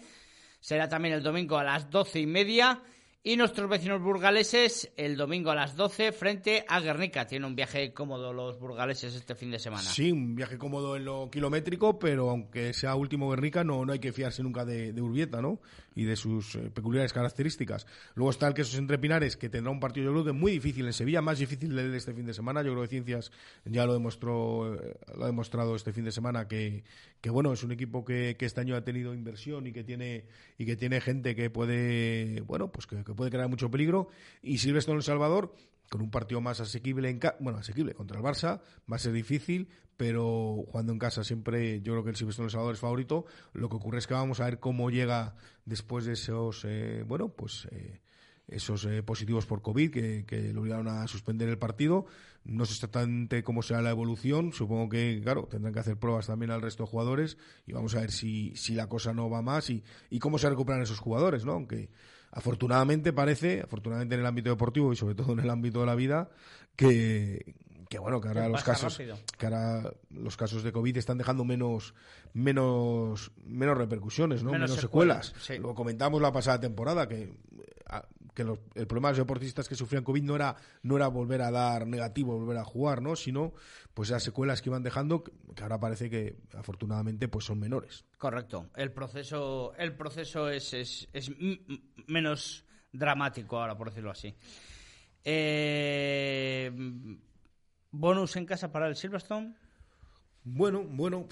Será 0.59 0.89
también 0.89 1.15
el 1.15 1.23
domingo 1.23 1.57
a 1.59 1.63
las 1.63 1.89
doce 1.89 2.19
y 2.19 2.27
media. 2.27 2.83
Y 3.29 3.37
nuestros 3.37 3.69
vecinos 3.69 4.01
burgaleses 4.01 4.91
el 4.97 5.19
domingo 5.19 5.51
a 5.51 5.55
las 5.55 5.77
12 5.77 6.13
frente 6.13 6.65
a 6.67 6.81
Guernica. 6.81 7.27
Tienen 7.27 7.45
un 7.45 7.55
viaje 7.55 7.93
cómodo 7.93 8.33
los 8.33 8.59
burgaleses 8.59 9.15
este 9.15 9.35
fin 9.35 9.51
de 9.51 9.59
semana. 9.59 9.83
Sí, 9.83 10.11
un 10.11 10.35
viaje 10.35 10.57
cómodo 10.57 10.97
en 10.97 11.05
lo 11.05 11.29
kilométrico, 11.31 11.99
pero 11.99 12.31
aunque 12.31 12.73
sea 12.73 12.95
último 12.95 13.29
Guernica, 13.29 13.65
no, 13.65 13.85
no 13.85 13.93
hay 13.93 13.99
que 13.99 14.15
fiarse 14.15 14.43
nunca 14.43 14.65
de, 14.65 14.95
de 14.95 15.03
Urbieta, 15.03 15.43
¿no? 15.43 15.61
Y 15.99 16.05
de 16.05 16.15
sus 16.15 16.55
eh, 16.55 16.71
peculiares 16.73 17.13
características. 17.13 17.85
Luego 18.15 18.31
está 18.31 18.47
el 18.47 18.55
Quesos 18.55 18.79
Entre 18.79 18.99
Pinares, 18.99 19.37
que 19.37 19.49
tendrá 19.49 19.73
un 19.73 19.81
partido, 19.81 20.15
yo 20.15 20.23
creo 20.23 20.33
muy 20.33 20.53
difícil 20.53 20.87
en 20.87 20.93
Sevilla, 20.93 21.21
más 21.21 21.41
difícil 21.41 21.75
de 21.75 21.97
este 21.97 22.15
fin 22.15 22.25
de 22.25 22.35
semana. 22.35 22.63
Yo 22.63 22.71
creo 22.71 22.83
que 22.83 22.89
Ciencias 22.89 23.33
ya 23.65 23.85
lo 23.85 23.95
demostró, 23.95 24.77
eh, 24.77 24.97
lo 25.17 25.25
ha 25.25 25.27
demostrado 25.27 25.75
este 25.75 25.93
fin 25.93 26.05
de 26.05 26.13
semana 26.13 26.47
que, 26.47 26.85
que 27.21 27.31
bueno, 27.31 27.53
es 27.53 27.65
un 27.65 27.73
equipo 27.73 28.05
que, 28.05 28.37
este 28.39 28.61
año 28.61 28.77
ha 28.77 28.85
tenido 28.85 29.13
inversión 29.13 29.67
y 29.67 29.73
que 29.73 29.83
tiene, 29.83 30.27
y 30.57 30.67
que 30.67 30.77
tiene 30.77 31.01
gente 31.01 31.35
que 31.35 31.51
puede, 31.51 32.43
bueno, 32.43 32.71
pues 32.71 32.87
que, 32.87 33.03
que 33.03 33.15
puede 33.15 33.33
crear 33.33 33.49
mucho 33.49 33.69
peligro. 33.69 34.09
Y 34.41 34.59
Silvestre 34.59 34.93
en 34.93 34.99
El 34.99 35.03
Salvador, 35.03 35.53
con 35.89 36.03
un 36.03 36.11
partido 36.11 36.41
más 36.41 36.61
asequible, 36.61 37.11
en 37.11 37.21
bueno, 37.41 37.59
asequible 37.59 37.95
contra 37.95 38.19
el 38.19 38.25
Barça, 38.25 38.61
va 38.91 38.97
a 38.97 38.99
ser 38.99 39.13
difícil, 39.13 39.69
pero 39.97 40.65
jugando 40.67 40.93
en 40.93 40.99
casa 40.99 41.25
siempre 41.25 41.81
yo 41.81 41.93
creo 41.93 42.05
que 42.05 42.11
el 42.11 42.17
Silvestre 42.17 42.45
El 42.45 42.51
Salvador 42.51 42.75
es 42.75 42.81
favorito. 42.81 43.25
Lo 43.53 43.69
que 43.69 43.77
ocurre 43.77 43.99
es 43.99 44.07
que 44.07 44.15
vamos 44.15 44.41
a 44.41 44.45
ver 44.45 44.59
cómo 44.61 44.91
llega 44.91 45.35
después 45.65 46.05
de 46.05 46.13
esos, 46.13 46.65
eh, 46.65 47.05
bueno, 47.07 47.31
pues... 47.31 47.67
eh, 47.73 48.01
esos 48.49 48.87
eh, 48.87 49.03
positivos 49.03 49.45
por 49.45 49.61
COVID 49.61 49.91
que, 49.91 50.25
que 50.27 50.55
lo 50.55 50.63
obligaron 50.63 50.89
a 50.89 51.07
suspender 51.07 51.51
el 51.51 51.59
partido. 51.59 52.07
No 52.45 52.65
sé 52.65 52.73
exactamente 52.73 53.43
cómo 53.43 53.63
será 53.63 53.83
la 53.83 53.91
evolución. 53.91 54.55
Supongo 54.55 54.89
que, 54.89 55.21
claro, 55.23 55.47
tendrán 55.51 55.75
que 55.75 55.81
hacer 55.81 55.99
pruebas 55.99 56.29
también 56.29 56.51
al 56.51 56.63
resto 56.63 56.85
de 56.85 56.89
jugadores 56.89 57.37
y 57.67 57.73
vamos 57.75 57.95
a 57.95 58.01
ver 58.01 58.11
si, 58.11 58.57
si 58.57 58.75
la 58.75 58.89
cosa 58.89 59.13
no 59.13 59.29
va 59.29 59.43
más 59.43 59.69
y, 59.69 59.85
y 60.09 60.19
cómo 60.19 60.39
se 60.39 60.49
recuperan 60.49 60.81
esos 60.81 60.99
jugadores, 60.99 61.45
¿no? 61.45 61.53
Aunque 61.53 61.91
afortunadamente 62.33 63.13
parece, 63.13 63.61
afortunadamente 63.63 64.15
en 64.15 64.21
el 64.21 64.27
ámbito 64.27 64.51
deportivo 64.51 64.93
y 64.93 64.97
sobre 64.97 65.15
todo 65.15 65.33
en 65.33 65.41
el 65.41 65.51
ámbito 65.51 65.81
de 65.81 65.87
la 65.87 65.95
vida, 65.95 66.31
que, 66.77 67.55
que 67.89 67.99
bueno, 67.99 68.21
que 68.21 68.29
ahora 68.29 68.49
los 68.49 68.63
casos, 68.63 68.97
que 69.39 69.47
ahora 69.47 69.93
los 70.11 70.37
casos 70.37 70.63
de 70.63 70.73
COVID 70.73 70.97
están 70.97 71.19
dejando 71.19 71.45
menos, 71.45 71.95
menos, 72.35 73.33
menos 73.45 73.77
repercusiones, 73.77 74.43
¿no? 74.43 74.53
Menos 74.53 74.71
Menos, 74.71 74.81
secuelas, 74.83 75.27
secuelas. 75.27 75.45
sí. 75.47 75.59
Lo 75.59 75.75
comentamos 75.75 76.21
la 76.23 76.33
pasada 76.33 76.61
temporada 76.61 77.09
que 77.09 77.33
a- 77.87 78.07
que 78.39 78.45
los- 78.45 78.61
el 78.77 78.87
problema 78.87 79.09
de 79.09 79.15
los 79.15 79.27
deportistas 79.27 79.69
que 79.69 79.75
sufrían 79.75 80.05
COVID 80.05 80.23
no 80.23 80.37
era, 80.37 80.55
no 80.85 80.95
era 80.95 81.09
volver 81.09 81.43
a 81.43 81.51
dar 81.51 81.89
negativo, 81.89 82.39
volver 82.39 82.59
a 82.59 82.65
jugar, 82.65 83.03
¿no? 83.03 83.17
Sino, 83.17 83.53
pues 83.95 84.11
esas 84.11 84.23
secuelas 84.23 84.63
que 84.63 84.69
iban 84.69 84.85
dejando, 84.85 85.25
que 85.25 85.33
ahora 85.61 85.81
parece 85.81 86.09
que, 86.09 86.37
afortunadamente, 86.57 87.27
pues 87.27 87.47
son 87.47 87.59
menores. 87.59 88.05
Correcto. 88.17 88.71
El 88.77 88.93
proceso, 88.93 89.75
el 89.77 89.97
proceso 89.97 90.49
es, 90.51 90.73
es, 90.73 91.09
es 91.13 91.33
menos 92.07 92.65
dramático 92.93 93.59
ahora, 93.59 93.77
por 93.77 93.89
decirlo 93.89 94.13
así. 94.13 94.33
Eh, 95.25 96.71
bonus 97.91 98.37
en 98.37 98.47
casa 98.47 98.71
para 98.71 98.87
el 98.87 98.95
Silverstone. 98.95 99.57
Bueno, 100.45 100.85
bueno, 100.85 101.27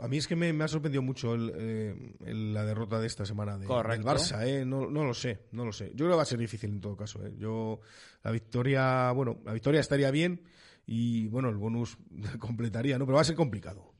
a 0.00 0.08
mí 0.08 0.16
es 0.18 0.26
que 0.28 0.36
me, 0.36 0.52
me 0.52 0.64
ha 0.64 0.68
sorprendido 0.68 1.02
mucho 1.02 1.34
el, 1.34 1.52
eh, 1.56 2.14
el- 2.24 2.54
la 2.54 2.64
derrota 2.64 2.98
de 3.00 3.06
esta 3.06 3.24
semana 3.26 3.58
de, 3.58 3.66
del. 3.96 4.04
Barça, 4.18 4.46
¿eh? 4.46 4.64
No, 4.64 4.90
no 4.90 5.04
lo 5.04 5.14
sé, 5.14 5.46
no 5.52 5.64
lo 5.64 5.72
sé. 5.72 5.90
Yo 5.90 6.04
creo 6.06 6.10
que 6.10 6.16
va 6.16 6.22
a 6.22 6.26
ser 6.26 6.38
difícil 6.38 6.70
en 6.70 6.80
todo 6.80 6.96
caso, 6.96 7.24
¿eh? 7.26 7.34
Yo, 7.38 7.80
la 8.22 8.30
victoria, 8.30 9.10
bueno, 9.12 9.40
la 9.44 9.52
victoria 9.52 9.80
estaría 9.80 10.10
bien 10.10 10.42
y, 10.86 11.26
bueno, 11.28 11.48
el 11.48 11.56
bonus 11.56 11.98
completaría, 12.38 12.98
¿no? 12.98 13.06
Pero 13.06 13.16
va 13.16 13.22
a 13.22 13.24
ser 13.24 13.36
complicado. 13.36 13.92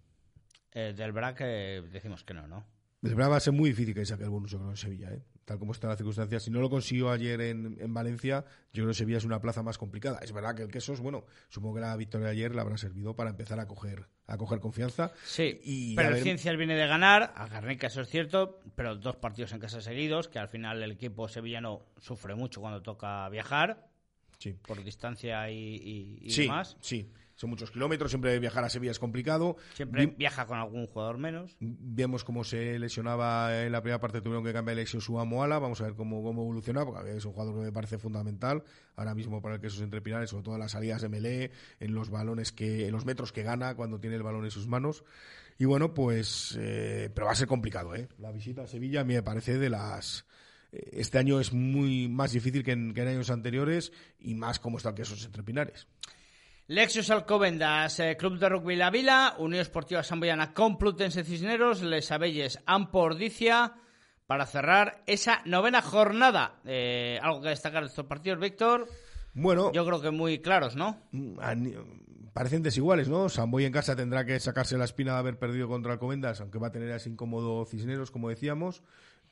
Eh, 0.72 0.94
del 0.96 1.12
Brac 1.12 1.40
decimos 1.40 2.24
que 2.24 2.34
no, 2.34 2.46
¿no? 2.46 2.66
De 3.00 3.10
verdad 3.14 3.30
va 3.30 3.36
a 3.36 3.40
ser 3.40 3.52
muy 3.52 3.70
difícil 3.70 3.94
que 3.94 4.04
saque 4.04 4.24
el 4.24 4.30
bonus, 4.30 4.50
yo 4.50 4.58
creo, 4.58 4.70
en 4.70 4.76
Sevilla, 4.76 5.12
¿eh? 5.12 5.22
tal 5.44 5.58
como 5.58 5.70
están 5.72 5.88
las 5.88 5.96
circunstancias. 5.98 6.42
Si 6.42 6.50
no 6.50 6.60
lo 6.60 6.68
consiguió 6.68 7.10
ayer 7.10 7.40
en, 7.40 7.76
en 7.80 7.94
Valencia, 7.94 8.44
yo 8.72 8.82
creo 8.82 8.88
que 8.88 8.94
Sevilla 8.94 9.18
es 9.18 9.24
una 9.24 9.40
plaza 9.40 9.62
más 9.62 9.78
complicada. 9.78 10.18
Es 10.18 10.32
verdad 10.32 10.54
que 10.56 10.62
el 10.62 10.68
Quesos, 10.70 11.00
bueno, 11.00 11.24
supongo 11.48 11.76
que 11.76 11.80
la 11.82 11.96
victoria 11.96 12.26
de 12.26 12.32
ayer 12.32 12.54
le 12.54 12.60
habrá 12.60 12.76
servido 12.76 13.14
para 13.16 13.30
empezar 13.30 13.58
a 13.60 13.66
coger, 13.68 14.08
a 14.28 14.36
coger 14.36 14.60
confianza. 14.60 15.10
Sí, 15.24 15.58
Y 15.64 15.96
pero 15.96 16.08
a 16.08 16.10
el 16.10 16.14
ver- 16.16 16.22
Ciencias 16.22 16.56
viene 16.56 16.76
de 16.76 16.86
ganar, 16.86 17.32
a 17.34 17.48
Garnica 17.48 17.86
eso 17.88 18.02
es 18.02 18.08
cierto, 18.08 18.60
pero 18.76 18.94
dos 18.94 19.16
partidos 19.16 19.52
en 19.52 19.58
casa 19.58 19.80
seguidos, 19.80 20.28
que 20.28 20.38
al 20.38 20.48
final 20.48 20.82
el 20.82 20.92
equipo 20.92 21.28
sevillano 21.28 21.86
sufre 21.98 22.34
mucho 22.34 22.60
cuando 22.60 22.82
toca 22.82 23.28
viajar, 23.30 23.88
Sí. 24.38 24.52
por 24.52 24.84
distancia 24.84 25.50
y, 25.50 25.56
y- 25.56 26.18
y 26.22 26.30
sí, 26.30 26.42
demás. 26.42 26.76
sí. 26.80 27.10
Son 27.38 27.48
muchos 27.50 27.70
kilómetros, 27.70 28.10
siempre 28.10 28.36
viajar 28.40 28.64
a 28.64 28.68
Sevilla 28.68 28.90
es 28.90 28.98
complicado. 28.98 29.56
Siempre 29.74 30.06
Vi- 30.06 30.14
viaja 30.18 30.44
con 30.44 30.58
algún 30.58 30.88
jugador 30.88 31.18
menos. 31.18 31.56
Vemos 31.60 32.24
cómo 32.24 32.42
se 32.42 32.80
lesionaba 32.80 33.62
en 33.64 33.70
la 33.70 33.80
primera 33.80 34.00
parte, 34.00 34.20
tuvieron 34.20 34.42
que 34.44 34.52
cambiar 34.52 34.72
el 34.76 34.82
lesión 34.82 35.00
su 35.00 35.12
Moala. 35.12 35.60
Vamos 35.60 35.80
a 35.80 35.84
ver 35.84 35.94
cómo, 35.94 36.20
cómo 36.24 36.42
evoluciona, 36.42 36.84
porque 36.84 37.16
es 37.16 37.24
un 37.24 37.32
jugador 37.32 37.54
que 37.54 37.60
me 37.60 37.70
parece 37.72 37.96
fundamental 37.96 38.64
ahora 38.96 39.14
mismo 39.14 39.40
para 39.40 39.54
el 39.54 39.60
que 39.60 39.68
esos 39.68 39.82
entrepinares, 39.82 40.30
sobre 40.30 40.42
todo 40.42 40.54
en 40.54 40.60
las 40.62 40.72
salidas 40.72 41.00
de 41.00 41.08
melee, 41.08 41.52
en 41.78 41.94
los 41.94 42.10
balones 42.10 42.50
que, 42.50 42.86
en 42.86 42.92
los 42.92 43.04
metros 43.06 43.30
que 43.30 43.44
gana 43.44 43.76
cuando 43.76 44.00
tiene 44.00 44.16
el 44.16 44.24
balón 44.24 44.44
en 44.44 44.50
sus 44.50 44.66
manos. 44.66 45.04
Y 45.58 45.64
bueno, 45.64 45.94
pues, 45.94 46.58
eh, 46.60 47.08
pero 47.14 47.26
va 47.26 47.32
a 47.32 47.36
ser 47.36 47.46
complicado, 47.46 47.94
¿eh? 47.94 48.08
La 48.18 48.32
visita 48.32 48.62
a 48.62 48.66
Sevilla 48.66 49.02
a 49.02 49.04
mí 49.04 49.14
me 49.14 49.22
parece 49.22 49.58
de 49.58 49.70
las. 49.70 50.26
eh, 50.72 50.90
Este 50.92 51.18
año 51.18 51.38
es 51.38 51.52
muy 51.52 52.08
más 52.08 52.32
difícil 52.32 52.64
que 52.64 52.72
en, 52.72 52.92
que 52.94 53.02
en 53.02 53.08
años 53.08 53.30
anteriores 53.30 53.92
y 54.18 54.34
más 54.34 54.58
como 54.58 54.78
está 54.78 54.88
el 54.88 54.94
que 54.96 55.02
esos 55.02 55.24
entrepinares. 55.24 55.86
Lexus 56.70 57.10
Alcobendas, 57.10 57.98
eh, 57.98 58.18
Club 58.18 58.38
de 58.38 58.46
Rugby 58.46 58.76
La 58.76 58.90
Vila, 58.90 59.36
Unión 59.38 59.62
Esportiva 59.62 60.02
Samboyana 60.02 60.52
Complutense 60.52 61.24
Cisneros, 61.24 61.80
Les 61.80 62.12
Abelles 62.12 62.60
Ampordicia, 62.66 63.72
para 64.26 64.44
cerrar 64.44 65.02
esa 65.06 65.40
novena 65.46 65.80
jornada. 65.80 66.60
Eh, 66.66 67.18
algo 67.22 67.40
que 67.40 67.48
destacar 67.48 67.84
de 67.84 67.88
estos 67.88 68.04
partidos, 68.04 68.38
Víctor. 68.38 68.86
Bueno, 69.32 69.72
Yo 69.72 69.86
creo 69.86 70.02
que 70.02 70.10
muy 70.10 70.40
claros, 70.40 70.76
¿no? 70.76 71.00
Mm, 71.12 71.38
parecen 72.34 72.62
desiguales, 72.62 73.08
¿no? 73.08 73.30
Samboy 73.30 73.64
en 73.64 73.72
casa 73.72 73.96
tendrá 73.96 74.26
que 74.26 74.38
sacarse 74.38 74.76
la 74.76 74.84
espina 74.84 75.14
de 75.14 75.20
haber 75.20 75.38
perdido 75.38 75.68
contra 75.68 75.94
Alcobendas, 75.94 76.42
aunque 76.42 76.58
va 76.58 76.66
a 76.66 76.72
tener 76.72 76.90
ese 76.90 77.08
incómodo 77.08 77.64
Cisneros, 77.64 78.10
como 78.10 78.28
decíamos. 78.28 78.82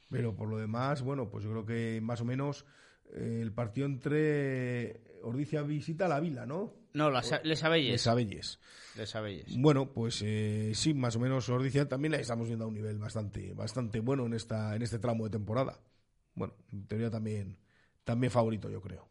Pero 0.08 0.34
por 0.34 0.48
lo 0.48 0.56
demás, 0.56 1.02
bueno, 1.02 1.28
pues 1.28 1.44
yo 1.44 1.50
creo 1.50 1.66
que 1.66 2.00
más 2.00 2.22
o 2.22 2.24
menos 2.24 2.64
eh, 3.12 3.40
el 3.42 3.52
partido 3.52 3.86
entre 3.86 5.02
Ordicia 5.22 5.60
visita 5.60 6.08
la 6.08 6.18
Vila, 6.18 6.46
¿no? 6.46 6.85
No, 6.96 7.10
las, 7.10 7.30
Les 7.44 7.62
Abelles. 7.62 7.92
Les 7.92 8.06
Abelles. 8.06 8.58
Les 8.96 9.14
Abelles. 9.14 9.54
Bueno, 9.58 9.92
pues 9.92 10.22
eh, 10.24 10.72
sí, 10.74 10.94
más 10.94 11.14
o 11.16 11.20
menos 11.20 11.46
Ordicia 11.50 11.86
también 11.86 12.12
la 12.12 12.18
estamos 12.18 12.46
viendo 12.48 12.64
a 12.64 12.68
un 12.68 12.74
nivel 12.74 12.98
bastante, 12.98 13.52
bastante 13.52 14.00
bueno 14.00 14.24
en 14.24 14.32
esta, 14.32 14.74
en 14.74 14.80
este 14.80 14.98
tramo 14.98 15.24
de 15.24 15.30
temporada. 15.30 15.78
Bueno, 16.34 16.54
en 16.72 16.86
teoría 16.86 17.10
también, 17.10 17.58
también 18.02 18.30
favorito, 18.30 18.70
yo 18.70 18.80
creo. 18.80 19.06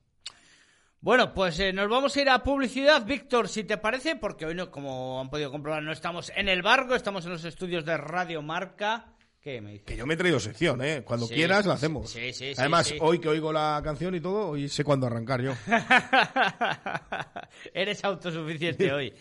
Bueno, 0.99 1.31
pues 1.31 1.59
eh, 1.59 1.71
nos 1.71 1.87
vamos 1.87 2.17
a 2.17 2.21
ir 2.21 2.29
a 2.29 2.41
publicidad, 2.41 3.05
Víctor, 3.05 3.47
si 3.47 3.63
te 3.63 3.77
parece, 3.77 4.15
porque 4.15 4.47
hoy, 4.47 4.55
no, 4.55 4.71
como 4.71 5.21
han 5.21 5.29
podido 5.29 5.51
comprobar, 5.51 5.83
no 5.83 5.91
estamos 5.91 6.31
en 6.35 6.49
el 6.49 6.63
barco, 6.63 6.95
estamos 6.95 7.23
en 7.25 7.33
los 7.33 7.45
estudios 7.45 7.85
de 7.85 7.97
Radio 7.97 8.41
Marca. 8.41 9.14
¿Qué 9.45 9.61
me 9.61 9.73
dices? 9.73 9.85
Que 9.85 9.95
yo 9.95 10.07
me 10.07 10.15
he 10.15 10.17
traído 10.17 10.39
sección, 10.39 10.83
¿eh? 10.83 11.03
Cuando 11.05 11.27
Sí, 11.27 11.35
quieras 11.35 11.67
la 11.67 11.75
hacemos. 11.75 12.09
sí, 12.09 12.33
sí, 12.33 12.55
sí, 12.55 12.57
Además, 12.57 12.91
hoy 12.99 13.19
que 13.19 13.29
oigo 13.29 13.53
la 13.53 13.79
canción 13.83 14.15
y 14.15 14.19
todo, 14.19 14.47
hoy 14.49 14.67
sé 14.67 14.83
cuándo 14.83 15.05
arrancar 15.05 15.39
yo. 15.39 15.51
Eres 17.75 18.03
autosuficiente 18.03 18.91
hoy. 18.91 19.13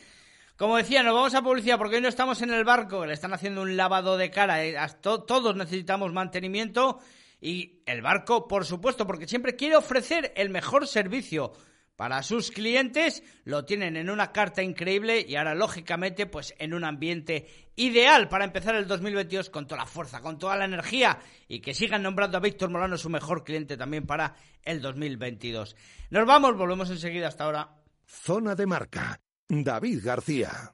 Como 0.56 0.78
decía, 0.78 1.02
nos 1.02 1.12
vamos 1.14 1.34
a 1.34 1.42
publicidad 1.42 1.76
porque 1.76 1.96
hoy 1.96 2.00
no 2.00 2.08
estamos 2.08 2.40
en 2.40 2.54
el 2.54 2.64
barco, 2.64 3.04
le 3.04 3.12
están 3.12 3.34
haciendo 3.34 3.60
un 3.60 3.76
lavado 3.76 4.16
de 4.16 4.30
cara. 4.30 4.64
eh, 4.64 4.76
Todos 5.02 5.56
necesitamos 5.56 6.10
mantenimiento 6.14 7.00
y 7.38 7.82
el 7.84 8.00
barco, 8.00 8.48
por 8.48 8.64
supuesto, 8.64 9.06
porque 9.06 9.28
siempre 9.28 9.56
quiere 9.56 9.76
ofrecer 9.76 10.32
el 10.36 10.48
mejor 10.48 10.86
servicio 10.86 11.52
para 11.96 12.22
sus 12.22 12.50
clientes. 12.50 13.22
Lo 13.44 13.64
tienen 13.64 13.96
en 13.96 14.10
una 14.10 14.32
carta 14.32 14.62
increíble 14.62 15.24
y 15.26 15.36
ahora, 15.36 15.54
lógicamente, 15.54 16.26
pues 16.26 16.54
en 16.58 16.74
un 16.74 16.84
ambiente 16.84 17.46
ideal 17.76 18.28
para 18.28 18.44
empezar 18.44 18.74
el 18.74 18.86
2022 18.86 19.50
con 19.50 19.66
toda 19.66 19.82
la 19.82 19.86
fuerza, 19.86 20.20
con 20.20 20.38
toda 20.38 20.56
la 20.56 20.64
energía 20.64 21.18
y 21.48 21.60
que 21.60 21.74
sigan 21.74 22.02
nombrando 22.02 22.38
a 22.38 22.40
Víctor 22.40 22.70
Molano 22.70 22.96
su 22.96 23.10
mejor 23.10 23.44
cliente 23.44 23.76
también 23.76 24.06
para 24.06 24.34
el 24.62 24.80
2022. 24.80 25.76
Nos 26.10 26.26
vamos, 26.26 26.56
volvemos 26.56 26.90
enseguida 26.90 27.28
hasta 27.28 27.44
ahora. 27.44 27.76
Zona 28.06 28.54
de 28.54 28.66
marca. 28.66 29.20
David 29.48 30.00
García. 30.02 30.73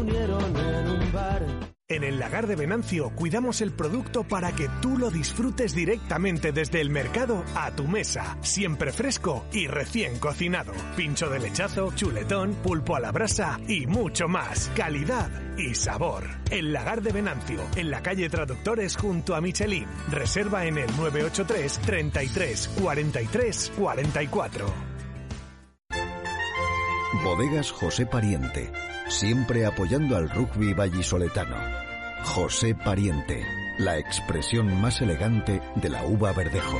en 2.01 2.13
el 2.13 2.19
Lagar 2.19 2.47
de 2.47 2.55
Venancio 2.55 3.11
cuidamos 3.11 3.61
el 3.61 3.71
producto 3.71 4.23
para 4.23 4.53
que 4.53 4.67
tú 4.81 4.97
lo 4.97 5.11
disfrutes 5.11 5.75
directamente 5.75 6.51
desde 6.51 6.81
el 6.81 6.89
mercado 6.89 7.43
a 7.55 7.71
tu 7.71 7.87
mesa, 7.87 8.37
siempre 8.41 8.91
fresco 8.91 9.45
y 9.51 9.67
recién 9.67 10.17
cocinado. 10.17 10.73
Pincho 10.95 11.29
de 11.29 11.39
lechazo, 11.39 11.91
chuletón, 11.95 12.55
pulpo 12.55 12.95
a 12.95 12.99
la 12.99 13.11
brasa 13.11 13.59
y 13.67 13.85
mucho 13.85 14.27
más. 14.27 14.71
Calidad 14.75 15.29
y 15.57 15.75
sabor. 15.75 16.23
El 16.49 16.73
Lagar 16.73 17.03
de 17.03 17.11
Venancio, 17.11 17.61
en 17.75 17.91
la 17.91 18.01
calle 18.01 18.29
Traductores 18.29 18.97
junto 18.97 19.35
a 19.35 19.41
Michelin. 19.41 19.85
Reserva 20.09 20.65
en 20.65 20.79
el 20.79 20.87
983 20.97 21.79
33 21.85 22.67
43 22.81 23.73
44. 23.77 24.73
Bodegas 27.23 27.71
José 27.71 28.07
Pariente, 28.07 28.71
siempre 29.07 29.67
apoyando 29.67 30.17
al 30.17 30.29
rugby 30.29 30.73
vallisoletano. 30.73 31.90
José 32.23 32.75
Pariente, 32.75 33.45
la 33.79 33.97
expresión 33.97 34.79
más 34.79 35.01
elegante 35.01 35.61
de 35.75 35.89
la 35.89 36.05
uva 36.05 36.31
verdejo. 36.31 36.79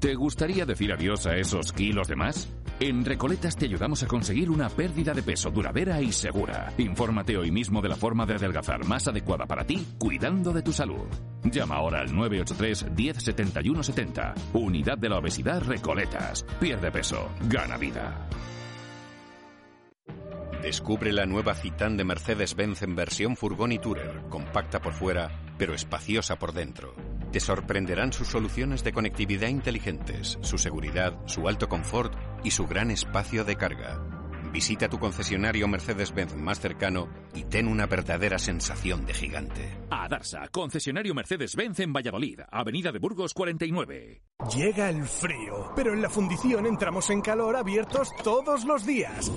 ¿Te 0.00 0.14
gustaría 0.14 0.66
decir 0.66 0.92
adiós 0.92 1.26
a 1.26 1.36
esos 1.36 1.72
kilos 1.72 2.08
de 2.08 2.16
más? 2.16 2.48
En 2.78 3.04
Recoletas 3.04 3.56
te 3.56 3.64
ayudamos 3.64 4.02
a 4.02 4.06
conseguir 4.06 4.50
una 4.50 4.68
pérdida 4.68 5.14
de 5.14 5.22
peso 5.22 5.50
duradera 5.50 6.02
y 6.02 6.12
segura. 6.12 6.74
Infórmate 6.76 7.38
hoy 7.38 7.50
mismo 7.50 7.80
de 7.80 7.88
la 7.88 7.96
forma 7.96 8.26
de 8.26 8.34
adelgazar 8.34 8.84
más 8.84 9.08
adecuada 9.08 9.46
para 9.46 9.64
ti, 9.64 9.86
cuidando 9.98 10.52
de 10.52 10.60
tu 10.60 10.72
salud. 10.72 11.06
Llama 11.44 11.76
ahora 11.76 12.00
al 12.00 12.14
983 12.14 12.94
10 12.94 13.22
71 13.22 13.82
70. 13.82 14.34
Unidad 14.52 14.98
de 14.98 15.08
la 15.08 15.18
obesidad 15.18 15.62
Recoletas. 15.62 16.44
Pierde 16.60 16.90
peso, 16.90 17.30
gana 17.48 17.78
vida. 17.78 18.28
Descubre 20.64 21.12
la 21.12 21.26
nueva 21.26 21.54
Citan 21.54 21.98
de 21.98 22.04
Mercedes-Benz 22.04 22.80
en 22.80 22.96
versión 22.96 23.36
furgón 23.36 23.70
y 23.72 23.78
tourer, 23.78 24.22
compacta 24.30 24.80
por 24.80 24.94
fuera, 24.94 25.30
pero 25.58 25.74
espaciosa 25.74 26.36
por 26.36 26.54
dentro. 26.54 26.94
Te 27.30 27.38
sorprenderán 27.38 28.14
sus 28.14 28.28
soluciones 28.28 28.82
de 28.82 28.94
conectividad 28.94 29.48
inteligentes, 29.48 30.38
su 30.40 30.56
seguridad, 30.56 31.18
su 31.26 31.48
alto 31.48 31.68
confort 31.68 32.14
y 32.44 32.50
su 32.50 32.66
gran 32.66 32.90
espacio 32.90 33.44
de 33.44 33.56
carga. 33.56 34.00
Visita 34.54 34.88
tu 34.88 34.98
concesionario 34.98 35.68
Mercedes-Benz 35.68 36.34
más 36.34 36.60
cercano 36.60 37.10
y 37.34 37.44
ten 37.44 37.68
una 37.68 37.84
verdadera 37.84 38.38
sensación 38.38 39.04
de 39.04 39.12
gigante. 39.12 39.76
A 39.90 40.08
Darsa, 40.08 40.48
concesionario 40.48 41.14
Mercedes-Benz 41.14 41.80
en 41.80 41.92
Valladolid, 41.92 42.40
Avenida 42.50 42.90
de 42.90 43.00
Burgos 43.00 43.34
49. 43.34 44.22
Llega 44.56 44.88
el 44.88 45.04
frío, 45.04 45.72
pero 45.76 45.92
en 45.92 46.00
la 46.00 46.08
fundición 46.08 46.64
entramos 46.64 47.10
en 47.10 47.20
calor 47.20 47.54
abiertos 47.54 48.08
todos 48.22 48.64
los 48.64 48.86
días. 48.86 49.30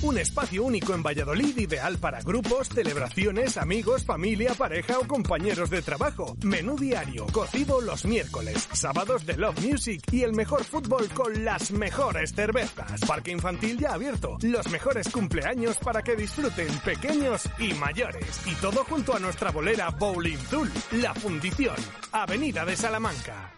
Un 0.00 0.16
espacio 0.16 0.62
único 0.62 0.94
en 0.94 1.02
Valladolid 1.02 1.58
ideal 1.58 1.98
para 1.98 2.20
grupos, 2.20 2.68
celebraciones, 2.68 3.56
amigos, 3.56 4.04
familia, 4.04 4.54
pareja 4.54 4.96
o 5.00 5.08
compañeros 5.08 5.70
de 5.70 5.82
trabajo. 5.82 6.36
Menú 6.44 6.76
diario, 6.76 7.26
cocido 7.32 7.80
los 7.80 8.04
miércoles, 8.04 8.68
sábados 8.72 9.26
de 9.26 9.36
Love 9.36 9.60
Music 9.60 10.00
y 10.12 10.22
el 10.22 10.34
mejor 10.34 10.62
fútbol 10.62 11.08
con 11.08 11.44
las 11.44 11.72
mejores 11.72 12.32
cervezas. 12.32 13.00
Parque 13.08 13.32
infantil 13.32 13.76
ya 13.76 13.94
abierto, 13.94 14.38
los 14.42 14.68
mejores 14.68 15.08
cumpleaños 15.08 15.76
para 15.78 16.02
que 16.02 16.14
disfruten 16.14 16.68
pequeños 16.84 17.48
y 17.58 17.74
mayores. 17.74 18.40
Y 18.46 18.54
todo 18.54 18.84
junto 18.84 19.16
a 19.16 19.18
nuestra 19.18 19.50
bolera 19.50 19.90
Bowling 19.90 20.38
Tool, 20.48 20.70
La 20.92 21.12
Fundición, 21.12 21.76
Avenida 22.12 22.64
de 22.64 22.76
Salamanca. 22.76 23.57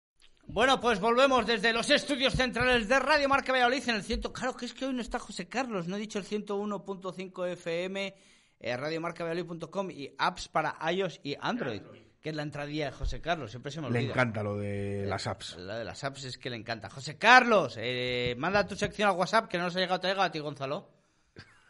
Bueno, 0.53 0.81
pues 0.81 0.99
volvemos 0.99 1.45
desde 1.45 1.71
los 1.71 1.89
estudios 1.89 2.33
centrales 2.33 2.87
de 2.89 2.99
Radio 2.99 3.29
Marca 3.29 3.53
Valladolid 3.53 3.87
en 3.87 3.95
el 3.95 4.03
ciento... 4.03 4.33
Claro 4.33 4.53
que 4.55 4.65
es 4.65 4.73
que 4.73 4.85
hoy 4.85 4.93
no 4.93 5.01
está 5.01 5.17
José 5.17 5.47
Carlos, 5.47 5.87
no 5.87 5.95
he 5.95 5.99
dicho 5.99 6.19
el 6.19 6.25
101.5 6.25 7.47
FM, 7.53 8.13
eh, 8.59 8.77
radiomarcavalladolid.com 8.77 9.91
y 9.91 10.13
apps 10.17 10.49
para 10.49 10.75
iOS 10.91 11.21
y 11.23 11.37
Android, 11.39 11.81
que 12.19 12.29
es 12.31 12.35
la 12.35 12.43
entradilla 12.43 12.87
de 12.87 12.91
José 12.91 13.21
Carlos, 13.21 13.49
siempre 13.51 13.71
se 13.71 13.79
me 13.79 13.89
Le 13.89 13.99
olvida. 13.99 14.11
encanta 14.11 14.43
lo 14.43 14.57
de 14.57 15.05
las 15.07 15.25
apps. 15.25 15.55
Lo 15.55 15.73
de 15.73 15.85
las 15.85 16.03
apps 16.03 16.25
es 16.25 16.37
que 16.37 16.49
le 16.49 16.57
encanta. 16.57 16.89
José 16.89 17.17
Carlos, 17.17 17.75
eh, 17.77 18.35
manda 18.37 18.67
tu 18.67 18.75
sección 18.75 19.07
a 19.07 19.13
WhatsApp, 19.13 19.47
que 19.47 19.57
no 19.57 19.63
nos 19.65 19.75
ha 19.77 19.79
llegado, 19.79 20.01
¿te 20.01 20.07
ha 20.07 20.09
llegado 20.09 20.27
a 20.27 20.31
ti, 20.33 20.39
Gonzalo? 20.39 20.89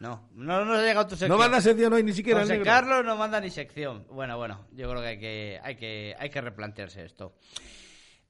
No, 0.00 0.28
no 0.34 0.64
nos 0.64 0.80
ha 0.80 0.82
llegado 0.82 1.06
tu 1.06 1.10
sección. 1.10 1.28
No 1.30 1.38
manda 1.38 1.60
sección 1.60 1.92
hoy 1.92 2.02
ni 2.02 2.12
siquiera 2.12 2.40
José. 2.40 2.60
Carlos 2.62 3.04
no 3.04 3.16
manda 3.16 3.40
ni 3.40 3.50
sección. 3.50 4.04
Bueno, 4.10 4.36
bueno, 4.38 4.66
yo 4.72 4.90
creo 4.90 5.00
que 5.00 5.06
hay 5.08 5.18
que, 5.20 5.60
hay 5.62 5.76
que, 5.76 6.16
hay 6.18 6.30
que 6.30 6.40
replantearse 6.40 7.04
esto. 7.04 7.36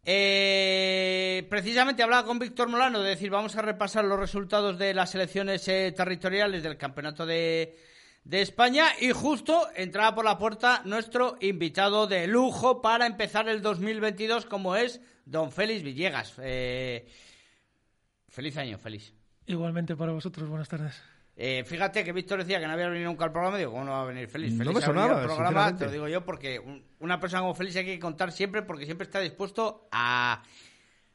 Eh, 0.05 1.47
precisamente 1.49 2.03
hablaba 2.03 2.27
con 2.27 2.39
Víctor 2.39 2.69
Molano 2.69 3.01
de 3.01 3.11
decir, 3.11 3.31
vamos 3.31 3.55
a 3.57 3.63
repasar 3.63 4.05
los 4.05 4.19
resultados 4.19 4.77
de 4.79 4.95
las 4.95 5.15
elecciones 5.15 5.67
eh, 5.69 5.93
territoriales 5.97 6.63
del 6.65 6.77
Campeonato 6.77 7.25
de, 7.25 7.77
de 8.25 8.43
España 8.43 8.87
y 9.01 9.13
justo 9.13 9.69
entraba 9.77 10.15
por 10.15 10.25
la 10.25 10.39
puerta 10.39 10.83
nuestro 10.85 11.37
invitado 11.41 12.09
de 12.09 12.27
lujo 12.27 12.83
para 12.83 13.07
empezar 13.07 13.49
el 13.49 13.63
2022 13.63 14.47
como 14.47 14.75
es 14.75 15.01
don 15.25 15.53
Félix 15.53 15.85
Villegas. 15.85 16.35
Eh, 16.43 17.07
feliz 18.29 18.57
año, 18.57 18.79
feliz. 18.79 19.15
Igualmente 19.47 19.95
para 19.95 20.13
vosotros, 20.13 20.49
buenas 20.49 20.69
tardes. 20.69 21.01
Eh, 21.45 21.65
fíjate 21.65 22.05
que 22.05 22.13
Víctor 22.13 22.39
decía 22.39 22.61
que 22.61 22.67
no 22.69 22.73
había 22.73 22.89
venido 22.89 23.11
nunca 23.11 23.25
al 23.25 23.33
programa. 23.33 23.59
Digo, 23.59 23.73
¿cómo 23.73 23.85
no 23.85 23.91
va 23.91 24.03
a 24.03 24.05
venir 24.05 24.29
Félix? 24.29 24.53
No 24.53 24.59
Félix 24.65 24.75
me 24.79 24.85
ha 24.85 24.89
venido 24.89 25.03
sonaba, 25.09 25.21
al 25.23 25.27
programa, 25.27 25.77
te 25.77 25.85
lo 25.87 25.91
digo 25.91 26.09
yo, 26.09 26.25
porque 26.25 26.61
un- 26.61 26.85
una 27.01 27.19
persona 27.19 27.41
como 27.43 27.55
Félix 27.55 27.75
hay 27.77 27.85
que 27.85 27.99
contar 27.99 28.31
siempre 28.31 28.63
porque 28.63 28.85
siempre 28.85 29.05
está 29.07 29.19
dispuesto 29.19 29.89
a, 29.91 30.41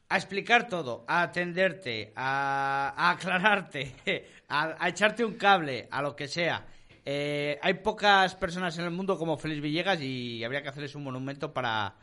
a 0.10 0.16
explicar 0.18 0.68
todo, 0.68 1.06
a 1.08 1.22
atenderte, 1.22 2.12
a, 2.16 2.94
a 2.98 3.12
aclararte, 3.12 3.94
a, 4.50 4.76
a 4.84 4.90
echarte 4.90 5.24
un 5.24 5.36
cable, 5.36 5.88
a 5.92 6.02
lo 6.02 6.14
que 6.16 6.28
sea. 6.28 6.66
Eh, 7.06 7.58
hay 7.62 7.76
pocas 7.76 8.36
personas 8.36 8.78
en 8.78 8.84
el 8.84 8.92
mundo 8.92 9.18
como 9.18 9.38
Félix 9.38 9.62
Villegas 9.62 10.02
y 10.02 10.44
habría 10.44 10.62
que 10.62 10.68
hacerles 10.68 10.94
un 10.96 11.06
monumento 11.06 11.54
para, 11.54 11.96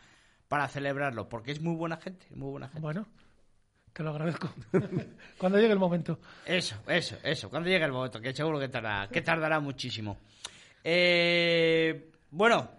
para 0.49 0.67
celebrarlo, 0.69 1.29
porque 1.29 1.53
es 1.53 1.61
muy 1.61 1.75
buena 1.77 1.99
gente, 1.99 2.25
muy 2.31 2.53
buena 2.53 2.69
gente. 2.69 2.81
Bueno, 2.81 3.07
te 3.95 4.03
lo 4.03 4.11
agradezco. 4.11 4.51
Cuando 5.39 5.59
llegue 5.59 5.73
el 5.73 5.79
momento. 5.79 6.19
Eso, 6.45 6.77
eso, 6.87 7.17
eso. 7.23 7.49
Cuando 7.49 7.69
llegue 7.71 7.85
el 7.85 7.93
momento, 7.93 8.21
que 8.21 8.35
seguro 8.35 8.59
que 8.59 8.69
tardará, 8.69 9.09
que 9.09 9.23
tardará 9.23 9.61
muchísimo. 9.61 10.19
Eh, 10.83 12.11
bueno, 12.31 12.71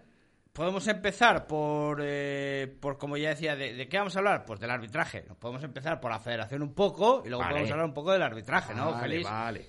podemos 0.52 0.86
empezar 0.88 1.46
por, 1.46 2.00
eh, 2.02 2.72
por 2.80 2.98
como 2.98 3.16
ya 3.16 3.30
decía, 3.30 3.56
de, 3.56 3.74
de 3.74 3.88
qué 3.88 3.98
vamos 3.98 4.14
a 4.14 4.20
hablar? 4.20 4.44
Pues 4.44 4.60
del 4.60 4.70
arbitraje. 4.70 5.24
Nos 5.26 5.36
podemos 5.38 5.62
empezar 5.64 5.98
por 6.00 6.10
la 6.10 6.20
federación 6.20 6.62
un 6.62 6.74
poco 6.74 7.22
y 7.24 7.28
luego 7.28 7.42
Vale. 7.42 7.52
podemos 7.54 7.70
hablar 7.72 7.86
un 7.86 7.94
poco 7.94 8.12
del 8.12 8.22
arbitraje, 8.22 8.74
¿no, 8.74 8.92
Vale, 8.92 9.00
Félix? 9.02 9.24
vale. 9.30 9.66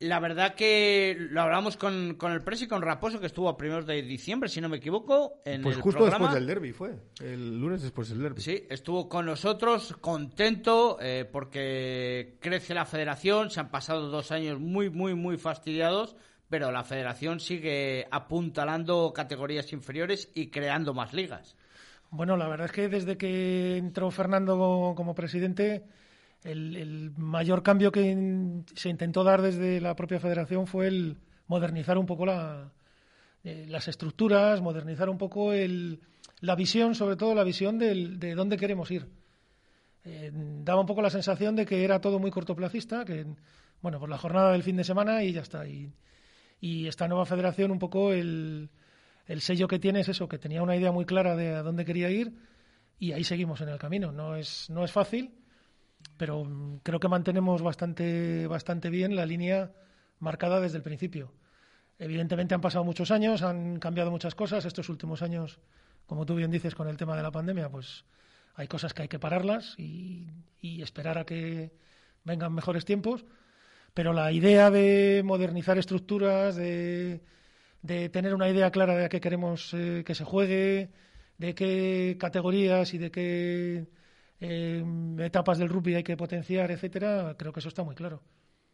La 0.00 0.20
verdad 0.20 0.54
que 0.54 1.16
lo 1.18 1.40
hablamos 1.42 1.76
con, 1.76 2.14
con 2.14 2.30
el 2.30 2.42
Presi, 2.42 2.68
con 2.68 2.82
Raposo, 2.82 3.18
que 3.18 3.26
estuvo 3.26 3.48
a 3.48 3.56
primeros 3.56 3.84
de 3.84 4.00
diciembre, 4.02 4.48
si 4.48 4.60
no 4.60 4.68
me 4.68 4.76
equivoco, 4.76 5.40
en 5.44 5.62
Pues 5.62 5.74
el 5.76 5.82
justo 5.82 5.98
programa. 5.98 6.26
después 6.26 6.34
del 6.36 6.46
derby 6.46 6.72
fue. 6.72 6.94
El 7.20 7.58
lunes 7.60 7.82
después 7.82 8.08
del 8.08 8.22
derby. 8.22 8.40
Sí, 8.40 8.64
estuvo 8.70 9.08
con 9.08 9.26
nosotros, 9.26 9.96
contento, 10.00 10.98
eh, 11.00 11.28
porque 11.30 12.36
crece 12.38 12.74
la 12.74 12.84
federación, 12.84 13.50
se 13.50 13.58
han 13.58 13.72
pasado 13.72 14.08
dos 14.08 14.30
años 14.30 14.60
muy, 14.60 14.88
muy, 14.88 15.16
muy 15.16 15.36
fastidiados, 15.36 16.14
pero 16.48 16.70
la 16.70 16.84
federación 16.84 17.40
sigue 17.40 18.06
apuntalando 18.12 19.12
categorías 19.12 19.72
inferiores 19.72 20.30
y 20.32 20.50
creando 20.50 20.94
más 20.94 21.12
ligas. 21.12 21.56
Bueno, 22.10 22.36
la 22.36 22.46
verdad 22.46 22.66
es 22.66 22.72
que 22.72 22.88
desde 22.88 23.18
que 23.18 23.76
entró 23.76 24.12
Fernando 24.12 24.56
como, 24.56 24.94
como 24.94 25.14
presidente, 25.16 25.84
el, 26.44 26.76
el 26.76 27.10
mayor 27.16 27.62
cambio 27.62 27.90
que 27.92 28.62
se 28.74 28.88
intentó 28.88 29.24
dar 29.24 29.42
desde 29.42 29.80
la 29.80 29.94
propia 29.96 30.20
federación 30.20 30.66
fue 30.66 30.86
el 30.88 31.16
modernizar 31.46 31.98
un 31.98 32.06
poco 32.06 32.26
la, 32.26 32.72
eh, 33.44 33.66
las 33.68 33.88
estructuras, 33.88 34.60
modernizar 34.60 35.08
un 35.08 35.18
poco 35.18 35.52
el, 35.52 36.00
la 36.40 36.54
visión, 36.54 36.94
sobre 36.94 37.16
todo 37.16 37.34
la 37.34 37.44
visión 37.44 37.78
del- 37.78 38.18
de 38.18 38.34
dónde 38.34 38.56
queremos 38.56 38.90
ir. 38.90 39.06
Eh, 40.04 40.30
daba 40.32 40.80
un 40.80 40.86
poco 40.86 41.02
la 41.02 41.10
sensación 41.10 41.56
de 41.56 41.66
que 41.66 41.84
era 41.84 42.00
todo 42.00 42.18
muy 42.18 42.30
cortoplacista, 42.30 43.04
que, 43.04 43.26
bueno, 43.82 43.98
por 43.98 44.08
la 44.08 44.18
jornada 44.18 44.52
del 44.52 44.62
fin 44.62 44.76
de 44.76 44.84
semana 44.84 45.22
y 45.24 45.32
ya 45.32 45.40
está. 45.42 45.66
Y, 45.66 45.92
y 46.60 46.86
esta 46.86 47.08
nueva 47.08 47.26
federación, 47.26 47.70
un 47.70 47.78
poco 47.78 48.12
el, 48.12 48.70
el 49.26 49.40
sello 49.40 49.68
que 49.68 49.78
tiene 49.78 50.00
es 50.00 50.08
eso, 50.08 50.28
que 50.28 50.38
tenía 50.38 50.62
una 50.62 50.76
idea 50.76 50.92
muy 50.92 51.04
clara 51.04 51.36
de 51.36 51.54
a 51.54 51.62
dónde 51.62 51.84
quería 51.84 52.10
ir 52.10 52.32
y 52.98 53.12
ahí 53.12 53.24
seguimos 53.24 53.60
en 53.60 53.68
el 53.68 53.78
camino. 53.78 54.12
No 54.12 54.36
es, 54.36 54.70
no 54.70 54.84
es 54.84 54.92
fácil, 54.92 55.32
pero 56.18 56.44
mm, 56.44 56.80
creo 56.82 57.00
que 57.00 57.08
mantenemos 57.08 57.62
bastante, 57.62 58.46
bastante 58.46 58.90
bien 58.90 59.16
la 59.16 59.24
línea 59.24 59.72
marcada 60.18 60.60
desde 60.60 60.76
el 60.76 60.82
principio. 60.82 61.32
Evidentemente 61.98 62.54
han 62.54 62.60
pasado 62.60 62.84
muchos 62.84 63.10
años, 63.10 63.42
han 63.42 63.78
cambiado 63.78 64.10
muchas 64.10 64.34
cosas. 64.34 64.64
Estos 64.64 64.88
últimos 64.88 65.22
años, 65.22 65.58
como 66.06 66.26
tú 66.26 66.34
bien 66.34 66.50
dices, 66.50 66.74
con 66.74 66.88
el 66.88 66.96
tema 66.96 67.16
de 67.16 67.22
la 67.22 67.30
pandemia, 67.30 67.70
pues 67.70 68.04
hay 68.54 68.68
cosas 68.68 68.92
que 68.92 69.02
hay 69.02 69.08
que 69.08 69.18
pararlas 69.18 69.74
y, 69.78 70.26
esperar 70.60 71.18
a 71.18 71.24
que 71.24 71.72
vengan 72.24 72.52
mejores 72.52 72.84
tiempos. 72.84 73.24
Pero 73.94 74.12
la 74.12 74.30
idea 74.32 74.70
de 74.70 75.22
modernizar 75.24 75.78
estructuras, 75.78 76.54
de, 76.56 77.22
de 77.82 78.08
tener 78.10 78.34
una 78.34 78.48
idea 78.48 78.70
clara 78.70 78.94
de 78.96 79.06
a 79.06 79.08
qué 79.08 79.20
queremos 79.20 79.72
eh, 79.74 80.04
que 80.04 80.14
se 80.14 80.24
juegue, 80.24 80.90
de 81.38 81.54
qué 81.54 82.16
categorías 82.20 82.94
y 82.94 82.98
de 82.98 83.10
qué 83.10 83.88
eh, 84.40 84.84
etapas 85.18 85.58
del 85.58 85.68
rugby 85.68 85.94
hay 85.96 86.02
que 86.04 86.16
potenciar, 86.16 86.70
etcétera, 86.70 87.34
creo 87.38 87.52
que 87.52 87.60
eso 87.60 87.68
está 87.68 87.82
muy 87.82 87.94
claro. 87.94 88.22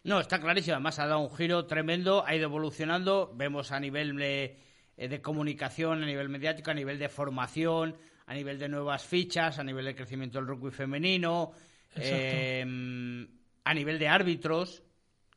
No, 0.05 0.21
está 0.21 0.39
clarísimo. 0.39 0.75
Además, 0.75 0.99
ha 0.99 1.07
dado 1.07 1.21
un 1.21 1.35
giro 1.35 1.65
tremendo, 1.67 2.25
ha 2.27 2.35
ido 2.35 2.45
evolucionando. 2.45 3.33
Vemos 3.35 3.73
a 3.73 3.81
nivel 3.81 4.15
de, 4.17 4.59
eh, 4.99 5.09
de 5.09 5.23
comunicación, 5.23 6.03
a 6.03 6.07
nivel 6.07 6.29
mediático, 6.29 6.71
a 6.71 6.75
nivel 6.75 6.99
de 6.99 7.09
formación, 7.09 7.97
a 8.27 8.35
nivel 8.35 8.59
de 8.59 8.69
nuevas 8.69 9.03
fichas, 9.07 9.59
a 9.59 9.65
nivel 9.65 9.87
de 9.87 9.95
crecimiento 9.95 10.39
del 10.39 10.47
rugby 10.47 10.71
femenino, 10.71 11.53
eh, 11.97 13.27
a 13.65 13.73
nivel 13.75 13.99
de 13.99 14.09
árbitros, 14.09 14.83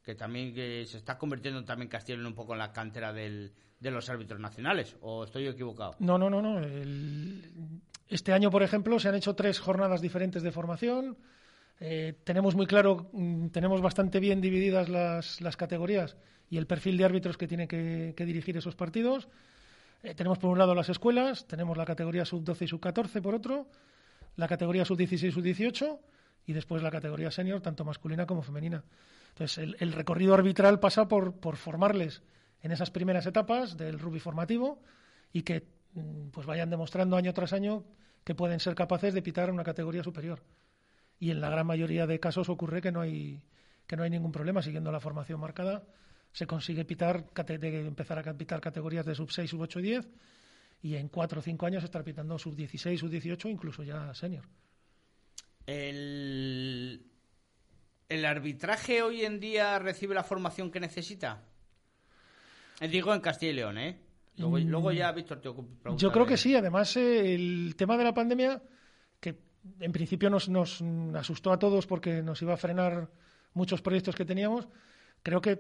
que 0.04 0.16
también 0.16 0.54
que 0.54 0.86
se 0.86 0.98
está 0.98 1.18
convirtiendo 1.18 1.64
también 1.64 1.90
Castillo 1.90 2.20
en 2.20 2.26
un 2.26 2.36
poco 2.36 2.52
en 2.54 2.60
la 2.60 2.74
cantera 2.74 3.14
del, 3.14 3.54
de 3.80 3.92
los 3.92 4.10
árbitros 4.10 4.40
nacionales. 4.40 4.98
¿O 5.02 5.24
estoy 5.24 5.48
equivocado? 5.48 5.96
No, 6.00 6.18
no, 6.18 6.30
no, 6.30 6.42
no. 6.42 6.60
El- 6.60 7.82
Este 8.10 8.32
año, 8.32 8.50
por 8.50 8.64
ejemplo, 8.64 9.00
se 9.00 9.10
han 9.10 9.16
hecho 9.16 9.36
tres 9.36 9.60
jornadas 9.60 10.02
diferentes 10.02 10.44
de 10.44 10.52
formación. 10.52 11.18
Eh, 11.80 12.16
tenemos 12.24 12.56
muy 12.56 12.66
claro, 12.66 13.10
mm, 13.12 13.48
tenemos 13.48 13.82
bastante 13.82 14.20
bien 14.20 14.42
divididas 14.42 14.90
las, 14.90 15.58
categorías 15.58 16.16
y 16.50 16.58
el 16.58 16.66
perfil 16.66 16.98
de 16.98 17.06
árbitros 17.06 17.38
que 17.38 17.48
tiene 17.48 17.68
que, 17.68 18.14
dirigir 18.18 18.58
esos 18.58 18.76
partidos. 18.76 19.28
Eh, 20.04 20.16
tenemos 20.16 20.38
por 20.38 20.50
un 20.50 20.58
lado 20.58 20.74
las 20.74 20.90
escuelas, 20.90 21.46
tenemos 21.48 21.76
la 21.78 21.86
categoría 21.86 22.24
sub-12 22.26 22.62
y 22.62 22.68
sub-14 22.68 23.22
por 23.22 23.36
otro, 23.36 23.68
la 24.36 24.48
categoría 24.48 24.86
sub-16 24.86 25.28
y 25.28 25.32
sub-18 25.32 26.00
y 26.46 26.54
después 26.54 26.82
la 26.82 26.92
categoría 26.92 27.30
senior, 27.30 27.62
tanto 27.62 27.84
masculina 27.84 28.26
como 28.26 28.42
femenina. 28.42 28.84
Entonces, 29.30 29.76
el, 29.80 29.92
recorrido 29.92 30.34
arbitral 30.34 30.80
pasa 30.80 31.08
por, 31.08 31.36
formarles 31.58 32.24
en 32.62 32.72
esas 32.72 32.90
primeras 32.90 33.26
etapas 33.28 33.78
del 33.78 34.00
rugby 34.00 34.20
formativo 34.20 34.82
y 35.32 35.44
que 35.44 35.68
pues 36.32 36.46
vayan 36.46 36.70
demostrando 36.70 37.16
año 37.18 37.34
tras 37.34 37.54
año 37.54 37.86
que 38.24 38.36
pueden 38.36 38.60
ser 38.60 38.76
capaces 38.76 39.14
de 39.14 39.22
pitar 39.22 39.52
una 39.52 39.64
categoría 39.64 40.04
superior. 40.04 40.44
Y 41.20 41.32
en 41.32 41.42
la 41.42 41.50
gran 41.50 41.66
mayoría 41.66 42.06
de 42.06 42.20
casos 42.20 42.50
ocurre 42.50 42.82
que 42.82 42.92
no 42.92 43.02
hay 43.02 43.44
que 43.88 43.96
no 43.96 44.04
hay 44.04 44.10
ningún 44.10 44.32
problema 44.32 44.62
siguiendo 44.62 44.92
la 44.92 45.00
formación 45.00 45.40
marcada. 45.40 45.84
Se 46.34 46.46
consigue 46.46 46.84
pitar, 46.84 47.26
de 47.34 47.88
empezar 47.88 48.20
a 48.20 48.34
pitar 48.34 48.60
categorías 48.60 49.06
de 49.06 49.16
sub 49.16 49.32
6, 49.32 49.50
sub 49.50 49.62
8 49.62 49.80
y 49.80 49.84
10 49.84 50.10
y 50.82 50.96
en 50.96 51.08
4 51.08 51.40
o 51.40 51.42
5 51.42 51.66
años 51.66 51.84
estar 51.84 52.04
pitando 52.04 52.38
sub 52.38 52.56
16, 52.56 53.00
sub 53.00 53.10
18, 53.10 53.48
incluso 53.50 53.84
ya 53.84 54.14
senior. 54.14 54.46
El, 55.66 57.10
¿El 58.10 58.26
arbitraje 58.26 59.02
hoy 59.02 59.24
en 59.26 59.40
día 59.40 59.80
recibe 59.80 60.16
la 60.16 60.24
formación 60.24 60.72
que 60.72 60.80
necesita? 60.80 61.44
Eh, 62.80 62.88
Digo 62.88 63.14
en 63.14 63.22
Castilla 63.22 63.52
y 63.52 63.56
León, 63.56 63.78
¿eh? 63.78 64.00
Luego, 64.38 64.58
Mm. 64.58 64.70
luego 64.70 64.92
ya, 64.92 65.12
Víctor, 65.12 65.38
te 65.40 65.50
preguntaré. 65.50 65.98
Yo 65.98 66.12
creo 66.12 66.26
que 66.26 66.38
sí. 66.38 66.56
Además, 66.56 66.96
eh, 66.98 67.34
el 67.34 67.76
tema 67.76 67.98
de 67.98 68.04
la 68.04 68.14
pandemia, 68.14 68.62
que 69.20 69.40
en 69.80 69.92
principio 69.92 70.30
nos, 70.30 70.48
nos 70.50 70.82
asustó 71.16 71.52
a 71.52 71.60
todos 71.60 71.88
porque 71.88 72.22
nos 72.22 72.42
iba 72.42 72.54
a 72.54 72.58
frenar 72.58 73.10
muchos 73.54 73.82
proyectos 73.82 74.16
que 74.16 74.26
teníamos, 74.26 74.68
creo 75.24 75.42
que, 75.42 75.58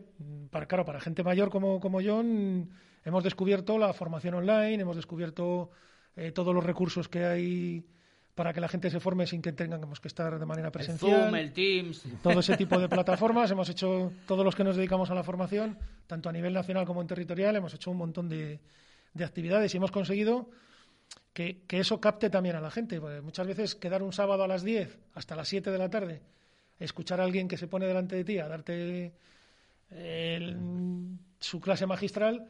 para, 0.51 0.67
claro, 0.67 0.85
para 0.85 0.99
gente 0.99 1.23
mayor 1.23 1.49
como, 1.49 1.79
como 1.79 1.99
yo, 2.01 2.21
hemos 2.21 3.23
descubierto 3.23 3.77
la 3.79 3.93
formación 3.93 4.35
online, 4.35 4.81
hemos 4.81 4.95
descubierto 4.95 5.71
eh, 6.15 6.31
todos 6.31 6.53
los 6.53 6.63
recursos 6.63 7.09
que 7.09 7.25
hay 7.25 7.85
para 8.37 8.53
que 8.53 8.61
la 8.61 8.67
gente 8.67 8.91
se 8.91 8.99
forme 8.99 9.25
sin 9.25 9.41
que 9.41 9.51
tengamos 9.51 9.99
que 9.99 10.07
estar 10.07 10.37
de 10.37 10.45
manera 10.45 10.67
El 10.67 10.71
presencial 10.71 11.23
Zoom, 11.25 11.35
el 11.35 11.51
Teams. 11.51 12.03
todo 12.21 12.39
ese 12.39 12.55
tipo 12.55 12.77
de 12.79 12.87
plataformas. 12.97 13.49
Hemos 13.49 13.67
hecho, 13.67 14.13
todos 14.27 14.45
los 14.45 14.55
que 14.55 14.63
nos 14.63 14.75
dedicamos 14.75 15.09
a 15.09 15.15
la 15.15 15.23
formación, 15.23 15.75
tanto 16.05 16.29
a 16.29 16.31
nivel 16.31 16.53
nacional 16.53 16.85
como 16.85 17.01
en 17.01 17.07
territorial, 17.07 17.55
hemos 17.55 17.73
hecho 17.73 17.89
un 17.89 17.97
montón 17.97 18.29
de, 18.29 18.59
de 19.15 19.23
actividades 19.25 19.73
y 19.73 19.77
hemos 19.77 19.89
conseguido 19.89 20.51
que, 21.33 21.63
que 21.67 21.79
eso 21.79 21.99
capte 21.99 22.29
también 22.29 22.55
a 22.55 22.61
la 22.61 22.69
gente. 22.69 23.01
Porque 23.01 23.21
muchas 23.21 23.47
veces 23.47 23.73
quedar 23.73 24.03
un 24.03 24.13
sábado 24.13 24.43
a 24.43 24.47
las 24.47 24.61
10 24.63 24.99
hasta 25.15 25.35
las 25.35 25.47
7 25.47 25.71
de 25.71 25.77
la 25.79 25.89
tarde, 25.89 26.21
escuchar 26.79 27.19
a 27.19 27.23
alguien 27.23 27.47
que 27.47 27.57
se 27.57 27.67
pone 27.67 27.87
delante 27.87 28.15
de 28.17 28.23
ti 28.23 28.37
a 28.37 28.47
darte 28.47 29.13
el- 29.89 31.17
su 31.39 31.59
clase 31.59 31.87
magistral, 31.87 32.49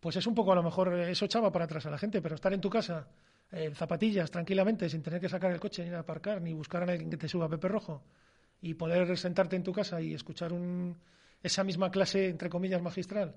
pues 0.00 0.16
es 0.16 0.26
un 0.26 0.34
poco 0.34 0.50
a 0.50 0.56
lo 0.56 0.64
mejor 0.64 0.92
eso 0.94 1.24
echaba 1.24 1.52
para 1.52 1.66
atrás 1.66 1.86
a 1.86 1.90
la 1.90 1.98
gente, 1.98 2.20
pero 2.20 2.34
estar 2.34 2.52
en 2.52 2.60
tu 2.60 2.68
casa 2.68 3.06
en 3.52 3.74
zapatillas 3.74 4.30
tranquilamente 4.30 4.88
sin 4.88 5.02
tener 5.02 5.20
que 5.20 5.28
sacar 5.28 5.50
el 5.50 5.58
coche 5.60 5.82
ni 5.82 5.88
ir 5.88 5.94
a 5.94 6.00
aparcar 6.00 6.40
ni 6.40 6.52
buscar 6.54 6.82
a 6.88 6.92
alguien 6.92 7.10
que 7.10 7.16
te 7.16 7.28
suba 7.28 7.48
Pepe 7.48 7.68
Rojo 7.68 8.02
y 8.62 8.74
poder 8.74 9.16
sentarte 9.18 9.56
en 9.56 9.64
tu 9.64 9.72
casa 9.72 10.00
y 10.00 10.14
escuchar 10.14 10.52
un, 10.52 10.96
esa 11.42 11.64
misma 11.64 11.90
clase 11.90 12.28
entre 12.28 12.48
comillas 12.48 12.80
magistral 12.82 13.34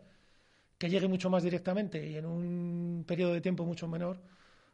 que 0.78 0.90
llegue 0.90 1.08
mucho 1.08 1.30
más 1.30 1.44
directamente 1.44 2.06
y 2.08 2.16
en 2.18 2.26
un 2.26 3.04
periodo 3.08 3.34
de 3.34 3.42
tiempo 3.42 3.66
mucho 3.66 3.88
menor 3.88 4.22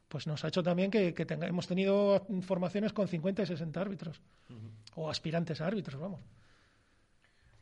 pues 0.07 0.25
nos 0.27 0.43
ha 0.43 0.47
hecho 0.47 0.63
también 0.63 0.89
que, 0.91 1.13
que 1.13 1.25
tenga- 1.25 1.47
hemos 1.47 1.67
tenido 1.67 2.25
formaciones 2.41 2.91
con 2.93 3.07
50 3.07 3.43
y 3.43 3.45
60 3.45 3.79
árbitros 3.79 4.21
o 4.95 5.09
aspirantes 5.09 5.61
a 5.61 5.67
árbitros 5.67 6.01
vamos 6.01 6.19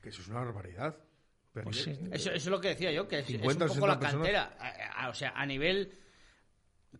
Que 0.01 0.09
eso 0.09 0.21
es 0.21 0.27
una 0.29 0.39
barbaridad. 0.39 0.95
Pero 1.53 1.65
Pues 1.65 1.83
sí. 1.83 1.91
Eso, 2.11 2.29
eso 2.29 2.31
es 2.31 2.45
lo 2.47 2.61
que 2.61 2.69
decía 2.69 2.91
yo, 2.91 3.07
que 3.07 3.19
es, 3.19 3.25
es 3.29 3.31
50, 3.41 3.65
un 3.65 3.69
poco 3.73 3.87
la 3.87 3.93
60 3.95 3.99
personas. 3.99 4.49
cantera. 4.49 4.89
A- 4.93 5.05
a- 5.05 5.09
o 5.09 5.13
sea, 5.13 5.31
a 5.35 5.45
nivel. 5.45 5.91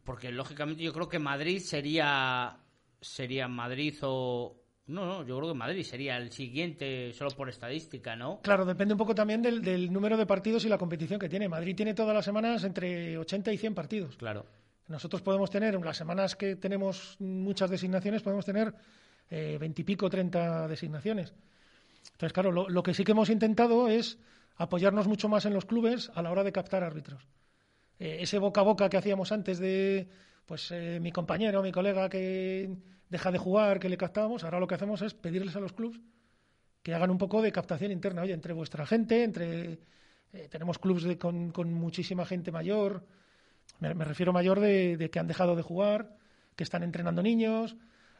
Porque 0.04 0.32
lógicamente 0.32 0.84
yo 0.84 0.94
creo 0.94 1.10
que 1.10 1.20
Madrid 1.20 1.60
sería. 1.60 2.58
Sería 3.02 3.48
Madrid 3.48 3.96
o. 4.02 4.56
No, 4.88 5.06
no, 5.06 5.26
yo 5.26 5.38
creo 5.38 5.50
que 5.50 5.58
Madrid 5.58 5.84
sería 5.84 6.16
el 6.16 6.32
siguiente, 6.32 7.12
solo 7.14 7.32
por 7.32 7.50
estadística, 7.50 8.16
¿no? 8.16 8.40
Claro, 8.42 8.66
depende 8.66 8.94
un 8.94 8.98
poco 8.98 9.14
también 9.14 9.42
del, 9.42 9.62
del 9.62 9.92
número 9.92 10.16
de 10.16 10.26
partidos 10.26 10.64
y 10.64 10.70
la 10.70 10.78
competición 10.78 11.20
que 11.20 11.28
tiene. 11.28 11.50
Madrid 11.50 11.76
tiene 11.76 11.94
todas 11.94 12.16
las 12.16 12.24
semanas 12.24 12.64
entre 12.64 13.18
80 13.18 13.52
y 13.52 13.58
100 13.58 13.76
partidos. 13.76 14.16
Claro. 14.16 14.46
Nosotros 14.88 15.22
podemos 15.22 15.50
tener, 15.50 15.76
en 15.76 15.84
las 15.84 15.98
semanas 15.98 16.38
que 16.38 16.56
tenemos 16.56 17.18
muchas 17.20 17.70
designaciones, 17.70 18.22
podemos 18.22 18.46
tener 18.46 18.74
eh, 19.30 19.58
20 19.60 19.82
y 19.82 19.86
pico, 19.86 20.10
30 20.10 20.70
designaciones. 20.70 21.34
Entonces, 22.14 22.32
claro, 22.32 22.54
lo, 22.54 22.70
lo 22.70 22.84
que 22.84 22.94
sí 22.94 23.04
que 23.04 23.12
hemos 23.12 23.30
intentado 23.30 23.90
es 23.90 24.18
apoyarnos 24.56 25.08
mucho 25.08 25.28
más 25.28 25.46
en 25.46 25.54
los 25.54 25.66
clubes 25.66 26.10
a 26.16 26.22
la 26.22 26.32
hora 26.32 26.44
de 26.46 26.54
captar 26.54 26.84
árbitros. 26.84 27.28
Eh, 28.00 28.18
ese 28.22 28.38
boca 28.38 28.62
a 28.62 28.64
boca 28.64 28.90
que 28.90 28.98
hacíamos 28.98 29.32
antes 29.32 29.60
de, 29.60 30.08
pues, 30.46 30.72
eh, 30.72 31.00
mi 31.02 31.12
compañero, 31.12 31.64
mi 31.64 31.72
colega 31.72 32.10
que 32.10 32.70
deja 33.10 33.32
de 33.32 33.38
jugar, 33.38 33.80
que 33.80 33.90
le 33.90 33.98
captábamos, 33.98 34.44
ahora 34.44 34.60
lo 34.60 34.68
que 34.68 34.76
hacemos 34.76 35.02
es 35.02 35.14
pedirles 35.14 35.56
a 35.56 35.60
los 35.60 35.74
clubes 35.74 36.00
que 36.84 36.94
hagan 36.94 37.10
un 37.10 37.18
poco 37.18 37.42
de 37.42 37.52
captación 37.52 37.92
interna, 37.92 38.22
oye, 38.22 38.34
entre 38.34 38.54
vuestra 38.54 38.86
gente, 38.86 39.24
entre 39.24 39.80
eh, 40.34 40.48
tenemos 40.50 40.80
clubes 40.80 41.18
con, 41.18 41.52
con 41.52 41.74
muchísima 41.74 42.26
gente 42.26 42.52
mayor, 42.52 43.04
me, 43.80 43.94
refiero 43.94 44.32
mayor 44.32 44.60
de, 44.60 44.96
de 44.96 45.10
que 45.10 45.20
han 45.20 45.28
dejado 45.28 45.56
de 45.56 45.64
jugar, 45.64 46.16
que 46.56 46.64
están 46.64 46.84
entrenando 46.84 47.22
niños, 47.22 47.76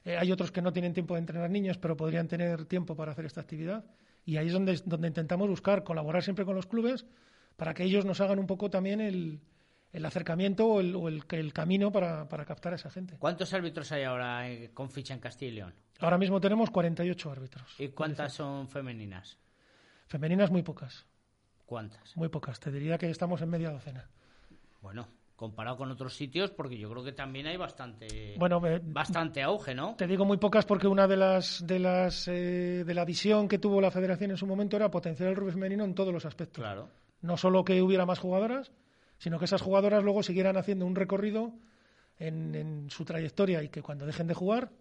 hay 0.06 0.32
otros 0.32 0.54
que 0.54 0.62
no 0.62 0.72
tienen 0.72 0.94
tiempo 0.94 1.16
de 1.16 1.20
entrenar 1.20 1.50
niños, 1.50 1.78
pero 1.78 1.98
podrían 1.98 2.30
tener 2.30 2.64
tiempo 2.64 2.96
para 2.96 3.12
hacer 3.12 3.26
esta 3.26 3.42
actividad. 3.42 3.84
Y 4.26 4.38
ahí 4.38 4.48
es 4.48 4.54
donde, 4.54 4.80
donde 4.86 5.10
intentamos 5.10 5.50
buscar, 5.50 5.84
colaborar 5.84 6.24
siempre 6.24 6.46
con 6.46 6.56
los 6.56 6.66
clubes 6.66 7.06
para 7.58 7.74
que 7.74 7.84
ellos 7.84 8.06
nos 8.06 8.22
hagan 8.22 8.40
un 8.40 8.48
poco 8.48 8.70
también 8.70 9.02
el, 9.02 9.42
el 9.94 10.06
acercamiento 10.06 10.68
o 10.68 10.80
el, 10.80 10.96
o 10.96 11.08
el- 11.08 11.24
el 11.32 11.54
camino 11.54 11.92
para, 11.92 12.28
para 12.28 12.46
captar 12.46 12.74
a 12.74 12.76
esa 12.76 12.90
gente. 12.90 13.16
¿Cuántos 13.20 13.54
árbitros 13.54 13.92
hay 13.92 14.04
ahora 14.04 14.50
eh, 14.50 14.72
con 14.74 14.90
ficha 14.90 15.14
en 15.14 15.20
Castilla 15.20 15.52
y 15.52 15.56
León? 15.56 15.74
Ahora 16.00 16.18
mismo 16.18 16.40
tenemos 16.40 16.70
48 16.70 17.32
árbitros. 17.32 17.76
¿Y 17.80 17.88
cuántas 17.90 18.34
son 18.34 18.68
femeninas? 18.70 19.38
Femeninas 20.08 20.52
muy 20.52 20.62
pocas, 20.64 21.06
¿Cuántas? 21.66 22.16
muy 22.16 22.30
pocas. 22.30 22.60
Te 22.60 22.72
diría 22.72 22.98
que 22.98 23.10
estamos 23.10 23.42
en 23.42 23.50
media 23.50 23.72
docena. 23.72 24.08
Bueno, 24.82 25.08
comparado 25.36 25.76
con 25.78 25.92
otros 25.92 26.14
sitios, 26.16 26.52
porque 26.52 26.78
yo 26.78 26.90
creo 26.90 27.04
que 27.04 27.12
también 27.12 27.48
hay 27.48 27.58
bastante, 27.58 28.36
Bueno, 28.38 28.66
eh, 28.68 28.80
bastante 28.84 29.42
auge, 29.44 29.74
¿no? 29.76 29.96
Te 29.96 30.08
digo 30.08 30.24
muy 30.24 30.38
pocas 30.38 30.66
porque 30.66 30.88
una 30.88 31.08
de 31.08 31.18
las 31.18 31.66
de 31.66 31.80
las 31.80 32.28
eh, 32.28 32.84
de 32.86 32.94
la 32.94 33.04
visión 33.06 33.48
que 33.48 33.58
tuvo 33.60 33.82
la 33.82 33.92
Federación 33.92 34.32
en 34.32 34.38
su 34.38 34.48
momento 34.48 34.78
era 34.78 34.90
potenciar 34.92 35.30
el 35.30 35.36
rugby 35.36 35.52
femenino 35.54 35.84
en 35.84 35.94
todos 35.96 36.14
los 36.14 36.26
aspectos. 36.26 36.64
Claro. 36.64 36.90
No 37.22 37.36
solo 37.36 37.66
que 37.66 37.82
hubiera 37.82 38.06
más 38.06 38.20
jugadoras, 38.20 38.72
sino 39.18 39.40
que 39.40 39.46
esas 39.46 39.62
jugadoras 39.62 40.04
luego 40.04 40.24
siguieran 40.24 40.58
haciendo 40.58 40.86
un 40.86 40.96
recorrido 40.96 41.54
en, 42.20 42.56
en 42.56 42.90
su 42.90 43.06
trayectoria 43.06 43.64
y 43.64 43.70
que 43.70 43.82
cuando 43.82 44.06
dejen 44.06 44.28
de 44.28 44.34
jugar, 44.34 44.72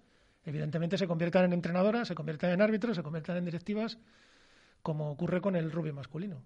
evidentemente 0.44 0.98
se 0.98 1.06
conviertan 1.06 1.44
en 1.46 1.52
entrenadoras, 1.52 2.08
se 2.08 2.14
conviertan 2.14 2.50
en 2.50 2.62
árbitros, 2.62 2.96
se 2.96 3.02
conviertan 3.02 3.36
en 3.36 3.44
directivas, 3.44 3.98
como 4.82 5.10
ocurre 5.10 5.40
con 5.40 5.56
el 5.56 5.70
rugby 5.72 5.92
masculino. 5.92 6.42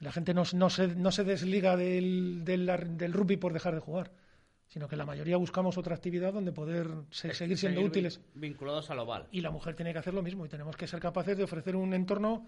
La 0.00 0.12
gente 0.12 0.32
no, 0.32 0.44
no 0.54 0.70
se, 0.70 0.88
no 0.88 1.12
se 1.12 1.24
desliga 1.24 1.76
del, 1.76 2.42
del, 2.44 2.66
del 2.96 3.12
rugby 3.12 3.36
por 3.36 3.52
dejar 3.52 3.74
de 3.74 3.80
jugar, 3.80 4.10
sino 4.66 4.88
que 4.88 4.96
la 4.96 5.04
mayoría 5.04 5.36
buscamos 5.36 5.76
otra 5.76 5.94
actividad 5.94 6.32
donde 6.32 6.52
poder 6.52 6.88
se- 7.10 7.34
seguir 7.34 7.58
siendo 7.58 7.80
Seguir 7.80 7.90
útiles. 7.90 8.20
vin- 8.34 8.40
Vinculados 8.40 8.90
al 8.90 8.98
oval. 9.00 9.28
Y 9.30 9.42
la 9.42 9.50
mujer 9.50 9.74
tiene 9.76 9.92
que 9.92 9.98
hacer 9.98 10.14
lo 10.14 10.22
mismo 10.22 10.46
y 10.46 10.48
tenemos 10.48 10.76
que 10.76 10.86
ser 10.86 11.00
capaces 11.00 11.36
de 11.36 11.44
ofrecer 11.44 11.76
un 11.76 11.92
entorno 11.92 12.46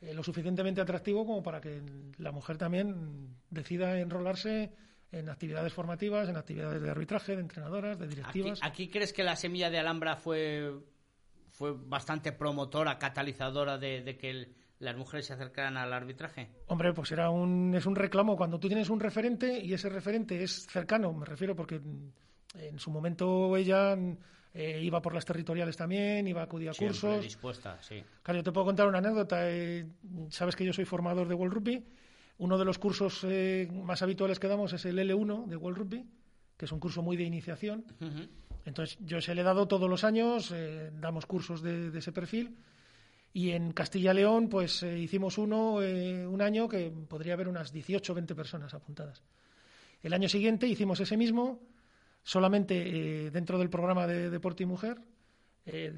eh, 0.00 0.14
lo 0.14 0.22
suficientemente 0.22 0.80
atractivo 0.80 1.24
como 1.26 1.42
para 1.42 1.60
que 1.60 1.80
la 2.18 2.32
mujer 2.32 2.56
también 2.58 3.36
decida 3.50 3.98
enrolarse 4.00 4.72
en 5.12 5.28
actividades 5.28 5.72
formativas, 5.72 6.28
en 6.28 6.36
actividades 6.36 6.82
de 6.82 6.90
arbitraje, 6.90 7.36
de 7.36 7.42
entrenadoras, 7.42 7.98
de 7.98 8.06
¿Aquí, 8.06 8.14
directivas. 8.16 8.58
aquí 8.62 8.88
crees 8.88 9.12
que 9.12 9.22
la 9.22 9.36
semilla 9.36 9.70
de 9.70 9.78
Alhambra 9.78 10.16
fue, 10.16 10.72
fue 11.52 11.72
bastante 11.76 12.32
promotora, 12.32 12.98
catalizadora 12.98 13.78
de, 13.78 14.02
de 14.02 14.16
que 14.16 14.30
el- 14.30 14.54
las 14.80 14.96
mujeres 14.96 15.26
se 15.26 15.32
acercaran 15.32 15.76
al 15.76 15.92
arbitraje? 15.92 16.50
Hombre, 16.66 16.92
pues 16.92 17.10
era 17.12 17.30
un, 17.30 17.72
es 17.76 17.86
un 17.86 17.94
reclamo. 17.94 18.36
Cuando 18.36 18.58
tú 18.58 18.66
tienes 18.66 18.90
un 18.90 18.98
referente 19.00 19.60
y 19.60 19.72
ese 19.72 19.88
referente 19.88 20.42
es 20.42 20.66
cercano, 20.66 21.12
me 21.12 21.24
refiero 21.24 21.54
porque 21.54 21.80
en 22.56 22.78
su 22.78 22.90
momento 22.90 23.56
ella 23.56 23.96
eh, 24.54 24.80
iba 24.82 25.02
por 25.02 25.12
las 25.14 25.24
territoriales 25.24 25.76
también, 25.76 26.26
iba 26.28 26.40
a 26.40 26.44
acudir 26.44 26.70
a 26.70 26.72
Siempre 26.74 26.98
cursos. 27.00 27.24
dispuesta, 27.24 27.82
sí. 27.82 28.02
Claro, 28.22 28.38
yo 28.38 28.44
te 28.44 28.52
puedo 28.52 28.64
contar 28.66 28.86
una 28.88 28.98
anécdota. 28.98 29.50
eh, 29.50 29.84
Sabes 30.30 30.54
que 30.56 30.64
yo 30.64 30.72
soy 30.72 30.84
formador 30.84 31.26
de 31.28 31.34
World 31.34 31.54
Rugby. 31.54 31.84
Uno 32.38 32.56
de 32.58 32.64
los 32.64 32.78
cursos 32.78 33.20
eh, 33.24 33.68
más 33.72 34.00
habituales 34.02 34.38
que 34.38 34.48
damos 34.48 34.72
es 34.72 34.84
el 34.86 34.98
L1 34.98 35.46
de 35.46 35.56
World 35.56 35.78
Rugby, 35.78 36.04
que 36.56 36.64
es 36.64 36.72
un 36.72 36.80
curso 36.80 37.02
muy 37.02 37.16
de 37.16 37.24
iniciación. 37.24 37.84
Entonces, 38.64 38.96
yo 39.00 39.20
se 39.20 39.34
le 39.34 39.42
he 39.42 39.44
dado 39.44 39.68
todos 39.68 39.90
los 39.90 40.04
años, 40.04 40.52
damos 41.00 41.26
cursos 41.26 41.60
de, 41.62 41.90
de 41.90 41.98
ese 41.98 42.12
perfil. 42.12 42.56
Y 43.32 43.50
en 43.50 43.72
Castilla 43.72 44.12
y 44.12 44.16
León, 44.16 44.48
pues 44.48 44.82
hicimos 44.84 45.38
uno 45.38 45.74
un 45.74 46.40
año 46.40 46.68
que 46.68 46.90
podría 47.08 47.34
haber 47.34 47.48
unas 47.48 47.72
18 47.72 48.12
o 48.12 48.14
20 48.14 48.34
personas 48.34 48.72
apuntadas. 48.74 49.22
El 50.02 50.12
año 50.12 50.28
siguiente 50.28 50.66
hicimos 50.68 51.00
ese 51.00 51.16
mismo, 51.16 51.60
solamente 52.24 53.26
eh, 53.26 53.30
dentro 53.30 53.58
del 53.58 53.70
programa 53.70 54.08
de 54.08 54.30
Deporte 54.30 54.64
y 54.64 54.66
Mujer, 54.66 54.98
eh, 55.66 55.94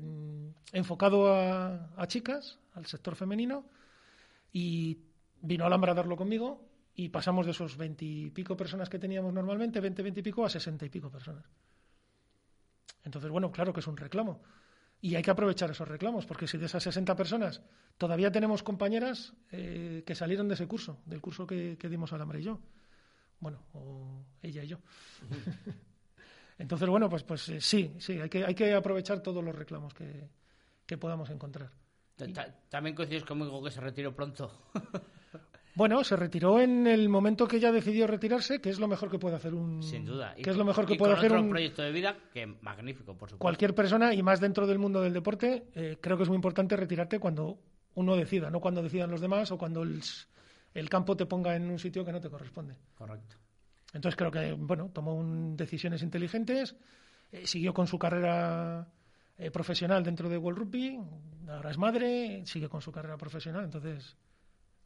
enfocado 0.72 1.32
a, 1.32 1.90
a 1.96 2.06
chicas, 2.06 2.58
al 2.74 2.84
sector 2.86 3.16
femenino, 3.16 3.64
y 4.52 4.98
vino 5.40 5.64
Alhambra 5.64 5.92
a 5.92 5.94
darlo 5.94 6.16
conmigo 6.16 6.68
y 6.94 7.08
pasamos 7.10 7.46
de 7.46 7.52
esos 7.52 7.76
20 7.76 8.04
y 8.04 8.30
pico 8.30 8.56
personas 8.56 8.88
que 8.88 8.98
teníamos 8.98 9.32
normalmente, 9.32 9.80
20, 9.80 10.02
20 10.02 10.20
y 10.20 10.22
pico, 10.22 10.44
a 10.44 10.50
60 10.50 10.86
y 10.86 10.88
pico 10.88 11.10
personas. 11.10 11.44
Entonces, 13.04 13.30
bueno, 13.30 13.52
claro 13.52 13.72
que 13.72 13.80
es 13.80 13.86
un 13.86 13.96
reclamo. 13.96 14.42
Y 15.00 15.14
hay 15.14 15.22
que 15.22 15.30
aprovechar 15.30 15.70
esos 15.70 15.86
reclamos, 15.86 16.24
porque 16.24 16.48
si 16.48 16.56
de 16.56 16.66
esas 16.66 16.82
60 16.82 17.14
personas 17.14 17.62
todavía 17.98 18.32
tenemos 18.32 18.62
compañeras 18.62 19.34
eh, 19.52 20.02
que 20.06 20.14
salieron 20.14 20.48
de 20.48 20.54
ese 20.54 20.66
curso, 20.66 21.00
del 21.04 21.20
curso 21.20 21.46
que, 21.46 21.76
que 21.78 21.88
dimos 21.88 22.12
Alhambra 22.12 22.40
y 22.40 22.44
yo. 22.44 22.60
Bueno, 23.38 23.62
o 23.74 24.24
ella 24.42 24.64
y 24.64 24.68
yo. 24.68 24.78
Entonces, 26.58 26.88
bueno, 26.88 27.08
pues, 27.10 27.22
pues 27.22 27.48
eh, 27.50 27.60
sí, 27.60 27.92
sí, 27.98 28.18
hay 28.20 28.28
que, 28.28 28.44
hay 28.44 28.54
que 28.54 28.72
aprovechar 28.74 29.20
todos 29.20 29.44
los 29.44 29.54
reclamos 29.54 29.92
que, 29.94 30.28
que 30.86 30.96
podamos 30.96 31.28
encontrar. 31.30 31.70
Ta- 32.16 32.32
ta- 32.32 32.54
También 32.70 32.96
coincides 32.96 33.24
conmigo 33.24 33.62
que 33.62 33.70
se 33.70 33.80
retiró 33.80 34.14
pronto. 34.14 34.50
Bueno, 35.74 36.02
se 36.04 36.16
retiró 36.16 36.58
en 36.58 36.86
el 36.86 37.10
momento 37.10 37.46
que 37.46 37.58
ella 37.58 37.70
decidió 37.70 38.06
retirarse, 38.06 38.62
que 38.62 38.70
es 38.70 38.78
lo 38.78 38.88
mejor 38.88 39.10
que 39.10 39.18
puede 39.18 39.36
hacer 39.36 39.52
un. 39.52 39.82
Sin 39.82 40.06
duda. 40.06 40.32
Y 40.34 40.40
Que 40.42 40.48
es 40.48 40.56
lo 40.56 40.64
mejor 40.64 40.86
que 40.86 40.94
y 40.94 40.96
puede 40.96 41.12
con 41.12 41.18
hacer 41.18 41.32
otro 41.32 41.42
un, 41.42 41.50
proyecto 41.50 41.82
de 41.82 41.92
vida 41.92 42.16
que 42.32 42.46
magnífico, 42.46 43.12
por 43.12 43.28
supuesto. 43.28 43.38
cualquier 43.38 43.74
persona 43.74 44.14
y 44.14 44.22
más 44.22 44.40
dentro 44.40 44.66
del 44.66 44.78
mundo 44.78 45.02
del 45.02 45.12
deporte. 45.12 45.66
eh, 45.74 45.98
creo 46.00 46.16
que 46.16 46.22
es 46.22 46.30
muy 46.30 46.36
importante 46.36 46.76
retirarte 46.78 47.18
cuando 47.18 47.58
uno 47.94 48.16
decida, 48.16 48.48
no 48.48 48.58
cuando 48.60 48.82
decidan 48.82 49.10
los 49.10 49.20
demás 49.20 49.50
o 49.52 49.58
cuando 49.58 49.82
el, 49.82 50.00
el 50.72 50.88
campo 50.88 51.14
te 51.14 51.26
ponga 51.26 51.54
en 51.54 51.68
un 51.68 51.78
sitio 51.78 52.06
que 52.06 52.12
no 52.12 52.22
te 52.22 52.30
corresponde. 52.30 52.74
Correcto. 52.94 53.36
Entonces 53.96 54.16
creo 54.16 54.30
que, 54.30 54.52
bueno, 54.52 54.90
tomó 54.92 55.14
un- 55.14 55.56
decisiones 55.56 56.02
inteligentes, 56.02 56.76
eh, 57.32 57.46
siguió 57.46 57.72
con 57.74 57.86
su 57.86 57.98
carrera 57.98 58.86
eh, 59.38 59.50
profesional 59.50 60.02
dentro 60.04 60.28
de 60.28 60.38
World 60.38 60.58
Rugby, 60.58 60.98
ahora 61.48 61.70
es 61.70 61.76
madre, 61.78 62.42
sigue 62.46 62.68
con 62.68 62.80
su 62.80 62.90
carrera 62.92 63.16
profesional, 63.18 63.64
entonces 63.64 64.16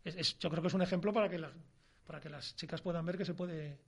es- 0.04 0.16
es- 0.16 0.38
yo 0.38 0.48
creo 0.50 0.62
que 0.62 0.68
es 0.68 0.74
un 0.74 0.82
ejemplo 0.82 1.12
para 1.12 1.28
que, 1.28 1.38
la- 1.38 1.52
para 2.06 2.20
que 2.20 2.28
las 2.28 2.56
chicas 2.56 2.80
puedan 2.82 3.04
ver 3.06 3.16
que 3.18 3.24
se 3.24 3.34
puede 3.34 3.78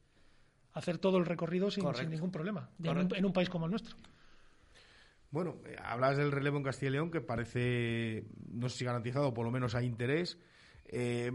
hacer 0.74 0.98
todo 0.98 1.18
el 1.18 1.26
recorrido 1.26 1.70
sin, 1.70 1.82
ningún 2.10 2.30
problema, 2.30 2.68
en 2.78 2.84
un, 3.06 3.14
en 3.16 3.24
un 3.24 3.32
país 3.32 3.48
como 3.48 3.66
el 3.66 3.70
nuestro. 3.70 3.96
Bueno, 5.30 5.56
eh, 5.66 5.76
hablas 5.82 6.16
del 6.16 6.30
relevo 6.30 6.58
en 6.58 6.62
Castilla 6.64 6.90
y 6.90 6.92
León, 6.92 7.10
que 7.10 7.20
parece, 7.20 8.26
no 8.50 8.68
sé 8.68 8.78
si 8.78 8.84
garantizado, 8.84 9.32
por 9.32 9.44
lo 9.46 9.50
menos 9.50 9.74
hay 9.74 9.86
interés. 9.86 10.38
Eh, 10.86 11.30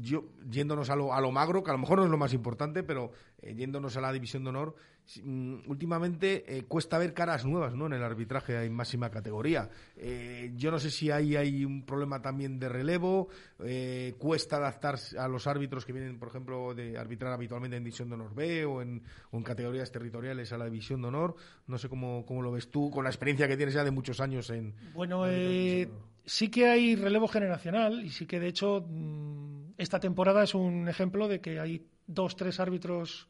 yo, 0.00 0.24
yéndonos 0.50 0.90
a 0.90 0.96
lo, 0.96 1.14
a 1.14 1.20
lo 1.20 1.30
magro, 1.30 1.62
que 1.62 1.70
a 1.70 1.74
lo 1.74 1.78
mejor 1.78 1.98
no 1.98 2.04
es 2.04 2.10
lo 2.10 2.18
más 2.18 2.32
importante, 2.32 2.82
pero 2.82 3.12
eh, 3.40 3.54
yéndonos 3.54 3.96
a 3.96 4.00
la 4.00 4.12
división 4.12 4.42
de 4.42 4.50
honor, 4.50 4.74
mm, 5.22 5.68
últimamente 5.68 6.44
eh, 6.46 6.64
cuesta 6.64 6.98
ver 6.98 7.14
caras 7.14 7.44
nuevas 7.44 7.74
¿no? 7.74 7.86
en 7.86 7.92
el 7.92 8.02
arbitraje 8.02 8.64
en 8.64 8.72
máxima 8.74 9.10
categoría. 9.10 9.70
Eh, 9.96 10.52
yo 10.56 10.70
no 10.70 10.78
sé 10.78 10.90
si 10.90 11.10
ahí 11.10 11.36
hay 11.36 11.64
un 11.64 11.84
problema 11.84 12.20
también 12.20 12.58
de 12.58 12.68
relevo, 12.68 13.28
eh, 13.60 14.14
cuesta 14.18 14.56
adaptarse 14.56 15.18
a 15.18 15.28
los 15.28 15.46
árbitros 15.46 15.84
que 15.84 15.92
vienen, 15.92 16.18
por 16.18 16.28
ejemplo, 16.28 16.74
de 16.74 16.98
arbitrar 16.98 17.32
habitualmente 17.32 17.76
en 17.76 17.84
división 17.84 18.08
de 18.08 18.14
honor 18.14 18.34
B 18.34 18.64
o 18.64 18.82
en, 18.82 19.02
o 19.30 19.36
en 19.36 19.42
categorías 19.44 19.92
territoriales 19.92 20.52
a 20.52 20.58
la 20.58 20.64
división 20.64 21.00
de 21.02 21.08
honor. 21.08 21.36
No 21.66 21.78
sé 21.78 21.88
cómo, 21.88 22.24
cómo 22.26 22.42
lo 22.42 22.50
ves 22.50 22.70
tú, 22.70 22.90
con 22.90 23.04
la 23.04 23.10
experiencia 23.10 23.46
que 23.46 23.56
tienes 23.56 23.74
ya 23.74 23.84
de 23.84 23.90
muchos 23.90 24.20
años 24.20 24.50
en... 24.50 24.74
Bueno, 24.94 25.26
eh, 25.28 25.88
sí 26.26 26.50
que 26.50 26.66
hay 26.68 26.96
relevo 26.96 27.28
generacional 27.28 28.04
y 28.04 28.10
sí 28.10 28.26
que 28.26 28.40
de 28.40 28.48
hecho 28.48 28.84
mm, 28.88 29.74
esta 29.78 30.00
temporada 30.00 30.42
es 30.44 30.54
un 30.54 30.88
ejemplo 30.88 31.28
de 31.28 31.40
que 31.40 31.60
hay 31.60 31.86
dos, 32.06 32.36
tres 32.36 32.60
árbitros 32.60 33.28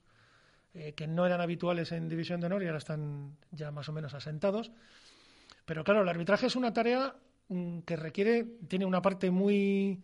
eh, 0.75 0.95
que 0.95 1.07
no 1.09 1.27
eran 1.27 1.41
habituales 1.43 1.93
en 1.93 2.09
División 2.09 2.41
de 2.41 2.47
Honor 2.49 2.63
y 2.63 2.67
ahora 2.67 2.79
están 2.79 3.37
ya 3.53 3.71
más 3.73 3.89
o 3.89 3.93
menos 3.93 4.15
asentados. 4.15 4.73
Pero 5.65 5.85
claro, 5.85 6.03
el 6.03 6.09
arbitraje 6.09 6.47
es 6.47 6.57
una 6.57 6.73
tarea 6.73 7.17
mm, 7.49 7.81
que 7.81 7.97
requiere, 7.97 8.45
tiene 8.69 8.85
una 8.87 9.03
parte 9.03 9.31
muy, 9.31 10.03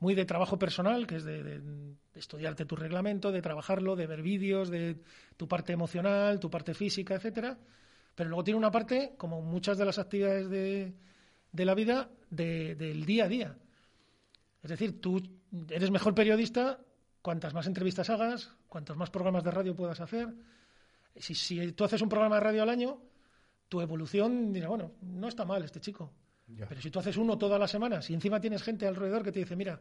muy 0.00 0.14
de 0.14 0.24
trabajo 0.24 0.58
personal, 0.58 1.06
que 1.06 1.16
es 1.16 1.24
de, 1.24 1.42
de- 1.42 1.96
estudiarte 2.14 2.66
tu 2.66 2.76
reglamento, 2.76 3.32
de 3.32 3.42
trabajarlo, 3.42 3.96
de 3.96 4.06
ver 4.06 4.22
vídeos, 4.22 4.70
de 4.70 4.98
tu 5.36 5.48
parte 5.48 5.72
emocional, 5.72 6.40
tu 6.40 6.50
parte 6.50 6.74
física, 6.74 7.14
etcétera. 7.14 7.58
Pero 8.14 8.28
luego 8.30 8.44
tiene 8.44 8.58
una 8.58 8.70
parte, 8.70 9.14
como 9.16 9.42
muchas 9.42 9.78
de 9.78 9.84
las 9.86 9.98
actividades 9.98 10.50
de, 10.50 10.92
de 11.52 11.64
la 11.64 11.74
vida, 11.74 12.10
de- 12.30 12.74
del 12.74 13.04
día 13.04 13.24
a 13.24 13.28
día. 13.28 13.56
Es 14.62 14.70
decir, 14.70 15.00
tú 15.00 15.22
eres 15.70 15.90
mejor 15.90 16.14
periodista 16.14 16.80
cuantas 17.20 17.54
más 17.54 17.66
entrevistas 17.66 18.10
hagas, 18.10 18.52
cuantos 18.68 18.96
más 18.96 19.10
programas 19.10 19.44
de 19.44 19.50
radio 19.50 19.74
puedas 19.76 20.00
hacer. 20.00 20.28
Si, 21.16 21.34
si 21.34 21.72
tú 21.72 21.84
haces 21.84 22.00
un 22.02 22.08
programa 22.08 22.36
de 22.36 22.40
radio 22.40 22.62
al 22.62 22.70
año, 22.70 22.98
tu 23.68 23.80
evolución 23.80 24.52
dirá, 24.52 24.68
bueno, 24.68 24.92
no 25.02 25.28
está 25.28 25.44
mal 25.44 25.62
este 25.64 25.80
chico. 25.80 26.12
Ya. 26.46 26.66
Pero 26.66 26.80
si 26.80 26.90
tú 26.90 26.98
haces 26.98 27.16
uno 27.16 27.38
todas 27.38 27.58
las 27.60 27.70
semanas 27.70 28.08
y 28.10 28.14
encima 28.14 28.40
tienes 28.40 28.62
gente 28.62 28.86
alrededor 28.86 29.22
que 29.22 29.32
te 29.32 29.40
dice, 29.40 29.56
mira, 29.56 29.80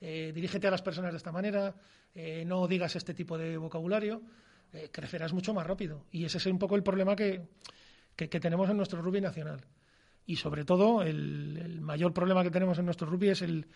eh, 0.00 0.32
dirígete 0.34 0.66
a 0.66 0.70
las 0.70 0.82
personas 0.82 1.12
de 1.12 1.16
esta 1.18 1.32
manera, 1.32 1.74
eh, 2.14 2.44
no 2.46 2.66
digas 2.66 2.96
este 2.96 3.14
tipo 3.14 3.36
de 3.38 3.56
vocabulario, 3.56 4.22
eh, 4.72 4.88
crecerás 4.92 5.32
mucho 5.32 5.52
más 5.54 5.66
rápido. 5.66 6.06
Y 6.10 6.24
ese 6.24 6.38
es 6.38 6.46
un 6.46 6.58
poco 6.58 6.76
el 6.76 6.82
problema 6.82 7.14
que, 7.14 7.48
que, 8.16 8.28
que 8.28 8.40
tenemos 8.40 8.68
en 8.70 8.76
nuestro 8.76 9.00
rugby 9.02 9.20
nacional. 9.20 9.60
Y 10.26 10.36
sobre 10.36 10.64
todo, 10.64 11.02
el, 11.02 11.56
el 11.56 11.80
mayor 11.80 12.12
problema 12.12 12.42
que 12.42 12.50
tenemos 12.50 12.78
en 12.78 12.84
nuestro 12.84 13.08
rugby 13.08 13.30
es 13.30 13.42
el, 13.42 13.66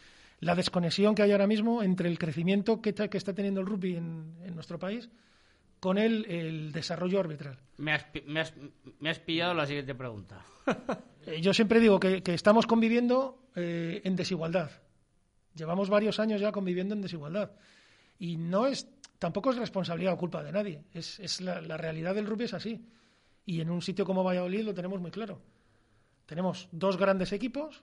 la 0.40 0.54
desconexión 0.54 1.14
que 1.14 1.22
hay 1.22 1.32
ahora 1.32 1.46
mismo 1.46 1.82
entre 1.82 2.08
el 2.08 2.18
crecimiento 2.18 2.80
que, 2.80 2.92
ta- 2.92 3.08
que 3.08 3.18
está 3.18 3.32
teniendo 3.34 3.60
el 3.60 3.66
rugby 3.66 3.96
en, 3.96 4.36
en 4.42 4.54
nuestro 4.54 4.78
país 4.78 5.10
con 5.80 5.98
el, 5.98 6.24
el 6.26 6.72
desarrollo 6.72 7.20
arbitral. 7.20 7.58
Me 7.78 7.92
has, 7.92 8.06
me, 8.26 8.40
has, 8.40 8.54
me 9.00 9.10
has 9.10 9.18
pillado 9.18 9.52
la 9.54 9.66
siguiente 9.66 9.94
pregunta. 9.94 10.44
Eh, 11.26 11.40
Yo 11.40 11.54
siempre 11.54 11.80
digo 11.80 11.98
que, 11.98 12.22
que 12.22 12.34
estamos 12.34 12.66
conviviendo 12.66 13.48
eh, 13.56 14.02
en 14.04 14.14
desigualdad. 14.14 14.70
Llevamos 15.54 15.88
varios 15.88 16.20
años 16.20 16.38
ya 16.38 16.52
conviviendo 16.52 16.94
en 16.94 17.00
desigualdad. 17.00 17.52
Y 18.18 18.36
no 18.36 18.66
es, 18.66 18.86
tampoco 19.18 19.50
es 19.50 19.56
responsabilidad 19.56 20.12
o 20.12 20.18
culpa 20.18 20.42
de 20.42 20.52
nadie. 20.52 20.84
Es, 20.92 21.18
es 21.20 21.40
la, 21.40 21.62
la 21.62 21.78
realidad 21.78 22.14
del 22.14 22.26
rugby 22.26 22.44
es 22.44 22.52
así. 22.52 22.84
Y 23.46 23.62
en 23.62 23.70
un 23.70 23.80
sitio 23.80 24.04
como 24.04 24.22
Valladolid 24.22 24.64
lo 24.66 24.74
tenemos 24.74 25.00
muy 25.00 25.10
claro. 25.10 25.40
Tenemos 26.26 26.68
dos 26.72 26.96
grandes 26.96 27.32
equipos 27.32 27.82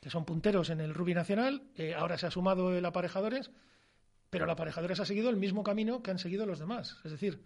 que 0.00 0.10
son 0.10 0.24
punteros 0.24 0.70
en 0.70 0.80
el 0.80 0.94
rugby 0.94 1.14
nacional. 1.14 1.62
ahora 1.96 2.16
se 2.18 2.26
ha 2.26 2.30
sumado 2.30 2.76
el 2.76 2.84
aparejadores, 2.84 3.50
pero 4.30 4.44
el 4.44 4.50
aparejadores 4.50 5.00
ha 5.00 5.04
seguido 5.04 5.30
el 5.30 5.36
mismo 5.36 5.64
camino 5.64 6.02
que 6.02 6.10
han 6.10 6.18
seguido 6.18 6.46
los 6.46 6.58
demás. 6.58 6.98
Es 7.04 7.10
decir, 7.10 7.42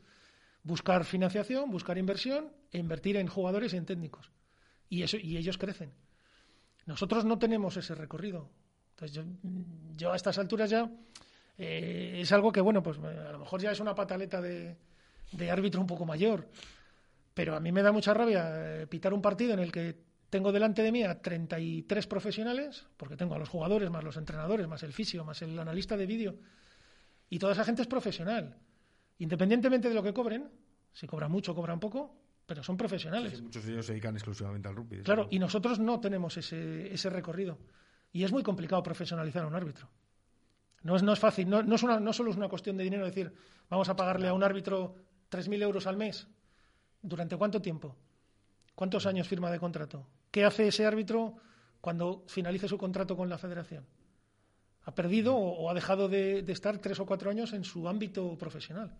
buscar 0.62 1.04
financiación, 1.04 1.70
buscar 1.70 1.98
inversión 1.98 2.52
e 2.72 2.78
invertir 2.78 3.16
en 3.16 3.28
jugadores 3.28 3.72
y 3.72 3.76
en 3.76 3.86
técnicos. 3.86 4.30
Y, 4.88 5.02
eso, 5.02 5.16
y 5.16 5.36
ellos 5.36 5.58
crecen. 5.58 5.92
Nosotros 6.86 7.24
no 7.24 7.38
tenemos 7.38 7.76
ese 7.76 7.94
recorrido. 7.94 8.50
Entonces 8.90 9.16
yo, 9.16 9.22
yo 9.96 10.12
a 10.12 10.16
estas 10.16 10.38
alturas 10.38 10.68
ya 10.68 10.90
eh, 11.56 12.18
es 12.20 12.32
algo 12.32 12.52
que, 12.52 12.60
bueno, 12.60 12.82
pues 12.82 12.98
a 12.98 13.32
lo 13.32 13.38
mejor 13.38 13.60
ya 13.60 13.70
es 13.70 13.80
una 13.80 13.94
pataleta 13.94 14.40
de, 14.40 14.76
de 15.32 15.50
árbitro 15.50 15.80
un 15.80 15.86
poco 15.86 16.04
mayor. 16.04 16.48
Pero 17.40 17.56
a 17.56 17.60
mí 17.60 17.72
me 17.72 17.82
da 17.82 17.90
mucha 17.90 18.12
rabia 18.12 18.82
eh, 18.82 18.86
pitar 18.86 19.14
un 19.14 19.22
partido 19.22 19.54
en 19.54 19.60
el 19.60 19.72
que 19.72 19.96
tengo 20.28 20.52
delante 20.52 20.82
de 20.82 20.92
mí 20.92 21.04
a 21.04 21.22
33 21.22 22.06
profesionales, 22.06 22.86
porque 22.98 23.16
tengo 23.16 23.34
a 23.34 23.38
los 23.38 23.48
jugadores, 23.48 23.88
más 23.88 24.04
los 24.04 24.18
entrenadores, 24.18 24.68
más 24.68 24.82
el 24.82 24.92
fisio, 24.92 25.24
más 25.24 25.40
el 25.40 25.58
analista 25.58 25.96
de 25.96 26.04
vídeo, 26.04 26.36
y 27.30 27.38
toda 27.38 27.54
esa 27.54 27.64
gente 27.64 27.80
es 27.80 27.88
profesional. 27.88 28.58
Independientemente 29.20 29.88
de 29.88 29.94
lo 29.94 30.02
que 30.02 30.12
cobren, 30.12 30.50
si 30.92 31.06
cobran 31.06 31.32
mucho, 31.32 31.54
cobran 31.54 31.80
poco, 31.80 32.14
pero 32.44 32.62
son 32.62 32.76
profesionales. 32.76 33.38
Sí, 33.38 33.42
muchos 33.42 33.64
de 33.64 33.72
ellos 33.72 33.86
se 33.86 33.92
dedican 33.92 34.16
exclusivamente 34.16 34.68
al 34.68 34.76
rugby. 34.76 34.98
Claro, 34.98 35.26
y 35.30 35.38
nosotros 35.38 35.78
no 35.78 35.98
tenemos 35.98 36.36
ese, 36.36 36.92
ese 36.92 37.08
recorrido. 37.08 37.56
Y 38.12 38.22
es 38.22 38.32
muy 38.32 38.42
complicado 38.42 38.82
profesionalizar 38.82 39.44
a 39.44 39.46
un 39.46 39.54
árbitro. 39.54 39.88
No 40.82 40.94
es, 40.94 41.02
no 41.02 41.14
es 41.14 41.18
fácil, 41.18 41.48
no, 41.48 41.62
no, 41.62 41.76
es 41.76 41.82
una, 41.82 42.00
no 42.00 42.12
solo 42.12 42.32
es 42.32 42.36
una 42.36 42.50
cuestión 42.50 42.76
de 42.76 42.84
dinero 42.84 43.06
decir, 43.06 43.32
vamos 43.70 43.88
a 43.88 43.96
pagarle 43.96 44.28
a 44.28 44.34
un 44.34 44.42
árbitro 44.42 44.94
3.000 45.30 45.62
euros 45.62 45.86
al 45.86 45.96
mes. 45.96 46.28
¿Durante 47.02 47.36
cuánto 47.36 47.62
tiempo? 47.62 47.96
¿Cuántos 48.74 49.06
años 49.06 49.28
firma 49.28 49.50
de 49.50 49.58
contrato? 49.58 50.06
¿Qué 50.30 50.44
hace 50.44 50.68
ese 50.68 50.86
árbitro 50.86 51.36
cuando 51.80 52.24
finalice 52.26 52.68
su 52.68 52.78
contrato 52.78 53.16
con 53.16 53.28
la 53.28 53.38
federación? 53.38 53.86
¿Ha 54.82 54.94
perdido 54.94 55.36
o, 55.36 55.70
ha 55.70 55.74
dejado 55.74 56.08
de, 56.08 56.44
estar 56.48 56.78
tres 56.78 57.00
o 57.00 57.06
cuatro 57.06 57.30
años 57.30 57.52
en 57.52 57.64
su 57.64 57.88
ámbito 57.88 58.36
profesional? 58.38 58.96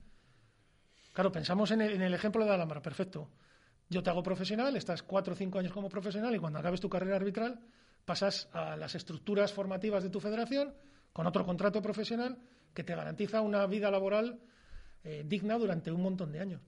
Claro, 1.12 1.32
pensamos 1.32 1.70
en 1.70 1.80
el, 1.80 1.92
en 1.94 2.02
el 2.02 2.14
ejemplo 2.14 2.44
de 2.44 2.50
Alhambra, 2.52 2.82
perfecto. 2.82 3.30
Yo 3.88 4.02
te 4.02 4.10
hago 4.10 4.22
profesional, 4.22 4.76
estás 4.76 5.02
cuatro 5.02 5.34
o 5.34 5.36
cinco 5.36 5.58
años 5.58 5.72
como 5.72 5.88
profesional 5.88 6.34
y 6.34 6.38
cuando 6.38 6.58
acabes 6.58 6.80
tu 6.80 6.88
carrera 6.88 7.16
arbitral 7.16 7.60
pasas 8.04 8.48
a 8.52 8.76
las 8.76 8.94
estructuras 8.94 9.52
formativas 9.52 10.02
de 10.02 10.10
tu 10.10 10.20
federación 10.20 10.74
con 11.12 11.26
otro 11.26 11.44
contrato 11.44 11.82
profesional 11.82 12.38
que 12.72 12.84
te 12.84 12.94
garantiza 12.94 13.40
una 13.40 13.66
vida 13.66 13.90
laboral 13.90 14.40
eh, 15.02 15.24
digna 15.26 15.58
durante 15.58 15.90
un 15.90 16.02
montón 16.02 16.32
de 16.32 16.40
años. 16.40 16.62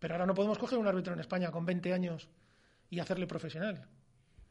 Pero 0.00 0.14
ahora 0.14 0.26
no 0.26 0.34
podemos 0.34 0.58
coger 0.58 0.78
un 0.78 0.88
árbitro 0.88 1.12
en 1.14 1.20
España 1.20 1.52
con 1.52 1.64
20 1.64 1.92
años 1.92 2.28
y 2.90 2.98
hacerle 2.98 3.28
profesional. 3.28 3.86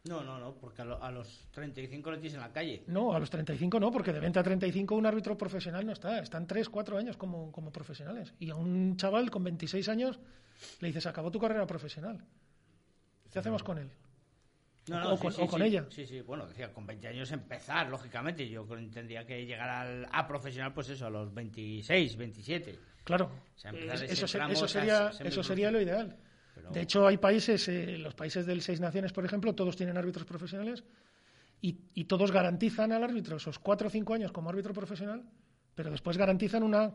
No, 0.06 0.24
no, 0.24 0.40
no, 0.40 0.54
porque 0.56 0.82
a, 0.82 0.86
lo- 0.86 1.04
a 1.04 1.12
los 1.12 1.50
35 1.52 2.12
le 2.12 2.18
tienes 2.20 2.36
en 2.36 2.40
la 2.40 2.54
calle. 2.54 2.84
No, 2.88 3.14
a 3.14 3.20
los 3.20 3.30
35 3.30 3.80
no, 3.82 3.92
porque 3.92 4.14
de 4.14 4.22
20 4.22 4.40
a 4.40 4.44
35 4.44 4.96
un 4.96 5.06
árbitro 5.06 5.38
profesional 5.38 5.86
no 5.86 5.92
está. 5.92 6.20
Están 6.20 6.48
3, 6.48 6.70
4 6.70 6.98
años 6.98 7.18
como, 7.18 7.52
como 7.52 7.72
profesionales. 7.72 8.34
Y 8.40 8.50
a 8.50 8.56
un 8.56 8.96
chaval 8.96 9.30
con 9.30 9.44
26 9.44 9.90
años 9.90 10.20
le 10.80 10.88
dices, 10.88 11.06
acabó 11.06 11.32
tu 11.32 11.40
carrera 11.40 11.68
profesional. 11.68 12.24
¿Qué 13.32 13.40
hacemos 13.40 13.62
con 13.64 13.78
él? 13.80 13.90
No, 14.90 15.00
no, 15.02 15.14
o 15.14 15.18
sí, 15.18 15.22
con- 15.24 15.32
sí, 15.34 15.42
o 15.42 15.48
con 15.48 15.62
sí. 15.62 15.68
ella. 15.68 15.86
Sí, 15.90 16.06
sí, 16.06 16.22
bueno, 16.22 16.46
decía, 16.48 16.74
con 16.74 16.86
20 16.86 17.08
años 17.08 17.32
empezar, 17.32 17.90
lógicamente. 17.90 18.48
Yo 18.50 18.66
entendía 18.78 19.26
que 19.26 19.46
llegar 19.46 19.70
al, 19.70 20.08
a 20.12 20.28
profesional, 20.28 20.74
pues 20.74 20.90
eso, 20.90 21.06
a 21.06 21.10
los 21.10 21.34
26, 21.34 22.16
27. 22.18 22.80
Claro, 23.04 23.32
O 23.56 23.58
sea, 23.60 23.72
empezar 23.72 23.96
Es- 23.96 24.02
ese 24.04 24.14
eso, 24.14 24.28
se- 24.28 24.38
eso 24.52 24.68
sería, 24.68 25.12
eso 25.20 25.44
sería 25.44 25.72
lo 25.72 25.82
ideal. 25.82 26.16
Pero- 26.56 26.72
De 26.72 26.82
hecho, 26.82 27.08
hay 27.08 27.18
países, 27.18 27.68
eh, 27.70 27.98
los 27.98 28.14
países 28.16 28.46
del 28.46 28.62
Seis 28.62 28.80
Naciones, 28.80 29.14
por 29.14 29.26
ejemplo, 29.26 29.56
todos 29.56 29.76
tienen 29.76 29.98
árbitros 29.98 30.26
profesionales 30.26 30.84
y, 31.62 31.80
y 31.94 32.06
todos 32.06 32.32
garantizan 32.32 32.92
al 32.92 33.04
árbitro 33.04 33.38
esos 33.38 33.60
cuatro 33.60 33.88
o 33.88 33.90
cinco 33.92 34.14
años 34.14 34.32
como 34.32 34.50
árbitro 34.50 34.74
profesional, 34.74 35.24
pero 35.76 35.90
después 35.92 36.18
garantizan 36.18 36.64
una 36.64 36.94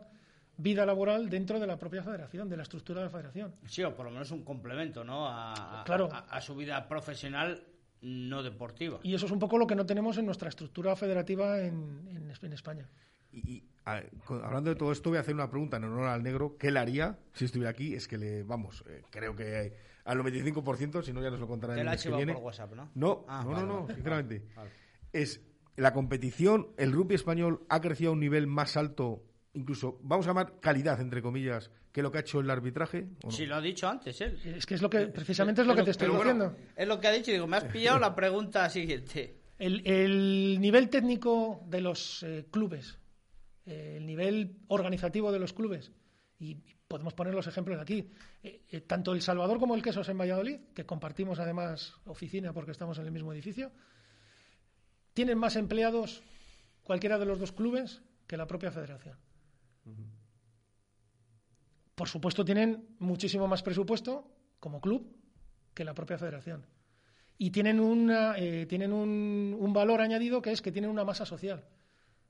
vida 0.57 0.85
laboral 0.85 1.29
dentro 1.29 1.59
de 1.59 1.67
la 1.67 1.77
propia 1.77 2.01
federación, 2.01 2.47
de 2.47 2.55
la 2.57 2.63
estructura 2.63 3.01
de 3.01 3.05
la 3.07 3.11
federación. 3.11 3.55
Sí, 3.65 3.83
o 3.83 3.93
por 3.93 4.05
lo 4.05 4.11
menos 4.11 4.31
un 4.31 4.43
complemento, 4.45 5.03
¿no? 5.03 5.27
A- 5.27 5.83
Claro. 5.85 6.07
a- 6.11 6.19
a 6.19 6.39
su 6.41 6.55
vida 6.55 6.87
profesional 6.87 7.61
no 8.05 8.43
deportiva. 8.43 8.99
Y 9.03 9.15
eso 9.15 9.25
es 9.25 9.31
un 9.31 9.39
poco 9.39 9.57
lo 9.57 9.65
que 9.67 9.75
no 9.75 9.85
tenemos 9.85 10.17
en 10.17 10.25
nuestra 10.25 10.49
estructura 10.49 10.95
federativa 10.95 11.59
en, 11.59 12.07
en- 12.09 12.31
en 12.41 12.53
España. 12.53 12.87
Y, 13.31 13.39
y, 13.55 13.63
a- 13.85 14.01
con- 14.25 14.43
hablando 14.45 14.69
de 14.69 14.75
todo 14.75 14.91
esto, 14.91 15.09
voy 15.09 15.17
a 15.17 15.21
hacer 15.21 15.33
una 15.33 15.49
pregunta 15.49 15.77
en 15.77 15.85
honor 15.85 16.07
al 16.07 16.21
negro. 16.23 16.55
¿Qué 16.57 16.71
le 16.71 16.79
haría 16.79 17.17
si 17.33 17.45
estuviera 17.45 17.71
aquí? 17.71 17.93
Es 17.95 18.07
que 18.07 18.17
le, 18.17 18.43
vamos, 18.43 18.83
eh, 18.87 19.01
creo 19.09 19.35
que 19.35 19.73
al 20.05 20.19
95%, 20.19 21.01
si 21.03 21.11
no 21.13 21.21
ya 21.23 21.31
nos 21.31 21.39
lo 21.39 21.47
contará 21.47 21.73
Te 21.73 21.79
el 21.81 21.85
la 21.87 21.97
que 21.97 22.11
viene. 22.11 22.33
por 22.33 22.43
WhatsApp, 22.43 22.73
¿no? 22.75 22.89
No, 22.93 23.25
Ah, 23.27 23.41
no, 23.43 23.49
vale, 23.51 23.65
no, 23.65 23.73
no, 23.73 23.81
vale. 23.83 23.95
sinceramente. 23.95 24.43
Vale. 24.55 24.69
Es 25.11 25.41
la 25.77 25.91
competición, 25.93 26.67
el 26.77 26.91
rugby 26.91 27.15
español 27.15 27.65
ha 27.69 27.81
crecido 27.81 28.11
a 28.11 28.13
un 28.13 28.19
nivel 28.19 28.45
más 28.47 28.77
alto, 28.77 29.23
incluso, 29.55 29.99
vamos 30.03 30.25
a 30.25 30.29
llamar 30.29 30.59
calidad, 30.59 30.99
entre 31.01 31.21
comillas, 31.21 31.71
que 31.91 32.01
lo 32.01 32.11
que 32.11 32.19
ha 32.19 32.21
hecho 32.21 32.39
el 32.39 32.49
arbitraje. 32.49 33.07
¿o 33.23 33.27
no? 33.27 33.31
Sí, 33.31 33.45
lo 33.45 33.55
ha 33.55 33.61
dicho 33.61 33.87
antes 33.87 34.19
él. 34.21 34.39
Es 34.43 34.65
que 34.65 34.75
es 34.75 34.81
lo 34.81 34.89
que, 34.89 35.07
precisamente 35.07 35.61
es 35.61 35.67
lo 35.67 35.75
que 35.75 35.83
te 35.83 35.91
estoy 35.91 36.09
bueno, 36.09 36.23
diciendo. 36.23 36.57
Es 36.75 36.87
lo 36.87 36.99
que 36.99 37.07
ha 37.07 37.11
dicho. 37.11 37.31
Digo, 37.31 37.47
me 37.47 37.57
has 37.57 37.65
pillado 37.65 37.99
la 37.99 38.15
pregunta 38.15 38.69
siguiente. 38.69 39.41
El, 39.57 39.85
el 39.87 40.59
nivel 40.59 40.89
técnico 40.89 41.63
de 41.67 41.81
los 41.81 42.23
eh, 42.23 42.45
clubes, 42.51 42.99
eh, 43.65 43.95
el 43.97 44.05
nivel 44.05 44.57
organizativo 44.67 45.31
de 45.31 45.39
los 45.39 45.53
clubes, 45.53 45.91
y 46.37 46.57
podemos 46.87 47.13
poner 47.13 47.33
los 47.33 47.47
ejemplos 47.47 47.77
de 47.77 47.81
aquí, 47.81 48.11
eh, 48.43 48.63
eh, 48.69 48.81
tanto 48.81 49.13
El 49.13 49.21
Salvador 49.21 49.59
como 49.59 49.75
el 49.75 49.81
Quesos 49.81 50.09
en 50.09 50.17
Valladolid, 50.17 50.59
que 50.73 50.85
compartimos 50.85 51.39
además 51.39 51.95
oficina 52.05 52.53
porque 52.53 52.71
estamos 52.71 52.97
en 52.99 53.05
el 53.05 53.11
mismo 53.11 53.33
edificio, 53.33 53.71
tienen 55.13 55.37
más 55.37 55.55
empleados 55.55 56.21
cualquiera 56.83 57.17
de 57.17 57.25
los 57.25 57.39
dos 57.39 57.51
clubes 57.51 58.01
que 58.27 58.37
la 58.37 58.47
propia 58.47 58.71
federación. 58.71 59.17
Por 61.95 62.07
supuesto, 62.09 62.43
tienen 62.43 62.95
muchísimo 62.99 63.47
más 63.47 63.63
presupuesto 63.63 64.29
como 64.59 64.81
club 64.81 65.15
que 65.73 65.85
la 65.85 65.93
propia 65.93 66.17
federación 66.17 66.65
y 67.37 67.51
tienen, 67.51 67.79
una, 67.79 68.37
eh, 68.37 68.65
tienen 68.65 68.91
un, 68.93 69.55
un 69.59 69.73
valor 69.73 70.01
añadido 70.01 70.41
que 70.41 70.51
es 70.51 70.61
que 70.61 70.71
tienen 70.71 70.89
una 70.91 71.03
masa 71.05 71.25
social, 71.25 71.65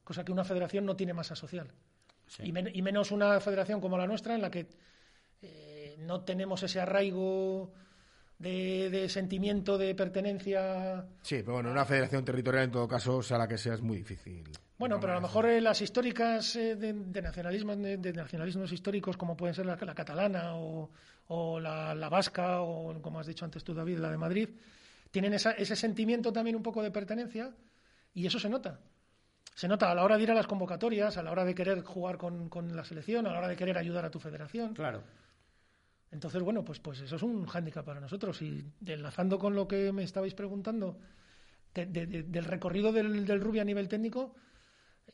cosa 0.04 0.24
que 0.26 0.32
una 0.32 0.44
federación 0.44 0.86
no 0.86 0.96
tiene 0.96 1.14
masa 1.14 1.36
social. 1.36 1.72
Y, 2.44 2.52
men- 2.52 2.72
y 2.74 2.82
menos 2.82 3.12
una 3.12 3.40
federación 3.40 3.80
como 3.82 3.98
la 3.98 4.08
nuestra, 4.08 4.34
en 4.36 4.42
la 4.42 4.50
que 4.50 4.68
eh, 5.44 5.96
no 6.00 6.22
tenemos 6.24 6.64
ese 6.64 6.80
arraigo 6.80 7.72
de, 8.40 8.90
de 8.90 9.10
sentimiento 9.10 9.78
de 9.78 9.94
pertenencia. 9.94 11.06
Sí, 11.22 11.38
pero 11.42 11.54
bueno, 11.54 11.72
una 11.72 11.86
federación 11.86 12.26
territorial 12.26 12.66
en 12.66 12.72
todo 12.72 12.88
caso, 12.88 13.22
sea 13.22 13.38
la 13.38 13.48
que 13.48 13.58
sea, 13.60 13.76
es 13.76 13.82
muy 13.82 13.98
difícil. 13.98 14.44
Bueno, 14.78 15.00
pero 15.00 15.14
a 15.14 15.16
lo 15.16 15.22
mejor 15.22 15.46
eh, 15.46 15.62
las 15.62 15.82
históricas 15.82 16.56
eh, 16.58 16.76
de, 16.76 16.92
de 16.94 17.22
nacionalismos, 17.22 17.78
de, 17.78 17.98
de 17.98 18.14
nacionalismos 18.14 18.72
históricos, 18.74 19.16
como 19.16 19.38
pueden 19.38 19.56
ser 19.56 19.66
la, 19.66 19.78
la 19.78 19.96
catalana 19.96 20.56
o, 20.56 20.90
o 21.28 21.60
la, 21.62 21.96
la 21.96 22.10
vasca, 22.10 22.62
o 22.62 23.02
como 23.02 23.20
has 23.20 23.28
dicho 23.28 23.46
antes 23.46 23.64
tú, 23.64 23.74
David, 23.74 24.00
la 24.00 24.12
de 24.12 24.18
Madrid, 24.18 24.50
tienen 25.12 25.34
esa- 25.34 25.52
ese 25.54 25.78
sentimiento 25.78 26.34
también 26.34 26.58
un 26.58 26.64
poco 26.64 26.84
de 26.84 26.92
pertenencia 26.92 27.54
y 28.14 28.26
eso 28.26 28.38
se 28.38 28.50
nota. 28.50 28.80
Se 29.54 29.70
nota 29.70 29.90
a 29.90 29.96
la 29.96 30.04
hora 30.04 30.18
de 30.18 30.24
ir 30.24 30.32
a 30.32 30.36
las 30.36 30.48
convocatorias, 30.48 31.16
a 31.16 31.24
la 31.24 31.32
hora 31.32 31.46
de 31.46 31.56
querer 31.56 31.82
jugar 31.82 32.18
con, 32.18 32.50
con 32.50 32.76
la 32.76 32.84
selección, 32.84 33.26
a 33.28 33.32
la 33.32 33.38
hora 33.40 33.48
de 33.48 33.56
querer 33.56 33.78
ayudar 33.78 34.04
a 34.04 34.12
tu 34.12 34.20
federación. 34.20 34.74
Claro. 34.74 35.02
Entonces, 36.12 36.42
bueno, 36.44 36.66
pues, 36.66 36.82
pues 36.82 37.00
eso 37.00 37.16
es 37.16 37.24
un 37.24 37.46
hándicap 37.46 37.86
para 37.86 38.02
nosotros. 38.02 38.42
Y 38.42 38.66
enlazando 38.86 39.40
con 39.40 39.56
lo 39.56 39.66
que 39.70 39.94
me 39.94 40.04
estabais 40.04 40.34
preguntando 40.34 40.98
de- 41.74 41.86
de- 41.86 42.06
de- 42.06 42.24
del 42.24 42.44
recorrido 42.44 42.92
del, 42.92 43.26
del 43.26 43.40
rugby 43.40 43.60
a 43.60 43.64
nivel 43.64 43.88
técnico, 43.88 44.36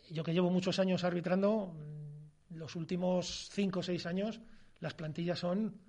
yo 0.09 0.23
que 0.23 0.33
llevo 0.33 0.49
muchos 0.49 0.79
años 0.79 1.03
arbitrando, 1.03 1.73
los 2.49 2.75
últimos 2.75 3.49
cinco 3.51 3.79
o 3.79 3.83
seis 3.83 4.05
años, 4.05 4.41
las 4.79 4.93
plantillas 4.93 5.39
son 5.39 5.79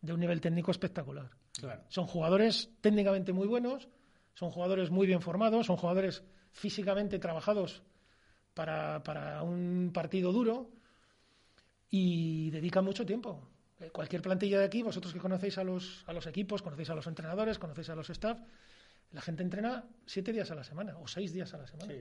de 0.00 0.12
un 0.12 0.20
nivel 0.20 0.40
técnico 0.40 0.70
espectacular. 0.70 1.30
Claro. 1.58 1.82
Son 1.88 2.06
jugadores 2.06 2.70
técnicamente 2.80 3.32
muy 3.32 3.46
buenos, 3.46 3.88
son 4.34 4.50
jugadores 4.50 4.90
muy 4.90 5.06
bien 5.06 5.20
formados, 5.20 5.66
son 5.66 5.76
jugadores 5.76 6.22
físicamente 6.52 7.18
trabajados 7.18 7.82
para, 8.54 9.02
para 9.02 9.42
un 9.42 9.90
partido 9.92 10.32
duro 10.32 10.70
y 11.90 12.50
dedican 12.50 12.84
mucho 12.84 13.04
tiempo. 13.04 13.48
Eh, 13.80 13.90
Cualquier 13.90 14.22
plantilla 14.22 14.58
de 14.58 14.64
aquí, 14.64 14.82
vosotros 14.82 15.12
que 15.12 15.20
conocéis 15.20 15.58
a 15.58 15.64
los, 15.64 16.04
a 16.06 16.12
los 16.12 16.26
equipos, 16.26 16.62
conocéis 16.62 16.90
a 16.90 16.94
los 16.94 17.06
entrenadores, 17.06 17.58
conocéis 17.58 17.90
a 17.90 17.94
los 17.94 18.08
staff, 18.10 18.38
la 19.12 19.20
gente 19.20 19.42
entrena 19.42 19.84
siete 20.04 20.32
días 20.32 20.50
a 20.50 20.54
la 20.54 20.64
semana 20.64 20.98
o 20.98 21.06
seis 21.06 21.32
días 21.32 21.52
a 21.54 21.58
la 21.58 21.66
semana. 21.66 21.92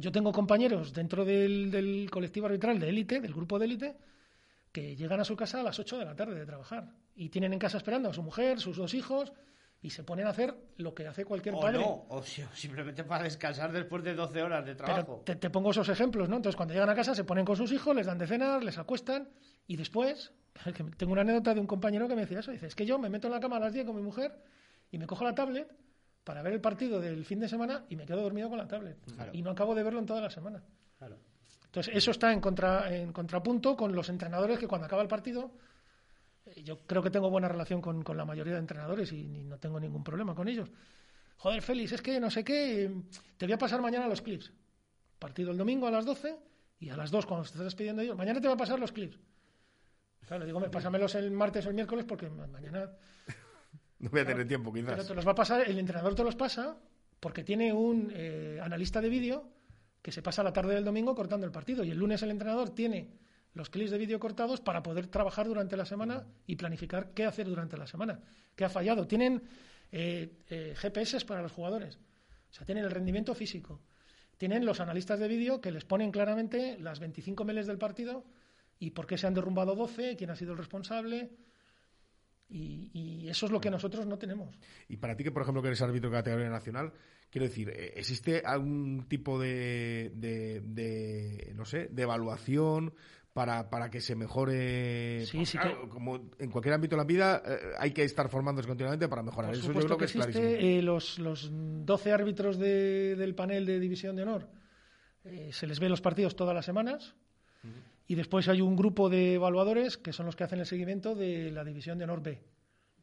Yo 0.00 0.12
tengo 0.12 0.30
compañeros 0.32 0.92
dentro 0.92 1.24
del, 1.24 1.70
del 1.72 2.08
colectivo 2.10 2.46
arbitral 2.46 2.78
de 2.78 2.88
élite, 2.88 3.20
del 3.20 3.34
grupo 3.34 3.58
de 3.58 3.64
élite, 3.64 3.96
que 4.70 4.94
llegan 4.94 5.18
a 5.20 5.24
su 5.24 5.34
casa 5.36 5.60
a 5.60 5.62
las 5.64 5.78
8 5.78 5.98
de 5.98 6.04
la 6.04 6.14
tarde 6.14 6.36
de 6.36 6.46
trabajar 6.46 6.92
y 7.16 7.30
tienen 7.30 7.52
en 7.52 7.58
casa 7.58 7.78
esperando 7.78 8.08
a 8.08 8.12
su 8.14 8.22
mujer, 8.22 8.60
sus 8.60 8.76
dos 8.76 8.94
hijos 8.94 9.32
y 9.82 9.90
se 9.90 10.04
ponen 10.04 10.26
a 10.26 10.30
hacer 10.30 10.54
lo 10.76 10.94
que 10.94 11.06
hace 11.08 11.24
cualquier 11.24 11.56
O 11.56 11.60
padre. 11.60 11.78
no, 11.78 12.06
o 12.10 12.22
si- 12.22 12.44
simplemente 12.54 13.02
para 13.02 13.24
descansar 13.24 13.72
después 13.72 14.04
de 14.04 14.14
12 14.14 14.40
horas 14.42 14.64
de 14.64 14.74
Pero 14.74 14.84
trabajo. 14.86 15.22
te, 15.24 15.34
te 15.36 15.50
pongo 15.50 15.72
esos 15.72 15.88
ejemplos, 15.88 16.28
¿no? 16.28 16.36
Entonces, 16.36 16.56
cuando 16.56 16.74
llegan 16.74 16.90
a 16.90 16.94
casa, 16.94 17.14
se 17.14 17.24
ponen 17.24 17.44
con 17.44 17.56
sus 17.56 17.72
hijos, 17.72 17.94
les 17.96 18.06
dan 18.06 18.18
de 18.18 18.26
cenar, 18.28 18.62
les 18.62 18.78
acuestan 18.78 19.28
y 19.66 19.76
después, 19.76 20.32
tengo 20.96 21.12
una 21.12 21.22
anécdota 21.22 21.54
de 21.54 21.60
un 21.60 21.66
compañero 21.66 22.06
que 22.06 22.14
me 22.14 22.20
decía 22.22 22.38
eso, 22.40 22.52
dice, 22.52 22.66
es 22.66 22.74
que 22.76 22.86
yo 22.86 22.98
me 23.00 23.08
meto 23.08 23.26
en 23.26 23.32
la 23.34 23.40
cama 23.40 23.56
a 23.56 23.60
las 23.60 23.72
10 23.72 23.84
con 23.86 23.96
mi 23.96 24.02
mujer 24.02 24.32
y 24.92 24.98
me 24.98 25.06
cojo 25.06 25.24
la 25.24 25.34
tablet 25.34 25.68
para 26.28 26.42
ver 26.42 26.52
el 26.52 26.60
partido 26.60 27.00
del 27.00 27.24
fin 27.24 27.40
de 27.40 27.48
semana 27.48 27.86
y 27.88 27.96
me 27.96 28.04
quedo 28.04 28.20
dormido 28.20 28.50
con 28.50 28.58
la 28.58 28.68
tablet. 28.68 28.98
Claro. 29.14 29.30
Y 29.32 29.40
no 29.40 29.48
acabo 29.52 29.74
de 29.74 29.82
verlo 29.82 29.98
en 29.98 30.04
toda 30.04 30.20
la 30.20 30.28
semana. 30.28 30.62
Claro. 30.98 31.16
Entonces, 31.64 31.96
eso 31.96 32.10
está 32.10 32.34
en, 32.34 32.40
contra, 32.42 32.94
en 32.94 33.14
contrapunto 33.14 33.74
con 33.74 33.94
los 33.94 34.10
entrenadores 34.10 34.58
que 34.58 34.68
cuando 34.68 34.84
acaba 34.86 35.00
el 35.00 35.08
partido, 35.08 35.50
eh, 36.44 36.62
yo 36.62 36.80
creo 36.86 37.02
que 37.02 37.08
tengo 37.08 37.30
buena 37.30 37.48
relación 37.48 37.80
con, 37.80 38.02
con 38.02 38.18
la 38.18 38.26
mayoría 38.26 38.52
de 38.52 38.58
entrenadores 38.58 39.10
y, 39.12 39.26
ni- 39.26 39.42
no 39.42 39.56
tengo 39.58 39.80
ningún 39.80 40.04
problema 40.04 40.34
con 40.34 40.48
ellos. 40.48 40.70
Joder, 41.38 41.62
Félix, 41.62 41.92
es 41.92 42.02
que 42.02 42.20
no 42.20 42.30
sé 42.30 42.44
qué, 42.44 42.84
eh, 42.84 42.90
te 43.38 43.46
voy 43.46 43.54
a 43.54 43.58
pasar 43.58 43.80
mañana 43.80 44.06
los 44.06 44.20
clips. 44.20 44.52
Partido 45.18 45.50
el 45.52 45.56
domingo 45.56 45.86
a 45.86 45.90
las 45.90 46.04
12 46.04 46.36
y 46.80 46.90
a 46.90 46.96
las 46.98 47.10
2 47.10 47.24
cuando 47.24 47.46
estás 47.46 47.62
despidiendo 47.62 48.00
de 48.00 48.06
ellos, 48.08 48.18
mañana 48.18 48.38
te 48.38 48.48
voy 48.48 48.54
a 48.54 48.58
pasar 48.58 48.78
los 48.78 48.92
clips. 48.92 49.18
Claro, 50.26 50.44
digo, 50.44 50.60
"Me- 50.60 50.68
pásamelos 50.68 51.14
el 51.14 51.30
martes 51.30 51.64
o 51.64 51.70
el 51.70 51.74
miércoles 51.74 52.04
porque 52.06 52.28
ma- 52.28 52.46
mañana 52.48 52.90
No 53.98 54.10
voy 54.10 54.20
a 54.20 54.26
tener 54.26 54.46
tiempo, 54.46 54.72
pero 54.72 54.86
quizás. 54.86 55.08
te 55.08 55.14
los 55.14 55.26
va 55.26 55.32
a 55.32 55.34
pasar, 55.34 55.68
el 55.68 55.78
entrenador 55.78 56.14
te 56.14 56.22
los 56.24 56.36
pasa 56.36 56.76
porque 57.20 57.42
tiene 57.42 57.72
un 57.72 58.12
eh, 58.14 58.60
analista 58.62 59.00
de 59.00 59.08
vídeo 59.08 59.50
que 60.02 60.12
se 60.12 60.22
pasa 60.22 60.42
la 60.42 60.52
tarde 60.52 60.74
del 60.74 60.84
domingo 60.84 61.14
cortando 61.14 61.46
el 61.46 61.52
partido 61.52 61.82
y 61.84 61.90
el 61.90 61.98
lunes 61.98 62.22
el 62.22 62.30
entrenador 62.30 62.70
tiene 62.70 63.10
los 63.54 63.70
clips 63.70 63.90
de 63.90 63.98
vídeo 63.98 64.20
cortados 64.20 64.60
para 64.60 64.82
poder 64.82 65.08
trabajar 65.08 65.46
durante 65.48 65.76
la 65.76 65.84
semana 65.84 66.26
y 66.46 66.56
planificar 66.56 67.12
qué 67.12 67.24
hacer 67.24 67.48
durante 67.48 67.76
la 67.76 67.86
semana, 67.86 68.20
qué 68.54 68.64
ha 68.64 68.68
fallado. 68.68 69.06
Tienen 69.06 69.42
eh, 69.90 70.38
eh, 70.48 70.74
GPS 70.76 71.24
para 71.24 71.42
los 71.42 71.52
jugadores. 71.52 71.98
O 72.50 72.54
sea, 72.54 72.64
tienen 72.64 72.84
el 72.84 72.90
rendimiento 72.90 73.34
físico. 73.34 73.80
Tienen 74.36 74.64
los 74.64 74.78
analistas 74.78 75.18
de 75.18 75.26
vídeo 75.26 75.60
que 75.60 75.72
les 75.72 75.84
ponen 75.84 76.12
claramente 76.12 76.78
las 76.78 77.00
25 77.00 77.44
meles 77.44 77.66
del 77.66 77.78
partido 77.78 78.24
y 78.78 78.90
por 78.90 79.06
qué 79.06 79.18
se 79.18 79.26
han 79.26 79.34
derrumbado 79.34 79.74
12, 79.74 80.16
quién 80.16 80.30
ha 80.30 80.36
sido 80.36 80.52
el 80.52 80.58
responsable. 80.58 81.30
Y, 82.50 82.90
y 82.94 83.28
eso 83.28 83.46
es 83.46 83.52
lo 83.52 83.60
que 83.60 83.70
nosotros 83.70 84.06
no 84.06 84.16
tenemos. 84.18 84.58
Y 84.88 84.96
para 84.96 85.16
ti, 85.16 85.22
que 85.24 85.30
por 85.30 85.42
ejemplo 85.42 85.60
que 85.62 85.68
eres 85.68 85.82
árbitro 85.82 86.08
de 86.10 86.16
categoría 86.16 86.48
nacional, 86.48 86.92
quiero 87.30 87.46
decir, 87.46 87.68
eh, 87.68 87.92
¿existe 87.96 88.42
algún 88.44 89.04
tipo 89.08 89.38
de, 89.38 90.12
de, 90.14 90.62
de, 90.64 91.52
no 91.54 91.64
sé, 91.66 91.88
de 91.92 92.02
evaluación 92.02 92.94
para, 93.34 93.68
para 93.68 93.90
que 93.90 94.00
se 94.00 94.16
mejore? 94.16 95.26
Sí, 95.26 95.44
sí 95.44 95.58
Claro, 95.58 95.82
que- 95.82 95.88
Como 95.90 96.30
en 96.38 96.50
cualquier 96.50 96.74
ámbito 96.74 96.96
de 96.96 97.02
la 97.02 97.06
vida, 97.06 97.42
eh, 97.44 97.58
hay 97.78 97.92
que 97.92 98.02
estar 98.04 98.30
formándose 98.30 98.66
continuamente 98.66 99.08
para 99.08 99.22
mejorar. 99.22 99.50
Por 99.50 99.58
Eso 99.58 99.66
yo 99.72 99.80
creo 99.84 99.88
que, 99.96 99.96
que 99.98 100.04
es 100.06 100.12
clarísimo. 100.12 100.44
existe. 100.46 100.78
eh, 100.78 100.82
los, 100.82 101.18
los 101.18 101.50
12 101.52 102.12
árbitros 102.12 102.58
de- 102.58 103.14
del 103.14 103.34
panel 103.34 103.66
de 103.66 103.78
División 103.78 104.16
de 104.16 104.22
Honor 104.22 104.48
eh, 105.24 105.50
se 105.52 105.66
les 105.66 105.78
ve 105.80 105.90
los 105.90 106.00
partidos 106.00 106.34
todas 106.34 106.54
las 106.54 106.64
semanas. 106.64 107.14
Y 108.08 108.14
después 108.14 108.48
hay 108.48 108.62
un 108.62 108.74
grupo 108.74 109.10
de 109.10 109.34
evaluadores 109.34 109.98
que 109.98 110.14
son 110.14 110.26
los 110.26 110.34
que 110.34 110.42
hacen 110.42 110.58
el 110.58 110.66
seguimiento 110.66 111.14
de 111.14 111.52
la 111.52 111.62
División 111.62 111.98
de 111.98 112.04
Honor 112.04 112.22
B. 112.22 112.42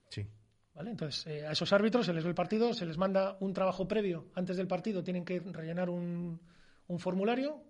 Sí. 0.10 0.28
¿Vale? 0.74 0.90
Entonces, 0.90 1.28
eh, 1.28 1.46
a 1.46 1.52
esos 1.52 1.72
árbitros 1.72 2.08
se 2.08 2.14
les 2.14 2.24
ve 2.24 2.30
el 2.30 2.36
partido, 2.36 2.74
se 2.74 2.88
les 2.88 2.98
manda 2.98 3.38
un 3.40 3.54
trabajo 3.54 3.88
previo 3.88 4.26
antes 4.34 4.58
del 4.58 4.68
partido, 4.68 5.04
tienen 5.04 5.24
que 5.24 5.40
rellenar 5.40 5.92
un, 5.92 6.42
un 6.88 7.00
formulario. 7.00 7.62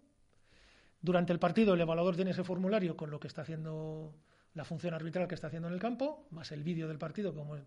Durante 1.02 1.34
el 1.34 1.40
partido, 1.40 1.74
el 1.74 1.82
evaluador 1.82 2.16
tiene 2.16 2.32
ese 2.32 2.44
formulario 2.44 2.96
con 2.96 3.12
lo 3.12 3.20
que 3.20 3.28
está 3.28 3.42
haciendo 3.42 4.16
la 4.54 4.64
función 4.64 4.94
arbitral 4.94 5.28
que 5.28 5.36
está 5.36 5.48
haciendo 5.48 5.68
en 5.68 5.74
el 5.74 5.80
campo, 5.80 6.28
más 6.32 6.54
el 6.54 6.64
vídeo 6.64 6.88
del 6.88 6.98
partido, 6.98 7.36
como 7.36 7.58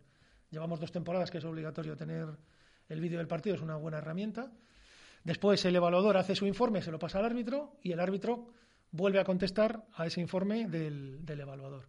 llevamos 0.50 0.80
dos 0.80 0.90
temporadas 0.90 1.30
que 1.30 1.38
es 1.38 1.44
obligatorio 1.44 1.94
tener 1.94 2.26
el 2.88 3.00
vídeo 3.00 3.18
del 3.18 3.28
partido, 3.28 3.54
es 3.54 3.62
una 3.62 3.76
buena 3.76 3.98
herramienta. 3.98 4.50
Después, 5.24 5.62
el 5.66 5.76
evaluador 5.76 6.16
hace 6.16 6.34
su 6.34 6.46
informe, 6.46 6.80
se 6.80 6.90
lo 6.90 6.98
pasa 6.98 7.18
al 7.18 7.26
árbitro 7.26 7.76
y 7.82 7.92
el 7.92 8.00
árbitro 8.00 8.48
vuelve 8.90 9.20
a 9.20 9.24
contestar 9.24 9.84
a 9.94 10.06
ese 10.06 10.20
informe 10.20 10.68
del, 10.68 11.24
del 11.24 11.40
evaluador. 11.40 11.86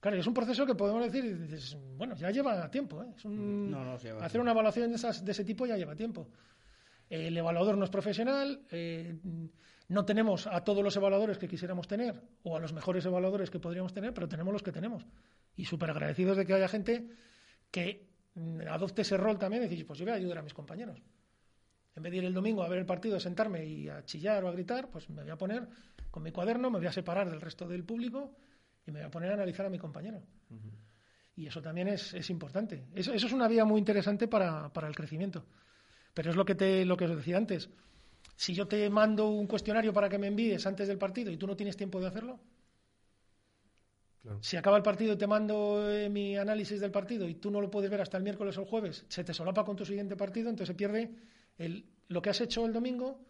Claro, 0.00 0.18
es 0.18 0.26
un 0.26 0.34
proceso 0.34 0.64
que 0.66 0.74
podemos 0.74 1.10
decir, 1.10 1.76
bueno, 1.96 2.14
ya 2.16 2.30
lleva 2.30 2.70
tiempo. 2.70 3.02
¿eh? 3.02 3.06
Es 3.16 3.24
un- 3.24 3.70
No, 3.70 3.84
no, 3.84 3.98
sí 3.98 4.06
lleva 4.06 4.18
hacer 4.18 4.32
tiempo. 4.32 4.42
una 4.42 4.50
evaluación 4.52 4.90
de, 4.90 4.96
esas, 4.96 5.24
de 5.24 5.32
ese 5.32 5.44
tipo 5.44 5.66
ya 5.66 5.76
lleva 5.76 5.96
tiempo. 5.96 6.28
El 7.08 7.36
evaluador 7.36 7.76
no 7.78 7.84
es 7.84 7.90
profesional, 7.90 8.62
eh, 8.70 9.16
no 9.88 10.04
tenemos 10.04 10.46
a 10.46 10.62
todos 10.64 10.82
los 10.82 10.96
evaluadores 10.96 11.38
que 11.38 11.48
quisiéramos 11.48 11.86
tener 11.88 12.20
o 12.42 12.56
a 12.56 12.60
los 12.60 12.72
mejores 12.72 13.04
evaluadores 13.06 13.50
que 13.50 13.58
podríamos 13.60 13.92
tener, 13.92 14.12
pero 14.12 14.28
tenemos 14.28 14.52
los 14.52 14.62
que 14.62 14.72
tenemos. 14.72 15.04
Y 15.56 15.64
súper 15.64 15.90
agradecidos 15.90 16.36
de 16.36 16.44
que 16.46 16.54
haya 16.54 16.68
gente 16.68 17.08
que 17.70 18.08
mm, 18.34 18.60
adopte 18.68 19.02
ese 19.02 19.16
rol 19.16 19.38
también 19.38 19.62
y 19.64 19.68
decir, 19.68 19.86
pues 19.86 19.98
yo 19.98 20.04
voy 20.04 20.12
a 20.12 20.16
ayudar 20.16 20.38
a 20.38 20.42
mis 20.42 20.54
compañeros. 20.54 21.00
En 21.96 22.02
vez 22.02 22.12
de 22.12 22.18
ir 22.18 22.24
el 22.24 22.34
domingo 22.34 22.62
a 22.62 22.68
ver 22.68 22.78
el 22.78 22.86
partido, 22.86 23.18
sentarme 23.18 23.64
y 23.64 23.88
a 23.88 24.04
chillar 24.04 24.44
o 24.44 24.48
a 24.48 24.52
gritar, 24.52 24.90
pues 24.90 25.08
me 25.08 25.22
voy 25.22 25.30
a 25.30 25.36
poner 25.36 25.66
con 26.10 26.22
mi 26.22 26.30
cuaderno, 26.30 26.70
me 26.70 26.78
voy 26.78 26.86
a 26.86 26.92
separar 26.92 27.30
del 27.30 27.40
resto 27.40 27.66
del 27.66 27.84
público 27.84 28.36
y 28.86 28.90
me 28.90 29.00
voy 29.00 29.06
a 29.06 29.10
poner 29.10 29.30
a 29.30 29.34
analizar 29.34 29.64
a 29.64 29.70
mi 29.70 29.78
compañero. 29.78 30.22
Y 31.34 31.46
eso 31.46 31.60
también 31.62 31.88
es, 31.88 32.12
es 32.14 32.28
importante. 32.30 32.86
Eso, 32.94 33.12
eso 33.12 33.26
es 33.26 33.32
una 33.32 33.48
vía 33.48 33.64
muy 33.64 33.78
interesante 33.78 34.28
para, 34.28 34.70
para 34.72 34.88
el 34.88 34.94
crecimiento. 34.94 35.44
Pero 36.12 36.30
es 36.30 36.36
lo 36.36 36.44
que, 36.44 36.54
te, 36.54 36.84
lo 36.84 36.96
que 36.96 37.06
os 37.06 37.16
decía 37.16 37.38
antes. 37.38 37.70
Si 38.36 38.54
yo 38.54 38.68
te 38.68 38.88
mando 38.90 39.28
un 39.28 39.46
cuestionario 39.46 39.92
para 39.92 40.08
que 40.08 40.18
me 40.18 40.26
envíes 40.26 40.66
antes 40.66 40.88
del 40.88 40.98
partido 40.98 41.30
y 41.30 41.38
tú 41.38 41.46
no 41.46 41.56
tienes 41.56 41.76
tiempo 41.76 41.98
de 42.00 42.08
hacerlo, 42.08 42.38
si 44.40 44.56
acaba 44.56 44.76
el 44.76 44.82
partido 44.82 45.14
y 45.14 45.16
te 45.16 45.26
mando 45.26 45.90
eh, 45.90 46.08
mi 46.08 46.36
análisis 46.36 46.80
del 46.80 46.90
partido 46.90 47.28
y 47.28 47.36
tú 47.36 47.50
no 47.50 47.60
lo 47.60 47.70
puedes 47.70 47.90
ver 47.90 48.00
hasta 48.00 48.16
el 48.16 48.22
miércoles 48.22 48.56
o 48.58 48.62
el 48.62 48.66
jueves, 48.66 49.04
se 49.08 49.24
te 49.24 49.32
solapa 49.32 49.64
con 49.64 49.76
tu 49.76 49.84
siguiente 49.84 50.16
partido, 50.16 50.50
entonces 50.50 50.68
se 50.68 50.74
pierde 50.74 51.10
el, 51.58 51.86
lo 52.08 52.22
que 52.22 52.30
has 52.30 52.40
hecho 52.40 52.64
el 52.66 52.72
domingo. 52.72 53.20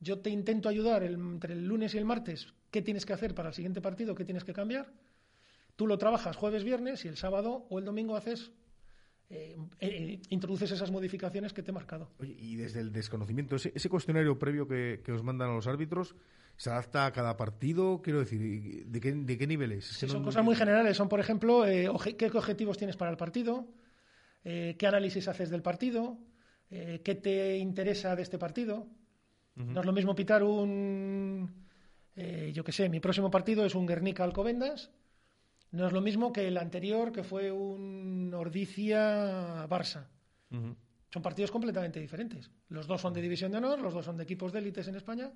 Yo 0.00 0.20
te 0.20 0.30
intento 0.30 0.68
ayudar 0.68 1.02
el- 1.02 1.14
entre 1.14 1.52
el 1.52 1.66
lunes 1.66 1.94
y 1.94 1.98
el 1.98 2.04
martes 2.04 2.52
qué 2.70 2.82
tienes 2.82 3.04
que 3.04 3.12
hacer 3.12 3.34
para 3.34 3.48
el 3.48 3.54
siguiente 3.54 3.80
partido, 3.80 4.14
qué 4.14 4.24
tienes 4.24 4.44
que 4.44 4.52
cambiar. 4.52 4.92
Tú 5.76 5.86
lo 5.86 5.98
trabajas 5.98 6.36
jueves, 6.36 6.62
viernes 6.64 7.04
y 7.04 7.08
el 7.08 7.16
sábado 7.16 7.66
o 7.68 7.78
el 7.78 7.84
domingo 7.84 8.16
haces, 8.16 8.52
eh, 9.28 9.56
eh, 9.80 10.20
introduces 10.30 10.70
esas 10.70 10.90
modificaciones 10.90 11.52
que 11.52 11.62
te 11.62 11.70
he 11.70 11.74
marcado. 11.74 12.10
Oye, 12.18 12.34
y 12.38 12.56
desde 12.56 12.80
el 12.80 12.92
desconocimiento, 12.92 13.56
ese, 13.56 13.72
ese 13.74 13.88
cuestionario 13.88 14.38
previo 14.38 14.66
que, 14.68 15.00
que 15.04 15.12
os 15.12 15.22
mandan 15.22 15.50
a 15.50 15.54
los 15.54 15.66
árbitros, 15.66 16.14
¿se 16.56 16.70
adapta 16.70 17.06
a 17.06 17.12
cada 17.12 17.36
partido? 17.36 18.00
Quiero 18.02 18.20
decir, 18.20 18.40
¿y 18.42 18.84
¿de 18.84 19.00
qué, 19.00 19.12
de 19.12 19.38
qué 19.38 19.46
niveles? 19.46 19.86
Sí, 19.86 20.06
son 20.08 20.18
no 20.20 20.24
cosas 20.26 20.44
muy 20.44 20.54
generales. 20.56 20.96
Son, 20.96 21.08
por 21.08 21.20
ejemplo, 21.20 21.66
eh, 21.66 21.88
qué 22.18 22.26
objetivos 22.26 22.76
tienes 22.78 22.96
para 22.96 23.10
el 23.10 23.16
partido, 23.16 23.66
qué 24.42 24.86
análisis 24.86 25.28
haces 25.28 25.50
del 25.50 25.62
partido, 25.62 26.18
eh, 26.70 27.00
qué 27.04 27.14
te 27.16 27.56
interesa 27.58 28.14
de 28.16 28.22
este 28.22 28.38
partido. 28.38 28.86
No 29.56 29.80
es 29.80 29.86
lo 29.86 29.92
mismo 29.92 30.14
pitar 30.14 30.42
un, 30.42 31.66
eh, 32.16 32.50
yo 32.54 32.64
qué 32.64 32.72
sé, 32.72 32.88
mi 32.88 33.00
próximo 33.00 33.30
partido 33.30 33.66
es 33.66 33.74
un 33.74 33.86
Guernica 33.86 34.24
Alcobendas. 34.24 34.90
No 35.72 35.86
es 35.86 35.92
lo 35.92 36.00
mismo 36.00 36.32
que 36.32 36.48
el 36.48 36.56
anterior, 36.56 37.12
que 37.12 37.22
fue 37.22 37.52
un 37.52 38.32
Ordicia 38.34 39.66
Barça. 39.68 40.06
Son 41.12 41.22
partidos 41.22 41.50
completamente 41.50 42.00
diferentes. 42.00 42.50
Los 42.68 42.86
dos 42.86 43.00
son 43.00 43.12
de 43.12 43.20
división 43.20 43.52
de 43.52 43.58
honor, 43.58 43.80
los 43.80 43.92
dos 43.92 44.04
son 44.04 44.16
de 44.16 44.22
equipos 44.22 44.52
de 44.52 44.60
élites 44.60 44.88
en 44.88 44.96
España, 44.96 45.30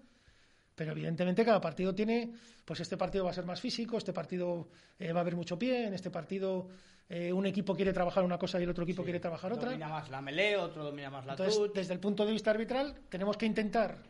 pero 0.74 0.93
evidentemente 0.93 1.45
cada 1.45 1.61
partido 1.61 1.95
tiene, 1.95 2.32
pues 2.64 2.80
este 2.80 2.97
partido 2.97 3.24
va 3.24 3.30
a 3.30 3.35
ser 3.35 3.45
más 3.45 3.61
físico, 3.61 3.97
este 3.97 4.12
partido 4.12 4.68
eh, 4.99 5.12
va 5.12 5.20
a 5.20 5.22
haber 5.22 5.37
mucho 5.37 5.59
pie, 5.59 5.87
en 5.87 5.95
este 5.95 6.11
partido 6.11 6.68
eh, 7.09 7.32
un 7.32 7.46
equipo 7.46 7.74
quiere 7.74 7.92
trabajar 7.92 8.24
una 8.24 8.38
cosa 8.38 8.59
y 8.59 8.62
el 8.64 8.70
otro 8.70 8.84
equipo 8.84 9.02
quiere 9.05 9.20
trabajar 9.20 9.52
otra. 9.52 9.66
Domina 9.70 9.88
más 9.88 10.09
la 10.11 10.20
melee, 10.20 10.57
otro 10.57 10.84
domina 10.84 11.11
más 11.11 11.26
la 11.26 11.32
Entonces, 11.32 11.57
touch. 11.59 11.72
desde 11.74 11.94
el 11.94 12.00
punto 12.00 12.24
de 12.24 12.32
vista 12.32 12.50
arbitral, 12.50 12.94
tenemos 13.09 13.36
que 13.36 13.46
intentar 13.46 14.02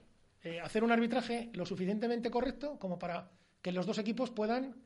eh, 0.42 0.60
hacer 0.60 0.84
un 0.84 0.92
arbitraje 0.92 1.50
lo 1.54 1.66
suficientemente 1.66 2.30
correcto 2.30 2.78
como 2.78 2.98
para 2.98 3.30
que 3.62 3.72
los 3.72 3.86
dos 3.86 3.98
equipos 3.98 4.30
puedan 4.30 4.76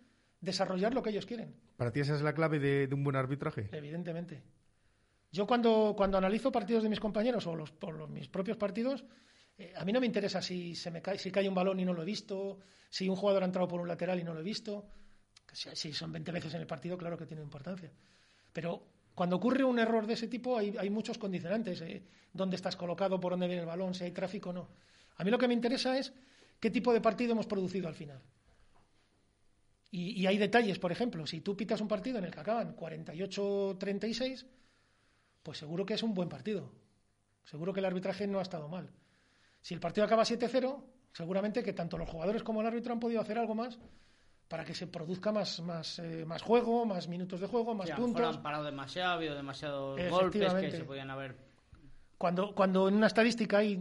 desarrollar 0.40 0.94
lo 0.94 1.02
que 1.02 1.10
ellos 1.10 1.26
quieren. 1.26 1.54
¿Para 1.76 1.92
ti 1.92 2.00
esa 2.00 2.14
es 2.14 2.22
la 2.22 2.32
clave 2.32 2.58
de, 2.58 2.86
de 2.86 2.94
un 2.94 3.02
buen 3.04 3.16
arbitraje? 3.16 3.68
Evidentemente. 3.72 4.42
Yo 5.30 5.46
cuando, 5.46 5.94
cuando 5.96 6.16
analizo 6.16 6.50
partidos 6.50 6.82
de 6.84 6.88
mis 6.88 7.00
compañeros 7.00 7.46
o 7.46 7.54
los, 7.54 7.70
por 7.72 7.94
los- 7.94 8.08
mis 8.08 8.28
propios 8.28 8.56
partidos, 8.56 9.04
eh, 9.58 9.74
a 9.76 9.84
mí 9.84 9.92
no 9.92 10.00
me 10.00 10.06
interesa 10.06 10.40
si 10.40 10.74
se 10.74 10.90
me 10.90 11.02
cae, 11.02 11.18
si 11.18 11.30
cae 11.30 11.48
un 11.48 11.54
balón 11.54 11.78
y 11.80 11.84
no 11.84 11.92
lo 11.92 12.02
he 12.02 12.06
visto, 12.06 12.60
si 12.88 13.08
un 13.08 13.16
jugador 13.16 13.42
ha 13.42 13.46
entrado 13.46 13.68
por 13.68 13.80
un 13.80 13.88
lateral 13.88 14.18
y 14.20 14.24
no 14.24 14.32
lo 14.32 14.40
he 14.40 14.44
visto. 14.44 14.86
Si 15.52 15.92
son 15.92 16.12
20 16.12 16.32
veces 16.32 16.54
en 16.54 16.60
el 16.60 16.66
partido, 16.66 16.96
claro 16.98 17.16
que 17.16 17.26
tiene 17.26 17.42
importancia. 17.42 17.90
Pero 18.52 18.82
cuando 19.14 19.36
ocurre 19.36 19.64
un 19.64 19.78
error 19.78 20.06
de 20.06 20.14
ese 20.14 20.28
tipo, 20.28 20.58
hay, 20.58 20.76
hay 20.76 20.90
muchos 20.90 21.18
condicionantes. 21.18 21.80
eh, 21.80 22.02
dónde 22.32 22.56
estás 22.56 22.76
colocado, 22.76 23.18
por 23.20 23.32
dónde 23.32 23.46
viene 23.46 23.62
el 23.62 23.66
balón, 23.66 23.94
si 23.94 24.04
hay 24.04 24.12
tráfico 24.12 24.50
o 24.50 24.52
no. 24.52 24.68
A 25.16 25.24
mí 25.24 25.30
lo 25.30 25.38
que 25.38 25.48
me 25.48 25.54
interesa 25.54 25.98
es 25.98 26.12
qué 26.60 26.70
tipo 26.70 26.92
de 26.92 27.00
partido 27.00 27.32
hemos 27.32 27.46
producido 27.46 27.88
al 27.88 27.94
final. 27.94 28.20
Y, 29.90 30.20
y 30.20 30.26
hay 30.26 30.36
detalles, 30.38 30.78
por 30.78 30.92
ejemplo, 30.92 31.26
si 31.26 31.40
tú 31.40 31.56
pitas 31.56 31.80
un 31.80 31.88
partido 31.88 32.18
en 32.18 32.24
el 32.24 32.30
que 32.30 32.40
acaban 32.40 32.76
48-36, 32.76 34.46
pues 35.42 35.58
seguro 35.58 35.86
que 35.86 35.94
es 35.94 36.02
un 36.02 36.14
buen 36.14 36.28
partido. 36.28 36.70
Seguro 37.44 37.72
que 37.72 37.80
el 37.80 37.86
arbitraje 37.86 38.26
no 38.26 38.38
ha 38.38 38.42
estado 38.42 38.68
mal. 38.68 38.90
Si 39.62 39.72
el 39.72 39.80
partido 39.80 40.04
acaba 40.04 40.24
7-0, 40.24 40.84
seguramente 41.12 41.62
que 41.62 41.72
tanto 41.72 41.96
los 41.96 42.08
jugadores 42.08 42.42
como 42.42 42.60
el 42.60 42.66
árbitro 42.66 42.92
han 42.92 43.00
podido 43.00 43.20
hacer 43.20 43.38
algo 43.38 43.54
más 43.54 43.78
para 44.48 44.64
que 44.64 44.74
se 44.74 44.86
produzca 44.86 45.30
más, 45.30 45.60
más, 45.60 45.98
eh, 45.98 46.24
más 46.26 46.42
juego, 46.42 46.86
más 46.86 47.06
minutos 47.06 47.40
de 47.40 47.46
juego, 47.46 47.74
más 47.74 47.86
Sí, 47.86 47.92
a 47.92 47.98
lo 47.98 48.06
mejor 48.06 48.14
puntos. 48.22 48.36
han 48.36 48.42
parado 48.42 48.64
demasiado, 48.64 49.10
ha 49.10 49.14
habido 49.14 49.34
demasiados 49.34 50.00
golpes 50.10 50.54
que 50.54 50.70
se 50.70 50.84
podían 50.84 51.10
haber. 51.10 51.36
Cuando, 52.16 52.54
cuando 52.54 52.88
en 52.88 52.94
una 52.94 53.06
estadística 53.06 53.58
hay 53.58 53.76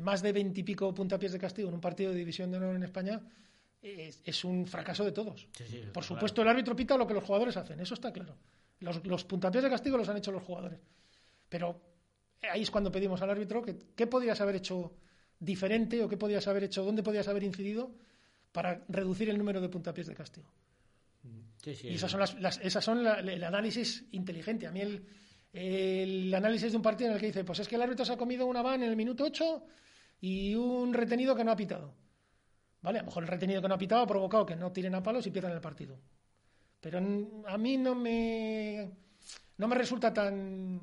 más 0.00 0.22
de 0.22 0.32
20 0.32 0.60
y 0.60 0.62
pico 0.62 0.94
puntapiés 0.94 1.32
de 1.32 1.38
castigo 1.38 1.68
en 1.68 1.74
un 1.74 1.80
partido 1.80 2.10
de 2.12 2.18
división 2.18 2.50
de 2.50 2.56
honor 2.56 2.76
en 2.76 2.84
España, 2.84 3.20
es, 3.82 4.22
es 4.24 4.44
un 4.44 4.66
fracaso 4.66 5.04
de 5.04 5.12
todos. 5.12 5.48
Sí, 5.52 5.64
sí, 5.66 5.78
Por 5.78 5.92
claro. 5.92 6.02
supuesto, 6.06 6.40
el 6.42 6.48
árbitro 6.48 6.74
pita 6.76 6.96
lo 6.96 7.06
que 7.06 7.14
los 7.14 7.24
jugadores 7.24 7.56
hacen, 7.56 7.80
eso 7.80 7.94
está 7.94 8.12
claro. 8.12 8.36
Los, 8.78 9.04
los 9.04 9.24
puntapiés 9.24 9.64
de 9.64 9.70
castigo 9.70 9.96
los 9.96 10.08
han 10.08 10.16
hecho 10.16 10.30
los 10.32 10.42
jugadores. 10.42 10.80
Pero 11.48 11.80
ahí 12.50 12.62
es 12.62 12.70
cuando 12.70 12.90
pedimos 12.90 13.20
al 13.22 13.30
árbitro 13.30 13.60
que 13.60 13.76
qué 13.94 14.06
podrías 14.06 14.40
haber 14.40 14.56
hecho 14.56 14.92
diferente 15.38 16.02
o 16.02 16.08
qué 16.08 16.16
podías 16.16 16.46
haber 16.46 16.64
hecho, 16.64 16.84
dónde 16.84 17.02
podías 17.02 17.26
haber 17.28 17.42
incidido 17.42 17.90
para 18.52 18.84
reducir 18.88 19.28
el 19.30 19.38
número 19.38 19.60
de 19.60 19.68
puntapiés 19.68 20.06
de 20.06 20.14
castigo. 20.14 20.48
Sí, 21.62 21.74
sí, 21.74 21.88
Y 21.88 21.94
esas 21.94 22.10
son, 22.10 22.20
las, 22.20 22.34
las- 22.40 22.58
esas 22.62 22.84
son 22.84 23.02
la- 23.04 23.20
el 23.20 23.42
análisis 23.44 24.04
inteligente. 24.12 24.66
A 24.66 24.72
mí 24.72 24.80
el, 24.80 25.06
el 25.52 26.34
análisis 26.34 26.72
de 26.72 26.76
un 26.76 26.82
partido 26.82 27.08
en 27.10 27.14
el 27.14 27.20
que 27.20 27.26
dice, 27.28 27.44
pues 27.44 27.60
es 27.60 27.68
que 27.68 27.76
el 27.76 27.82
árbitro 27.82 28.04
se 28.04 28.12
ha 28.12 28.16
comido 28.16 28.46
una 28.46 28.62
van 28.62 28.82
en 28.82 28.88
el 28.90 28.96
minuto 28.96 29.24
8 29.24 29.64
y 30.20 30.54
un 30.54 30.92
retenido 30.92 31.34
que 31.36 31.44
no 31.44 31.52
ha 31.52 31.56
pitado. 31.56 31.94
¿Vale? 32.82 32.98
A 32.98 33.02
lo 33.02 33.06
mejor 33.06 33.22
el 33.22 33.28
retenido 33.28 33.62
que 33.62 33.68
no 33.68 33.74
ha 33.74 33.78
pitado 33.78 34.02
ha 34.02 34.06
provocado 34.06 34.44
que 34.44 34.56
no 34.56 34.72
tiren 34.72 34.94
a 34.96 35.02
palos 35.02 35.24
y 35.26 35.30
pierdan 35.30 35.52
el 35.52 35.60
partido. 35.60 36.00
Pero 36.80 36.98
a 36.98 37.56
mí 37.58 37.76
no 37.76 37.94
me, 37.94 38.90
no 39.58 39.68
me 39.68 39.76
resulta 39.76 40.12
tan, 40.12 40.80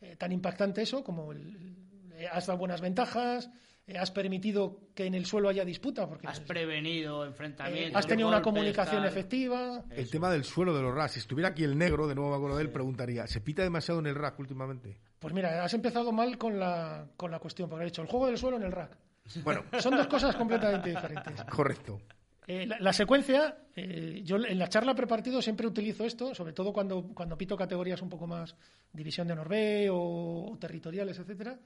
eh, 0.00 0.16
tan 0.16 0.32
impactante 0.32 0.80
eso 0.80 1.04
como 1.04 1.32
el, 1.32 1.76
eh, 2.14 2.26
has 2.32 2.46
dado 2.46 2.58
buenas 2.58 2.80
ventajas, 2.80 3.50
has 3.96 4.10
permitido 4.10 4.80
que 4.94 5.06
en 5.06 5.14
el 5.14 5.24
suelo 5.24 5.48
haya 5.48 5.64
disputa, 5.64 6.06
porque 6.08 6.26
Has 6.26 6.40
prevenido 6.40 7.24
eh, 7.24 7.28
enfrentamientos. 7.28 7.96
has 7.96 8.06
tenido 8.06 8.28
una 8.28 8.42
comunicación 8.42 9.02
tal. 9.02 9.08
efectiva. 9.08 9.84
El 9.90 10.10
tema 10.10 10.30
del 10.30 10.44
suelo 10.44 10.74
de 10.74 10.82
los 10.82 10.94
racks. 10.94 11.12
Si 11.12 11.18
estuviera 11.20 11.50
aquí 11.50 11.64
el 11.64 11.78
negro, 11.78 12.06
de 12.06 12.14
nuevo 12.14 12.30
me 12.30 12.36
acuerdo 12.36 12.56
de 12.56 12.64
él, 12.64 12.70
preguntaría, 12.70 13.26
¿se 13.26 13.40
pita 13.40 13.62
demasiado 13.62 14.00
en 14.00 14.06
el 14.06 14.14
rack 14.14 14.38
últimamente? 14.40 14.98
Pues 15.18 15.32
mira, 15.32 15.64
has 15.64 15.72
empezado 15.74 16.12
mal 16.12 16.36
con 16.36 16.58
la, 16.58 17.06
con 17.16 17.30
la 17.30 17.38
cuestión, 17.38 17.68
porque 17.68 17.84
has 17.86 17.90
dicho 17.92 18.02
el 18.02 18.08
juego 18.08 18.26
del 18.26 18.36
suelo 18.36 18.56
en 18.58 18.64
el 18.64 18.72
rack. 18.72 18.96
Bueno, 19.44 19.62
Son 19.78 19.96
dos 19.96 20.06
cosas 20.06 20.34
completamente 20.36 20.90
diferentes. 20.90 21.44
correcto. 21.44 22.00
Eh, 22.46 22.66
la, 22.66 22.78
la 22.80 22.92
secuencia, 22.94 23.58
eh, 23.76 24.22
yo 24.24 24.36
en 24.36 24.58
la 24.58 24.68
charla 24.68 24.94
prepartido 24.94 25.42
siempre 25.42 25.66
utilizo 25.66 26.04
esto, 26.06 26.34
sobre 26.34 26.54
todo 26.54 26.72
cuando, 26.72 27.02
cuando 27.14 27.36
pito 27.36 27.56
categorías 27.56 28.00
un 28.00 28.08
poco 28.08 28.26
más 28.26 28.56
división 28.90 29.26
de 29.26 29.34
honor 29.34 29.48
B 29.50 29.90
o, 29.90 30.52
o 30.52 30.56
territoriales, 30.58 31.18
etcétera. 31.18 31.58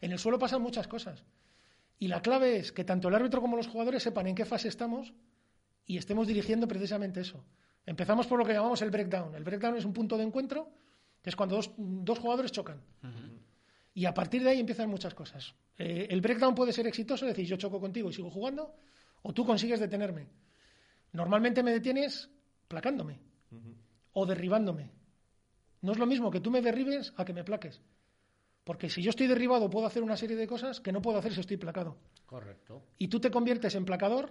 En 0.00 0.12
el 0.12 0.18
suelo 0.20 0.38
pasan 0.38 0.62
muchas 0.62 0.86
cosas. 0.86 1.24
Y 2.00 2.08
la 2.08 2.22
clave 2.22 2.56
es 2.56 2.72
que 2.72 2.82
tanto 2.82 3.08
el 3.08 3.14
árbitro 3.14 3.42
como 3.42 3.58
los 3.58 3.68
jugadores 3.68 4.02
sepan 4.02 4.26
en 4.26 4.34
qué 4.34 4.46
fase 4.46 4.68
estamos 4.68 5.12
y 5.84 5.98
estemos 5.98 6.26
dirigiendo 6.26 6.66
precisamente 6.66 7.20
eso. 7.20 7.44
Empezamos 7.84 8.26
por 8.26 8.38
lo 8.38 8.44
que 8.46 8.54
llamamos 8.54 8.80
el 8.80 8.90
breakdown. 8.90 9.34
El 9.34 9.44
breakdown 9.44 9.76
es 9.76 9.84
un 9.84 9.92
punto 9.92 10.16
de 10.16 10.24
encuentro, 10.24 10.72
que 11.22 11.28
es 11.28 11.36
cuando 11.36 11.56
dos, 11.56 11.70
dos 11.76 12.18
jugadores 12.18 12.52
chocan. 12.52 12.80
Y 13.92 14.06
a 14.06 14.14
partir 14.14 14.42
de 14.42 14.48
ahí 14.48 14.60
empiezan 14.60 14.88
muchas 14.88 15.12
cosas. 15.12 15.54
Eh, 15.76 16.06
el 16.08 16.22
breakdown 16.22 16.54
puede 16.54 16.72
ser 16.72 16.86
exitoso, 16.86 17.26
es 17.26 17.32
decir, 17.32 17.46
yo 17.46 17.56
choco 17.56 17.78
contigo 17.78 18.08
y 18.08 18.14
sigo 18.14 18.30
jugando, 18.30 18.74
o 19.20 19.34
tú 19.34 19.44
consigues 19.44 19.78
detenerme. 19.78 20.26
Normalmente 21.12 21.62
me 21.62 21.70
detienes 21.70 22.30
placándome 22.66 23.20
o 24.14 24.24
derribándome. 24.24 24.90
No 25.82 25.92
es 25.92 25.98
lo 25.98 26.06
mismo 26.06 26.30
que 26.30 26.40
tú 26.40 26.50
me 26.50 26.62
derribes 26.62 27.12
a 27.18 27.26
que 27.26 27.34
me 27.34 27.44
plaques. 27.44 27.82
Porque 28.64 28.88
si 28.90 29.02
yo 29.02 29.10
estoy 29.10 29.26
derribado 29.26 29.70
puedo 29.70 29.86
hacer 29.86 30.02
una 30.02 30.16
serie 30.16 30.36
de 30.36 30.46
cosas 30.46 30.80
que 30.80 30.92
no 30.92 31.00
puedo 31.02 31.18
hacer 31.18 31.32
si 31.34 31.40
estoy 31.40 31.56
placado. 31.56 31.96
Correcto. 32.26 32.82
Y 32.98 33.08
tú 33.08 33.18
te 33.20 33.30
conviertes 33.30 33.74
en 33.74 33.84
placador, 33.84 34.30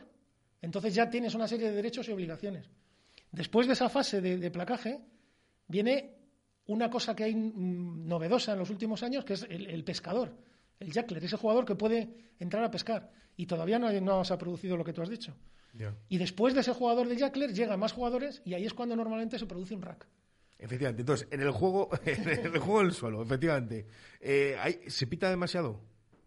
entonces 0.62 0.94
ya 0.96 1.10
tienes 1.10 1.34
una 1.36 1.48
serie 1.48 1.70
de 1.70 1.76
derechos 1.76 2.08
y 2.08 2.12
obligaciones. 2.12 2.70
Después 3.32 3.68
de 3.68 3.74
esa 3.74 3.90
fase 3.90 4.22
de, 4.22 4.38
de 4.38 4.52
placaje 4.52 5.00
viene 5.68 6.16
una 6.68 6.90
cosa 6.90 7.16
que 7.16 7.24
hay 7.26 7.36
mm, 7.36 8.08
novedosa 8.08 8.54
en 8.54 8.60
los 8.60 8.70
últimos 8.70 9.02
años, 9.04 9.26
que 9.26 9.34
es 9.34 9.44
el, 9.50 9.66
el 9.68 9.84
pescador, 9.84 10.36
el 10.80 10.92
jackler, 10.92 11.24
ese 11.24 11.38
jugador 11.38 11.66
que 11.66 11.76
puede 11.76 12.10
entrar 12.40 12.64
a 12.64 12.72
pescar. 12.72 13.12
Y 13.36 13.46
todavía 13.46 13.80
no, 13.80 13.88
hay- 13.88 14.02
no 14.02 14.24
se 14.24 14.34
ha 14.34 14.38
producido 14.38 14.78
lo 14.78 14.84
que 14.84 14.94
tú 14.94 15.02
has 15.02 15.10
dicho. 15.10 15.36
Ya. 15.74 15.96
Y 16.10 16.18
después 16.18 16.54
de 16.54 16.62
ese 16.62 16.74
jugador 16.74 17.08
de 17.08 17.16
jackler 17.18 17.54
llegan 17.54 17.80
más 17.80 17.94
jugadores 17.94 18.42
y 18.46 18.54
ahí 18.54 18.66
es 18.66 18.74
cuando 18.74 18.96
normalmente 18.96 19.38
se 19.40 19.46
produce 19.46 19.76
un 19.76 19.82
rack. 19.82 20.08
Efectivamente. 20.60 21.02
Entonces, 21.02 21.28
en 21.32 21.42
el 21.42 21.52
juego, 21.52 21.90
en 22.06 22.30
el 22.30 22.60
juego 22.60 22.80
del 22.82 22.92
suelo, 22.92 23.24
efectivamente, 23.24 23.88
eh, 24.20 24.58
hay- 24.60 24.82
¿se 24.88 25.08
pita 25.08 25.30
demasiado? 25.30 25.80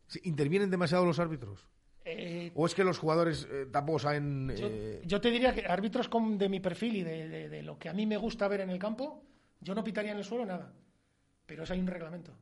¿Se- 0.06 0.20
¿Intervienen 0.24 0.70
demasiado 0.70 1.04
los 1.04 1.18
árbitros? 1.18 1.68
Eh, 2.04 2.50
¿O 2.56 2.66
es 2.66 2.74
que 2.74 2.82
los 2.82 2.98
jugadores 2.98 3.46
eh, 3.50 3.66
tampoco 3.70 3.98
saben... 4.00 4.52
Yo, 4.56 4.66
eh, 4.68 5.02
yo 5.04 5.20
te 5.20 5.30
diría 5.30 5.54
que 5.54 5.66
árbitros 5.66 6.08
con- 6.08 6.36
de 6.38 6.48
mi 6.48 6.58
perfil 6.60 6.96
y 6.96 7.02
de, 7.04 7.28
de- 7.28 7.48
de 7.48 7.62
lo 7.62 7.78
que 7.78 7.88
a 7.88 7.92
mí 7.92 8.06
me 8.06 8.16
gusta 8.16 8.48
ver 8.48 8.62
en 8.62 8.70
el 8.70 8.78
campo, 8.78 9.22
yo 9.60 9.74
no 9.74 9.84
pitaría 9.84 10.10
en 10.12 10.18
el 10.18 10.24
suelo 10.24 10.44
nada. 10.46 10.72
Pero 11.46 11.62
eso 11.64 11.74
hay 11.74 11.80
un 11.80 11.86
reglamento. 11.86 12.32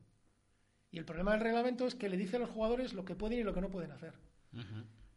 Y 0.93 0.99
el 0.99 1.05
problema 1.05 1.33
del 1.33 1.41
reglamento 1.41 1.87
es 1.87 1.95
que 1.95 2.09
le 2.09 2.17
dice 2.17 2.37
a 2.37 2.41
los 2.41 2.51
jugadores 2.51 2.95
lo 2.95 3.05
que 3.05 3.15
pueden 3.17 3.39
y 3.41 3.43
lo 3.43 3.53
que 3.53 3.61
no 3.61 3.71
pueden 3.71 3.91
hacer. 3.93 4.15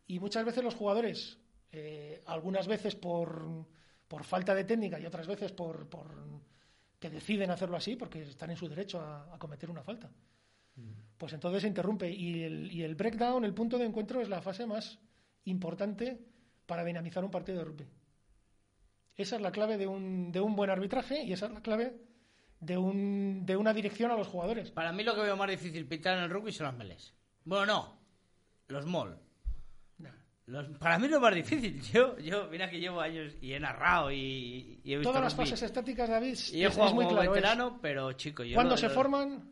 Y 0.08 0.20
muchas 0.20 0.44
veces 0.46 0.64
los 0.64 0.76
jugadores, 0.76 1.40
eh, 1.72 2.22
algunas 2.26 2.68
veces 2.68 2.96
por, 2.96 3.66
por 4.08 4.24
falta 4.24 4.54
de 4.54 4.64
técnica 4.66 5.00
y 5.00 5.06
otras 5.06 5.26
veces 5.28 5.52
por, 5.52 5.88
por 5.88 6.08
que 7.04 7.10
deciden 7.10 7.52
hacerlo 7.52 7.76
así 7.76 7.98
porque 7.98 8.22
están 8.22 8.50
en 8.50 8.56
su 8.56 8.70
derecho 8.70 9.02
a, 9.02 9.36
a 9.36 9.38
cometer 9.38 9.70
una 9.70 9.84
falta. 9.84 10.10
Pues 11.18 11.34
entonces 11.34 11.62
se 11.62 11.68
interrumpe. 11.68 12.10
Y 12.10 12.44
el, 12.44 12.72
y 12.72 12.82
el 12.82 12.96
breakdown, 12.96 13.44
el 13.44 13.54
punto 13.54 13.78
de 13.78 13.84
encuentro, 13.84 14.22
es 14.22 14.30
la 14.30 14.42
fase 14.42 14.66
más 14.66 15.00
importante 15.44 16.18
para 16.66 16.86
dinamizar 16.86 17.26
un 17.26 17.30
partido 17.30 17.58
de 17.58 17.66
rugby. 17.66 17.86
Esa 19.18 19.36
es 19.36 19.42
la 19.42 19.52
clave 19.52 19.78
de 19.78 19.86
un, 19.86 20.32
de 20.32 20.40
un 20.40 20.56
buen 20.56 20.70
arbitraje 20.70 21.24
y 21.24 21.34
esa 21.34 21.48
es 21.48 21.52
la 21.52 21.62
clave 21.62 21.94
de, 22.62 22.78
un, 22.78 23.46
de 23.46 23.58
una 23.58 23.74
dirección 23.74 24.10
a 24.10 24.16
los 24.16 24.30
jugadores. 24.30 24.72
Para 24.72 24.94
mí 24.94 25.04
lo 25.04 25.14
que 25.14 25.24
veo 25.24 25.36
más 25.36 25.50
difícil 25.50 25.86
pitar 25.86 26.18
en 26.18 26.24
el 26.24 26.30
rugby 26.30 26.54
son 26.54 26.68
las 26.68 26.78
melés. 26.78 27.14
Bueno, 27.44 27.66
no. 27.66 27.98
Los 28.70 28.86
mol. 28.86 29.20
Los- 30.46 30.78
para 30.78 31.00
mí 31.00 31.08
lo 31.08 31.20
más 31.22 31.34
difícil. 31.34 31.82
Yo, 31.94 32.18
yo, 32.20 32.48
mira 32.50 32.70
que 32.70 32.80
llevo 32.80 33.00
años 33.00 33.34
y 33.42 33.54
he 33.54 33.60
narrado 33.60 34.12
y, 34.12 34.80
y 34.84 34.94
he 34.94 34.98
visto 34.98 35.10
Todas 35.12 35.24
las 35.24 35.36
fases 35.36 35.62
estáticas, 35.62 36.10
David, 36.10 36.38
Y 36.52 36.64
he 36.64 36.68
es, 36.68 36.74
jugado 36.74 36.90
es 36.90 36.96
muy 36.96 37.06
como 37.06 37.16
claro. 37.18 37.32
es 37.32 37.36
veterano, 37.42 37.80
pero 37.82 38.12
chico, 38.14 38.44
yo... 38.44 38.56
¿Cuándo 38.56 38.72
lo- 38.74 38.78
se 38.78 38.88
lo- 38.90 38.94
forman? 38.94 39.50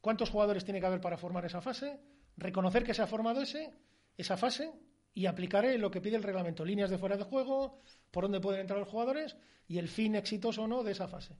¿Cuántos 0.00 0.30
jugadores 0.30 0.64
tiene 0.64 0.80
que 0.80 0.86
haber 0.86 1.00
para 1.00 1.16
formar 1.16 1.44
esa 1.46 1.60
fase? 1.60 1.98
Reconocer 2.36 2.84
que 2.84 2.94
se 2.94 3.02
ha 3.02 3.06
formado 3.06 3.40
ese, 3.42 3.72
esa 4.16 4.36
fase 4.36 4.72
y 5.14 5.26
aplicar 5.26 5.64
eh, 5.64 5.78
lo 5.78 5.90
que 5.90 6.00
pide 6.00 6.16
el 6.16 6.22
reglamento. 6.22 6.64
Líneas 6.64 6.90
de 6.90 6.98
fuera 6.98 7.16
de 7.16 7.24
juego, 7.24 7.80
por 8.10 8.24
dónde 8.24 8.40
pueden 8.40 8.60
entrar 8.60 8.78
los 8.78 8.88
jugadores 8.88 9.36
y 9.66 9.78
el 9.78 9.88
fin 9.88 10.14
exitoso 10.14 10.62
o 10.62 10.66
no 10.68 10.82
de 10.84 10.92
esa 10.92 11.08
fase. 11.08 11.34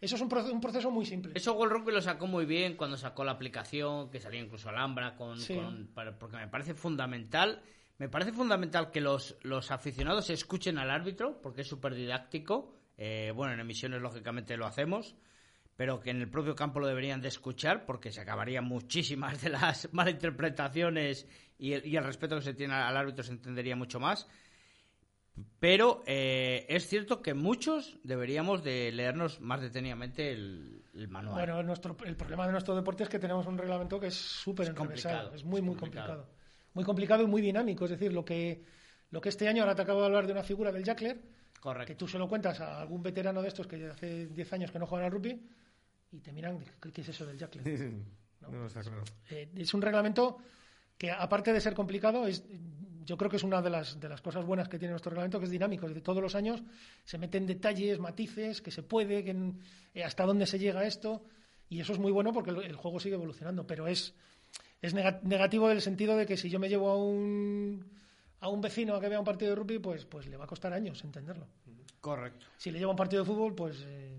Eso 0.00 0.16
es 0.16 0.22
un, 0.22 0.28
proce- 0.28 0.52
un 0.52 0.60
proceso 0.60 0.90
muy 0.90 1.06
simple. 1.06 1.32
Eso 1.34 1.54
World 1.54 1.72
Rugby 1.72 1.92
lo 1.92 2.02
sacó 2.02 2.26
muy 2.26 2.44
bien 2.44 2.76
cuando 2.76 2.96
sacó 2.96 3.24
la 3.24 3.32
aplicación, 3.32 4.10
que 4.10 4.20
salía 4.20 4.40
incluso 4.40 4.68
Alhambra, 4.68 5.16
con, 5.16 5.40
Sí. 5.40 5.54
con- 5.56 5.86
para- 5.94 6.18
porque 6.18 6.36
me 6.36 6.46
parece 6.48 6.74
fundamental. 6.74 7.62
Me 7.98 8.08
parece 8.08 8.32
fundamental 8.32 8.90
que 8.90 9.00
los, 9.00 9.36
los 9.42 9.70
aficionados 9.70 10.28
escuchen 10.30 10.78
al 10.78 10.90
árbitro, 10.90 11.40
porque 11.40 11.62
es 11.62 11.68
súper 11.68 11.94
didáctico. 11.94 12.74
Eh, 12.96 13.32
bueno, 13.34 13.52
en 13.54 13.60
emisiones 13.60 14.00
lógicamente 14.02 14.56
lo 14.56 14.66
hacemos, 14.66 15.14
pero 15.76 16.00
que 16.00 16.10
en 16.10 16.20
el 16.20 16.28
propio 16.28 16.54
campo 16.56 16.80
lo 16.80 16.86
deberían 16.88 17.20
de 17.20 17.28
escuchar, 17.28 17.86
porque 17.86 18.10
se 18.12 18.20
acabarían 18.20 18.64
muchísimas 18.64 19.40
de 19.42 19.50
las 19.50 19.88
malinterpretaciones 19.92 21.26
y 21.58 21.72
el, 21.74 21.86
y 21.86 21.96
el 21.96 22.04
respeto 22.04 22.36
que 22.36 22.42
se 22.42 22.54
tiene 22.54 22.74
al 22.74 22.96
árbitro 22.96 23.22
se 23.22 23.32
entendería 23.32 23.76
mucho 23.76 24.00
más. 24.00 24.26
Pero 25.58 26.02
eh, 26.06 26.64
es 26.68 26.86
cierto 26.86 27.20
que 27.20 27.34
muchos 27.34 27.98
deberíamos 28.04 28.62
de 28.62 28.92
leernos 28.92 29.40
más 29.40 29.60
detenidamente 29.60 30.30
el, 30.30 30.84
el 30.94 31.08
manual. 31.08 31.34
Bueno, 31.34 31.62
nuestro, 31.64 31.96
el 32.04 32.14
problema 32.16 32.46
de 32.46 32.52
nuestro 32.52 32.76
deporte 32.76 33.02
es 33.02 33.08
que 33.08 33.18
tenemos 33.18 33.44
un 33.46 33.58
reglamento 33.58 33.98
que 33.98 34.08
es 34.08 34.14
súper 34.14 34.72
complicado, 34.74 35.34
Es 35.34 35.44
muy, 35.44 35.58
es 35.58 35.64
muy 35.64 35.74
complicado. 35.74 36.18
complicado. 36.18 36.33
Muy 36.74 36.84
complicado 36.84 37.22
y 37.22 37.26
muy 37.26 37.40
dinámico. 37.42 37.84
Es 37.84 37.92
decir, 37.92 38.12
lo 38.12 38.24
que, 38.24 38.62
lo 39.10 39.20
que 39.20 39.28
este 39.30 39.48
año, 39.48 39.62
ahora 39.62 39.74
te 39.74 39.82
acabo 39.82 40.00
de 40.00 40.06
hablar 40.06 40.26
de 40.26 40.32
una 40.32 40.42
figura 40.42 40.70
del 40.72 40.84
Jackler, 40.84 41.20
Correcto. 41.60 41.86
que 41.86 41.94
tú 41.96 42.06
se 42.08 42.18
lo 42.18 42.28
cuentas 42.28 42.60
a 42.60 42.80
algún 42.80 43.02
veterano 43.02 43.40
de 43.42 43.48
estos 43.48 43.66
que 43.66 43.86
hace 43.86 44.26
10 44.26 44.52
años 44.52 44.70
que 44.70 44.78
no 44.78 44.86
juegan 44.86 45.06
al 45.06 45.12
rugby 45.12 45.40
y 46.12 46.20
te 46.20 46.32
miran, 46.32 46.58
¿qué, 46.80 46.92
qué 46.92 47.00
es 47.00 47.08
eso 47.08 47.24
del 47.26 47.38
Jackler? 47.38 47.64
no, 48.40 48.66
está 48.66 48.82
claro. 48.82 49.02
Eh, 49.30 49.48
es 49.56 49.72
un 49.74 49.80
reglamento 49.82 50.38
que, 50.98 51.10
aparte 51.10 51.52
de 51.52 51.60
ser 51.60 51.74
complicado, 51.74 52.26
es, 52.26 52.44
yo 53.04 53.16
creo 53.16 53.30
que 53.30 53.36
es 53.36 53.42
una 53.44 53.60
de 53.62 53.70
las, 53.70 53.98
de 54.00 54.08
las 54.08 54.20
cosas 54.20 54.44
buenas 54.44 54.68
que 54.68 54.78
tiene 54.78 54.92
nuestro 54.92 55.10
reglamento, 55.10 55.38
que 55.38 55.44
es 55.46 55.50
dinámico. 55.50 55.88
De 55.88 56.00
todos 56.00 56.22
los 56.22 56.34
años 56.34 56.62
se 57.04 57.18
meten 57.18 57.46
detalles, 57.46 57.98
matices, 57.98 58.60
que 58.60 58.70
se 58.70 58.82
puede, 58.82 59.22
que, 59.24 59.30
en- 59.30 59.60
eh, 59.94 60.04
hasta 60.04 60.24
dónde 60.24 60.46
se 60.46 60.58
llega 60.58 60.84
esto. 60.84 61.24
Y 61.68 61.80
eso 61.80 61.92
es 61.92 61.98
muy 61.98 62.12
bueno 62.12 62.32
porque 62.32 62.50
el, 62.50 62.62
el 62.62 62.76
juego 62.76 63.00
sigue 63.00 63.14
evolucionando. 63.16 63.66
Pero 63.66 63.88
es, 63.88 64.14
es 64.86 64.94
nega- 64.94 65.20
negativo 65.22 65.70
en 65.70 65.76
el 65.76 65.82
sentido 65.82 66.16
de 66.16 66.26
que 66.26 66.36
si 66.36 66.48
yo 66.50 66.58
me 66.58 66.68
llevo 66.68 66.90
a 66.90 66.96
un, 66.96 67.84
a 68.40 68.48
un 68.48 68.60
vecino 68.60 68.94
a 68.94 69.00
que 69.00 69.08
vea 69.08 69.18
un 69.18 69.24
partido 69.24 69.50
de 69.50 69.56
rugby, 69.56 69.78
pues, 69.78 70.04
pues 70.04 70.26
le 70.26 70.36
va 70.36 70.44
a 70.44 70.48
costar 70.48 70.72
años 70.72 71.02
entenderlo. 71.04 71.46
Correcto. 72.00 72.46
Si 72.58 72.70
le 72.70 72.78
llevo 72.78 72.90
a 72.90 72.94
un 72.94 72.98
partido 72.98 73.22
de 73.22 73.26
fútbol, 73.30 73.54
pues 73.54 73.82
eh, 73.86 74.14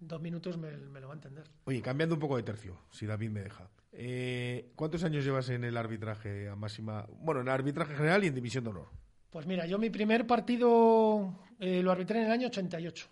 dos 0.00 0.20
minutos 0.20 0.58
me, 0.58 0.76
me 0.76 1.00
lo 1.00 1.06
va 1.08 1.14
a 1.14 1.16
entender. 1.16 1.44
Oye, 1.64 1.80
cambiando 1.80 2.14
un 2.16 2.20
poco 2.20 2.36
de 2.36 2.42
tercio, 2.42 2.76
si 2.90 3.06
David 3.06 3.30
me 3.30 3.40
deja. 3.42 3.68
Eh, 3.92 4.72
¿Cuántos 4.74 5.04
años 5.04 5.24
llevas 5.24 5.48
en 5.50 5.64
el 5.64 5.76
arbitraje 5.76 6.48
a 6.48 6.56
máxima? 6.56 7.06
Bueno, 7.20 7.40
en 7.42 7.48
el 7.48 7.52
arbitraje 7.52 7.94
general 7.94 8.24
y 8.24 8.28
en 8.28 8.34
división 8.34 8.64
de 8.64 8.70
honor. 8.70 8.88
Pues 9.30 9.46
mira, 9.46 9.66
yo 9.66 9.78
mi 9.78 9.88
primer 9.90 10.26
partido 10.26 11.32
eh, 11.60 11.82
lo 11.82 11.92
arbitré 11.92 12.18
en 12.20 12.26
el 12.26 12.32
año 12.32 12.48
88. 12.48 13.06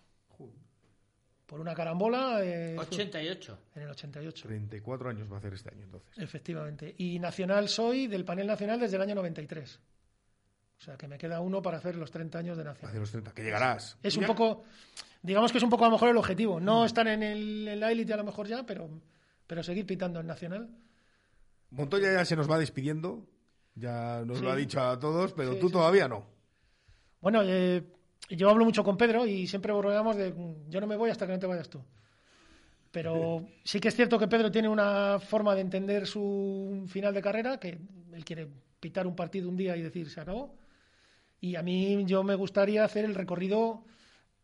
Por 1.51 1.59
una 1.59 1.75
carambola. 1.75 2.39
eh, 2.41 2.75
fue 2.77 2.85
88. 2.85 3.57
En 3.75 3.81
el 3.81 3.89
88. 3.89 4.47
34 4.47 5.09
años 5.09 5.29
va 5.29 5.35
a 5.35 5.39
hacer 5.39 5.53
este 5.53 5.69
año, 5.69 5.83
entonces. 5.83 6.17
Efectivamente. 6.17 6.95
Y 6.97 7.19
nacional 7.19 7.67
soy 7.67 8.07
del 8.07 8.23
panel 8.23 8.47
nacional 8.47 8.79
desde 8.79 8.95
el 8.95 9.01
año 9.01 9.15
93. 9.15 9.77
O 10.79 10.81
sea 10.81 10.95
que 10.95 11.09
me 11.09 11.17
queda 11.17 11.41
uno 11.41 11.61
para 11.61 11.77
hacer 11.79 11.97
los 11.97 12.09
30 12.09 12.39
años 12.39 12.57
de 12.57 12.63
nacional. 12.63 12.87
Hacia 12.91 13.01
los 13.01 13.11
30, 13.11 13.33
que 13.33 13.43
llegarás. 13.43 13.97
Es 14.01 14.15
un 14.15 14.21
Ya- 14.21 14.27
poco, 14.27 14.63
digamos 15.21 15.51
que 15.51 15.57
es 15.57 15.63
un 15.65 15.69
poco 15.69 15.83
a 15.83 15.87
lo 15.89 15.95
mejor 15.95 16.07
el 16.07 16.15
objetivo. 16.15 16.61
No 16.61 16.85
estar 16.85 17.05
en, 17.09 17.21
el, 17.21 17.67
en 17.67 17.79
la 17.81 17.91
élite 17.91 18.13
a 18.13 18.17
lo 18.17 18.23
mejor 18.23 18.47
ya, 18.47 18.65
pero, 18.65 18.89
pero 19.45 19.61
seguir 19.61 19.85
pitando 19.85 20.21
en 20.21 20.27
nacional. 20.27 20.69
Montoya 21.71 22.13
ya 22.13 22.23
se 22.23 22.37
nos 22.37 22.49
va 22.49 22.57
despidiendo. 22.59 23.27
Ya 23.75 24.23
nos 24.25 24.37
Sí. 24.39 24.43
lo 24.45 24.51
ha 24.51 24.55
dicho 24.55 24.79
a 24.81 24.97
todos, 24.97 25.33
pero 25.33 25.53
Sí, 25.55 25.59
tú 25.59 25.67
sí, 25.67 25.73
todavía 25.73 26.07
no. 26.07 26.25
Bueno, 27.19 27.41
eh, 27.43 27.83
yo 28.29 28.49
hablo 28.49 28.65
mucho 28.65 28.83
con 28.83 28.97
Pedro 28.97 29.25
y 29.25 29.47
siempre 29.47 29.73
borroneamos 29.73 30.15
de 30.15 30.33
yo 30.69 30.81
no 30.81 30.87
me 30.87 30.95
voy 30.95 31.09
hasta 31.09 31.25
que 31.25 31.33
no 31.33 31.39
te 31.39 31.47
vayas 31.47 31.69
tú. 31.69 31.83
Pero 32.91 33.47
sí 33.63 33.79
que 33.79 33.87
es 33.87 33.95
cierto 33.95 34.19
que 34.19 34.27
Pedro 34.27 34.51
tiene 34.51 34.67
una 34.67 35.19
forma 35.19 35.55
de 35.55 35.61
entender 35.61 36.05
su 36.05 36.83
final 36.87 37.13
de 37.13 37.21
carrera, 37.21 37.57
que 37.57 37.79
él 38.13 38.25
quiere 38.25 38.49
pitar 38.79 39.07
un 39.07 39.15
partido 39.15 39.47
un 39.47 39.55
día 39.55 39.77
y 39.77 39.81
decir 39.81 40.09
se 40.09 40.19
acabó. 40.19 40.57
Y 41.39 41.55
a 41.55 41.63
mí 41.63 42.03
yo 42.05 42.23
me 42.23 42.35
gustaría 42.35 42.83
hacer 42.83 43.05
el 43.05 43.15
recorrido, 43.15 43.85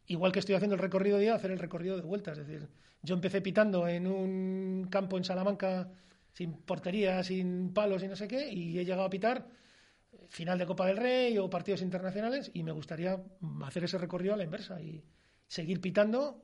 igual 0.05 0.31
que 0.31 0.39
estoy 0.39 0.55
haciendo 0.55 0.75
el 0.75 0.81
recorrido 0.81 1.17
de 1.17 1.25
ida, 1.25 1.35
hacer 1.35 1.51
el 1.51 1.59
recorrido 1.59 1.97
de 1.97 2.03
vuelta. 2.03 2.31
Es 2.31 2.37
decir, 2.37 2.69
yo 3.01 3.15
empecé 3.15 3.41
pitando 3.41 3.87
en 3.87 4.07
un 4.07 4.87
campo 4.89 5.17
en 5.17 5.25
Salamanca 5.25 5.91
sin 6.31 6.53
portería, 6.53 7.23
sin 7.23 7.73
palos 7.73 8.01
y 8.03 8.07
no 8.07 8.15
sé 8.15 8.27
qué, 8.27 8.49
y 8.49 8.79
he 8.79 8.85
llegado 8.85 9.03
a 9.03 9.09
pitar 9.09 9.47
final 10.29 10.57
de 10.57 10.65
Copa 10.65 10.85
del 10.87 10.97
Rey 10.97 11.37
o 11.37 11.49
partidos 11.49 11.81
internacionales 11.81 12.51
y 12.53 12.63
me 12.63 12.71
gustaría 12.71 13.21
hacer 13.65 13.83
ese 13.83 13.97
recorrido 13.97 14.33
a 14.33 14.37
la 14.37 14.43
inversa 14.43 14.81
y 14.81 15.03
seguir 15.47 15.79
pitando 15.81 16.43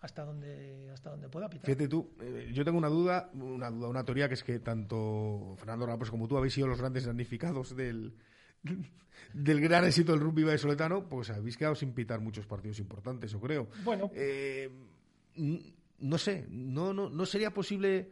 hasta 0.00 0.24
donde 0.24 0.90
hasta 0.92 1.10
donde 1.10 1.28
pueda 1.28 1.48
pitar. 1.48 1.66
Fíjate 1.66 1.88
tú, 1.88 2.10
eh, 2.20 2.50
yo 2.52 2.64
tengo 2.64 2.78
una 2.78 2.88
duda, 2.88 3.30
una 3.34 3.70
duda, 3.70 3.88
una 3.88 4.04
teoría 4.04 4.28
que 4.28 4.34
es 4.34 4.42
que 4.42 4.58
tanto 4.58 5.54
Fernando 5.58 5.86
Ramos 5.86 6.10
como 6.10 6.26
tú 6.28 6.36
habéis 6.36 6.54
sido 6.54 6.66
los 6.66 6.78
grandes 6.80 7.04
damnificados 7.06 7.76
del, 7.76 8.14
del 9.32 9.60
gran 9.60 9.84
éxito 9.84 10.12
del 10.12 10.20
rugby 10.20 10.42
vallisoletano, 10.44 11.08
pues 11.08 11.30
habéis 11.30 11.56
quedado 11.56 11.74
sin 11.74 11.92
pitar 11.94 12.20
muchos 12.20 12.46
partidos 12.46 12.78
importantes, 12.80 13.30
yo 13.30 13.40
creo. 13.40 13.68
Bueno, 13.84 14.10
Eh, 14.14 14.68
no 16.00 16.18
sé, 16.18 16.46
no, 16.50 16.92
no, 16.92 17.08
no 17.08 17.24
sería 17.26 17.54
posible 17.54 18.10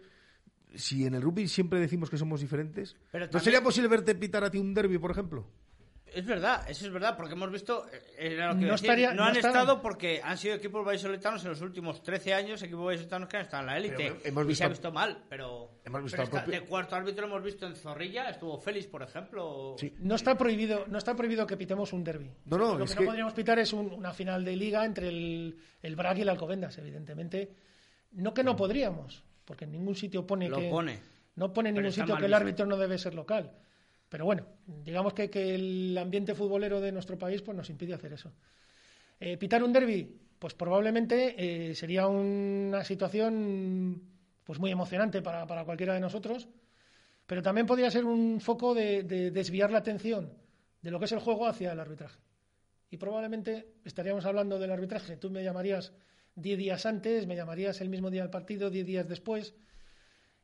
si 0.75 1.05
en 1.07 1.15
el 1.15 1.23
rugby 1.23 1.49
siempre 1.49 1.79
decimos 1.81 2.11
que 2.11 2.17
somos 2.19 2.41
diferentes. 2.41 2.97
Pero 3.11 3.27
¿No 3.27 3.31
también- 3.31 3.45
sería 3.45 3.63
posible 3.63 3.89
verte 3.89 4.15
pitar 4.15 4.45
a 4.45 4.51
ti 4.51 4.59
un 4.59 4.73
derby, 4.75 4.99
por 4.99 5.11
ejemplo? 5.11 5.47
Es 6.13 6.27
verdad, 6.27 6.69
eso 6.69 6.87
es 6.87 6.93
verdad, 6.93 7.17
porque 7.17 7.35
hemos 7.35 7.53
visto. 7.53 7.87
eh, 7.93 8.35
era 8.35 8.49
lo 8.49 8.55
que 8.55 8.61
No 8.63 8.67
iba 8.67 8.73
a 8.73 8.75
decir, 8.75 8.91
estaría- 8.91 9.11
no 9.11 9.23
no 9.23 9.25
han 9.29 9.37
estaban- 9.37 9.57
estado 9.61 9.81
porque 9.81 10.21
han 10.25 10.37
sido 10.37 10.57
equipos 10.57 10.85
vallisoletanos 10.85 11.45
en 11.45 11.51
los 11.51 11.61
últimos 11.61 12.03
13 12.03 12.35
años, 12.35 12.61
equipos 12.65 12.85
vallisoletanos 12.85 13.29
que 13.29 13.37
han 13.37 13.43
estado 13.45 13.61
en 13.63 13.67
la 13.69 13.77
élite. 13.79 13.95
Pero 13.97 14.17
hemos 14.25 14.45
y 14.45 14.49
visto- 14.49 14.59
se 14.59 14.65
ha 14.65 14.69
visto 14.71 14.91
mal, 14.91 15.23
pero. 15.29 15.71
hemos 15.85 16.03
visto 16.03 16.17
pero 16.17 16.23
al 16.23 16.29
está- 16.29 16.43
propio- 16.45 16.61
De 16.63 16.67
cuarto 16.67 16.97
árbitro 16.97 17.27
hemos 17.27 17.45
visto 17.45 17.65
en 17.65 17.77
Zorrilla, 17.77 18.29
estuvo 18.29 18.59
Félix, 18.59 18.89
por 18.89 19.03
ejemplo. 19.05 19.77
no 20.01 20.15
está 20.17 20.37
prohibido, 20.37 20.85
no 20.89 20.99
está 20.99 21.15
prohibido 21.15 21.47
que 21.47 21.57
pitemos 21.57 21.93
un 21.93 22.03
derby. 22.03 22.29
No, 22.45 22.59
no, 22.59 22.77
Lo 22.77 22.85
es 22.87 22.91
que 22.91 22.97
que- 22.99 23.05
no 23.05 23.11
podríamos 23.11 23.33
pitar 23.35 23.61
es 23.61 23.73
un- 23.73 23.93
una 23.93 24.13
final 24.13 24.45
de 24.45 24.57
liga 24.57 24.85
entre 24.85 25.09
el, 25.11 25.61
el 25.81 25.97
y 26.17 26.21
el 26.23 26.29
Alcobendas, 26.29 26.77
evidentemente. 26.79 27.55
No 28.15 28.35
que 28.35 28.43
no 28.43 28.57
podríamos, 28.57 29.23
porque 29.51 29.65
en 29.65 29.73
ningún 29.73 29.97
sitio 29.97 30.25
pone 30.25 30.49
Lo 30.49 30.59
que. 30.59 30.69
pone. 30.71 31.01
No 31.35 31.53
pone 31.53 31.71
en 31.71 31.75
ningún 31.75 31.91
sitio 31.91 32.17
que 32.17 32.27
el 32.27 32.35
árbitro 32.35 32.67
no 32.67 32.77
debe 32.77 32.97
ser 32.99 33.15
local. 33.17 33.51
Pero 34.09 34.25
bueno, 34.25 34.47
digamos 34.65 35.13
que, 35.13 35.29
que 35.29 35.57
el 35.57 35.99
ambiente 35.99 36.37
futbolero 36.37 36.81
de 36.81 36.93
nuestro 36.93 37.19
país 37.19 37.43
pues 37.43 37.57
nos 37.57 37.69
impide 37.69 37.95
hacer 37.95 38.13
eso. 38.13 38.33
Eh, 39.19 39.37
¿Pitar 39.39 39.65
un 39.65 39.73
derby? 39.73 40.21
Pues 40.39 40.55
probablemente 40.55 41.35
eh, 41.37 41.75
sería 41.75 42.07
una 42.07 42.85
situación 42.85 44.01
pues 44.45 44.61
muy 44.61 44.71
emocionante 44.71 45.21
para, 45.21 45.45
para 45.49 45.65
cualquiera 45.65 45.95
de 45.95 46.01
nosotros, 46.01 46.47
pero 47.27 47.43
también 47.43 47.67
podría 47.67 47.91
ser 47.91 48.05
un 48.05 48.41
foco 48.41 48.73
de, 48.73 49.03
de 49.03 49.33
desviar 49.33 49.73
la 49.73 49.79
atención 49.79 50.33
de 50.81 50.93
lo 50.93 51.01
que 51.01 51.07
es 51.07 51.13
el 51.13 51.19
juego 51.19 51.49
hacia 51.49 51.73
el 51.73 51.81
arbitraje. 51.81 52.21
Y 52.89 52.99
probablemente 52.99 53.73
estaríamos 53.85 54.25
hablando 54.27 54.61
del 54.61 54.71
arbitraje. 54.71 55.17
Tú 55.17 55.29
me 55.29 55.43
llamarías 55.43 55.93
10 56.41 56.59
días 56.59 56.87
antes, 56.87 57.27
me 57.27 57.37
llamarías 57.37 57.81
el 57.81 57.89
mismo 57.89 58.11
día 58.11 58.23
del 58.23 58.31
partido, 58.31 58.71
10 58.71 58.87
días 58.87 59.09
después, 59.09 59.55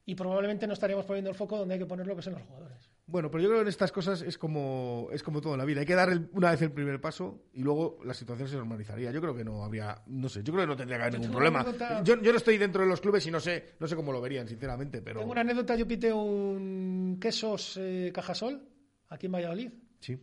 y 0.04 0.14
probablemente 0.14 0.66
no 0.66 0.72
estaríamos 0.74 1.04
poniendo 1.04 1.30
el 1.30 1.36
foco 1.36 1.58
donde 1.58 1.74
hay 1.74 1.80
que 1.80 1.86
ponerlo, 1.86 2.14
que 2.14 2.22
son 2.22 2.34
los 2.34 2.42
jugadores. 2.42 2.90
Bueno, 3.08 3.30
pero 3.30 3.42
yo 3.42 3.48
creo 3.48 3.58
que 3.60 3.62
en 3.62 3.68
estas 3.68 3.92
cosas 3.92 4.20
es 4.22 4.36
como, 4.36 5.08
es 5.12 5.22
como 5.22 5.40
todo 5.40 5.52
en 5.54 5.58
la 5.58 5.64
vida. 5.64 5.80
Hay 5.80 5.86
que 5.86 5.94
dar 5.94 6.10
el- 6.10 6.28
una 6.32 6.50
vez 6.50 6.60
el 6.62 6.72
primer 6.72 7.00
paso 7.00 7.44
y 7.52 7.60
luego 7.62 8.00
la 8.04 8.14
situación 8.14 8.48
se 8.48 8.56
normalizaría. 8.56 9.12
Yo 9.12 9.20
creo 9.20 9.34
que 9.34 9.44
no 9.44 9.62
habría, 9.64 10.02
no 10.06 10.28
sé, 10.28 10.42
yo 10.42 10.52
creo 10.52 10.64
que 10.64 10.68
no 10.68 10.76
tendría 10.76 10.96
que 10.98 11.02
haber 11.04 11.14
ningún 11.20 11.30
problema. 11.32 11.60
anécdota- 11.60 12.02
Yo, 12.02 12.20
yo 12.20 12.32
no 12.32 12.36
estoy 12.38 12.58
dentro 12.58 12.82
de 12.82 12.88
los 12.88 13.00
clubes 13.00 13.24
y 13.26 13.30
no 13.30 13.38
sé, 13.38 13.74
no 13.78 13.86
sé 13.86 13.94
cómo 13.94 14.10
lo 14.12 14.20
verían, 14.20 14.48
sinceramente, 14.48 15.02
pero 15.02 15.20
Tengo 15.20 15.30
una 15.32 15.40
anécdota, 15.42 15.76
yo 15.76 15.86
pité 15.86 16.12
un 16.12 17.18
quesos 17.20 17.76
eh, 17.80 18.10
Cajasol, 18.12 18.68
aquí 19.08 19.26
en 19.26 19.32
Valladolid. 19.32 19.70
sí. 20.00 20.18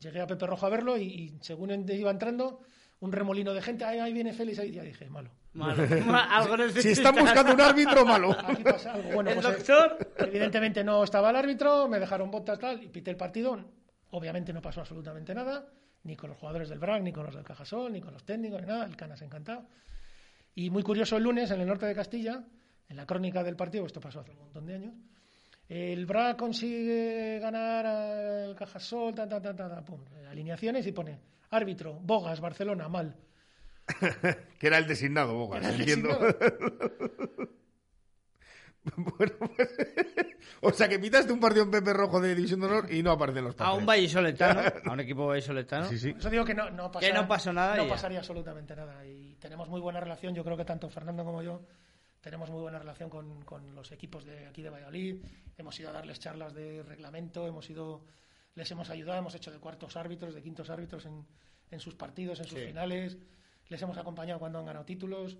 Llegué 0.00 0.20
a 0.20 0.26
Pepe 0.26 0.46
Rojo 0.46 0.66
a 0.66 0.70
verlo 0.70 0.96
y, 0.96 1.02
y 1.02 1.38
según 1.42 1.70
iba 1.70 2.10
entrando, 2.10 2.60
un 3.02 3.10
remolino 3.10 3.52
de 3.52 3.60
gente, 3.60 3.84
ahí, 3.84 3.98
ahí 3.98 4.12
viene 4.12 4.32
Félix, 4.32 4.60
ahí 4.60 4.70
ya 4.70 4.82
dije, 4.84 5.10
malo. 5.10 5.28
Malo. 5.54 5.82
Algo 6.30 6.56
Si 6.70 6.90
están 6.90 7.16
buscando 7.16 7.52
un 7.52 7.60
árbitro 7.60 8.06
malo. 8.06 8.30
Aquí 8.30 8.62
pasa 8.62 8.92
algo. 8.94 9.10
Bueno, 9.14 9.30
El 9.30 9.40
pues, 9.40 9.46
eh, 9.46 9.72
doctor. 9.72 10.12
Evidentemente 10.18 10.84
no 10.84 11.02
estaba 11.02 11.30
el 11.30 11.36
árbitro, 11.36 11.88
me 11.88 11.98
dejaron 11.98 12.30
botas 12.30 12.60
tal 12.60 12.80
y 12.80 12.88
pité 12.88 13.10
el 13.10 13.16
partido. 13.16 13.58
Obviamente 14.10 14.52
no 14.52 14.62
pasó 14.62 14.80
absolutamente 14.80 15.34
nada, 15.34 15.66
ni 16.04 16.14
con 16.14 16.30
los 16.30 16.38
jugadores 16.38 16.68
del 16.68 16.78
BRAC, 16.78 17.02
ni 17.02 17.12
con 17.12 17.26
los 17.26 17.34
del 17.34 17.42
Cajasol, 17.42 17.92
ni 17.92 18.00
con 18.00 18.12
los 18.12 18.24
técnicos, 18.24 18.60
ni 18.60 18.68
nada. 18.68 18.84
El 18.84 18.96
Canas 18.96 19.20
encantado. 19.20 19.66
Y 20.54 20.70
muy 20.70 20.84
curioso 20.84 21.16
el 21.16 21.24
lunes 21.24 21.50
en 21.50 21.60
el 21.60 21.66
norte 21.66 21.86
de 21.86 21.96
Castilla, 21.96 22.44
en 22.88 22.96
la 22.96 23.04
crónica 23.04 23.42
del 23.42 23.56
partido, 23.56 23.84
esto 23.84 24.00
pasó 24.00 24.20
hace 24.20 24.30
un 24.30 24.38
montón 24.38 24.64
de 24.64 24.74
años, 24.76 24.94
el 25.68 26.06
BRAC 26.06 26.36
consigue 26.36 27.40
ganar 27.40 27.84
al 27.84 28.54
Cajasol, 28.54 29.12
ta, 29.12 29.28
ta, 29.28 29.40
ta, 29.40 29.56
ta, 29.56 29.84
pum, 29.84 30.04
alineaciones 30.30 30.86
y 30.86 30.92
pone 30.92 31.32
árbitro, 31.52 31.94
Bogas, 32.00 32.40
Barcelona, 32.40 32.88
mal. 32.88 33.16
Que 34.58 34.66
era 34.66 34.78
el 34.78 34.86
designado, 34.86 35.34
Bogas, 35.34 35.60
Era 35.64 35.74
el 35.74 35.80
entiendo. 35.80 36.08
designado. 36.08 37.48
bueno, 38.96 39.32
pues, 39.56 39.68
o 40.60 40.72
sea 40.72 40.88
que 40.88 40.98
pitaste 40.98 41.32
un 41.32 41.38
partido 41.40 41.62
en 41.64 41.70
Pepe 41.70 41.92
Rojo 41.92 42.20
de 42.20 42.34
División 42.34 42.60
de 42.60 42.66
Honor 42.66 42.92
y 42.92 43.02
no 43.02 43.12
aparecen 43.12 43.44
los 43.44 43.54
A 43.54 43.58
papeles. 43.58 43.78
un 43.80 43.86
vallisoletano, 43.86 44.60
a 44.84 44.92
un 44.92 45.00
equipo 45.00 45.26
vallisoletano. 45.26 45.88
Sí, 45.88 45.98
sí. 45.98 46.14
Eso 46.18 46.30
digo 46.30 46.44
que 46.44 46.54
no, 46.54 46.68
no, 46.70 46.90
pasa- 46.90 47.06
Que 47.06 47.12
no 47.12 47.28
pasó 47.28 47.52
nada 47.52 47.76
No 47.76 47.84
ya. 47.84 47.90
pasaría 47.90 48.18
absolutamente 48.18 48.74
nada. 48.74 49.04
Y 49.06 49.36
tenemos 49.36 49.68
muy 49.68 49.80
buena 49.80 50.00
relación. 50.00 50.34
Yo 50.34 50.42
creo 50.44 50.56
que 50.56 50.64
tanto 50.64 50.88
Fernando 50.90 51.24
como 51.24 51.42
yo 51.42 51.62
tenemos 52.20 52.50
muy 52.50 52.60
buena 52.62 52.78
relación 52.78 53.08
con, 53.10 53.42
con 53.44 53.74
los 53.74 53.90
equipos 53.92 54.24
de 54.24 54.46
aquí 54.46 54.62
de 54.62 54.70
Valladolid. 54.70 55.16
Hemos 55.58 55.78
ido 55.78 55.90
a 55.90 55.92
darles 55.92 56.18
charlas 56.18 56.52
de 56.54 56.82
reglamento, 56.82 57.46
hemos 57.46 57.68
ido, 57.70 58.04
les 58.54 58.70
hemos 58.70 58.90
ayudado, 58.90 59.18
hemos 59.18 59.34
hecho 59.34 59.50
de 59.50 59.58
cuartos 59.58 59.96
árbitros, 59.96 60.34
de 60.34 60.42
quintos 60.42 60.68
árbitros 60.70 61.06
en, 61.06 61.26
en 61.70 61.80
sus 61.80 61.94
partidos, 61.94 62.38
en 62.40 62.46
sus 62.46 62.58
Sí. 62.58 62.66
finales. 62.66 63.16
Les 63.68 63.80
hemos 63.80 63.96
acompañado 63.96 64.38
cuando 64.38 64.58
han 64.58 64.66
ganado 64.66 64.84
títulos. 64.84 65.38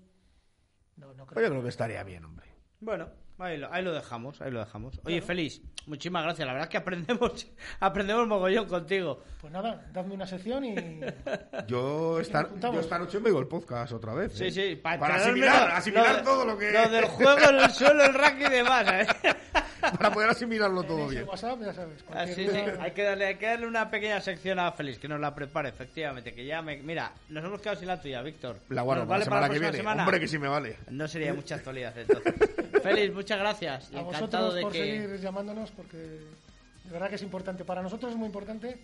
No, 0.96 1.08
no 1.14 1.26
creo. 1.26 1.34
Pues 1.34 1.44
yo 1.44 1.50
creo 1.50 1.62
que 1.62 1.68
estaría 1.68 2.02
bien, 2.04 2.24
hombre. 2.24 2.46
Bueno, 2.80 3.08
ahí 3.38 3.58
lo, 3.58 3.72
ahí 3.72 3.82
lo 3.84 3.92
dejamos, 3.92 4.40
ahí 4.40 4.50
lo 4.50 4.58
dejamos. 4.58 5.00
Oye, 5.04 5.22
Félix, 5.22 5.60
muchísimas 5.86 6.24
gracias. 6.24 6.44
La 6.46 6.52
verdad 6.52 6.66
es 6.66 6.70
que 6.70 6.76
aprendemos, 6.78 7.46
aprendemos 7.80 8.26
mogollón 8.26 8.66
contigo. 8.66 9.22
Pues 9.40 9.52
nada, 9.52 9.88
dadme 9.92 10.14
una 10.14 10.26
sección 10.26 10.64
y. 10.64 10.74
Yo 11.68 12.18
esta, 12.18 12.48
yo 12.58 12.80
esta 12.80 12.98
noche 12.98 13.20
me 13.20 13.26
digo 13.28 13.38
el 13.40 13.46
podcast 13.46 13.92
otra 13.92 14.14
vez. 14.14 14.32
Sí, 14.32 14.46
¿eh? 14.46 14.50
sí, 14.50 14.76
para 14.76 14.98
traerme 14.98 15.22
asimilar, 15.24 15.68
lo- 15.68 15.74
asimilar 15.76 16.16
lo- 16.16 16.22
todo 16.24 16.44
lo 16.46 16.58
que... 16.58 16.72
Lo 16.72 16.88
del 16.88 17.04
juego, 17.04 17.40
el 17.50 17.70
suelo, 17.70 18.04
el 18.04 18.14
rack 18.14 18.40
y 18.40 18.50
demás, 18.50 18.86
¿eh? 18.92 19.06
para 19.98 20.12
poder 20.12 20.30
asimilarlo 20.30 20.82
todo 20.84 21.08
bien. 21.08 21.24
WhatsApp, 21.28 21.60
ya 21.60 21.74
sabes. 21.74 22.04
Ah, 22.12 22.26
sí, 22.26 22.46
sí, 22.48 22.56
hay 22.80 22.92
que, 22.92 23.02
darle, 23.02 23.26
hay 23.26 23.34
que 23.36 23.46
darle 23.46 23.66
una 23.66 23.90
pequeña 23.90 24.20
sección 24.20 24.58
a 24.58 24.70
Félix, 24.72 24.98
que 24.98 25.08
nos 25.08 25.20
la 25.20 25.34
prepare, 25.34 25.68
efectivamente. 25.70 26.32
Que 26.32 26.44
ya 26.44 26.62
me. 26.62 26.76
Mira, 26.78 27.12
nos 27.28 27.44
hemos 27.44 27.60
quedado 27.60 27.78
sin 27.78 27.88
la 27.88 28.00
tuya, 28.00 28.22
Víctor. 28.22 28.56
La 28.68 28.82
guardo 28.82 29.02
¿Nos 29.04 29.08
para 29.08 29.18
la 29.18 29.24
vale 29.24 29.24
semana 29.24 29.46
que 29.46 29.48
próxima 29.48 29.70
viene. 29.70 29.76
semana? 29.78 30.02
Hombre, 30.04 30.20
que 30.20 30.28
sí 30.28 30.38
me 30.38 30.48
vale. 30.48 30.76
No 30.90 31.08
sería 31.08 31.34
mucha 31.34 31.56
actualidad 31.56 31.96
entonces. 31.98 32.34
Félix, 32.82 33.14
muchas 33.14 33.38
gracias. 33.38 33.92
A 33.92 34.00
encantado 34.00 34.04
vosotros 34.04 34.54
de 34.54 34.62
por 34.62 34.72
que. 34.72 34.78
seguir 34.78 35.20
llamándonos 35.20 35.70
porque 35.70 35.96
de 35.96 36.90
verdad 36.90 37.08
que 37.08 37.16
es 37.16 37.22
importante. 37.22 37.64
Para 37.64 37.82
nosotros 37.82 38.12
es 38.12 38.18
muy 38.18 38.26
importante 38.26 38.78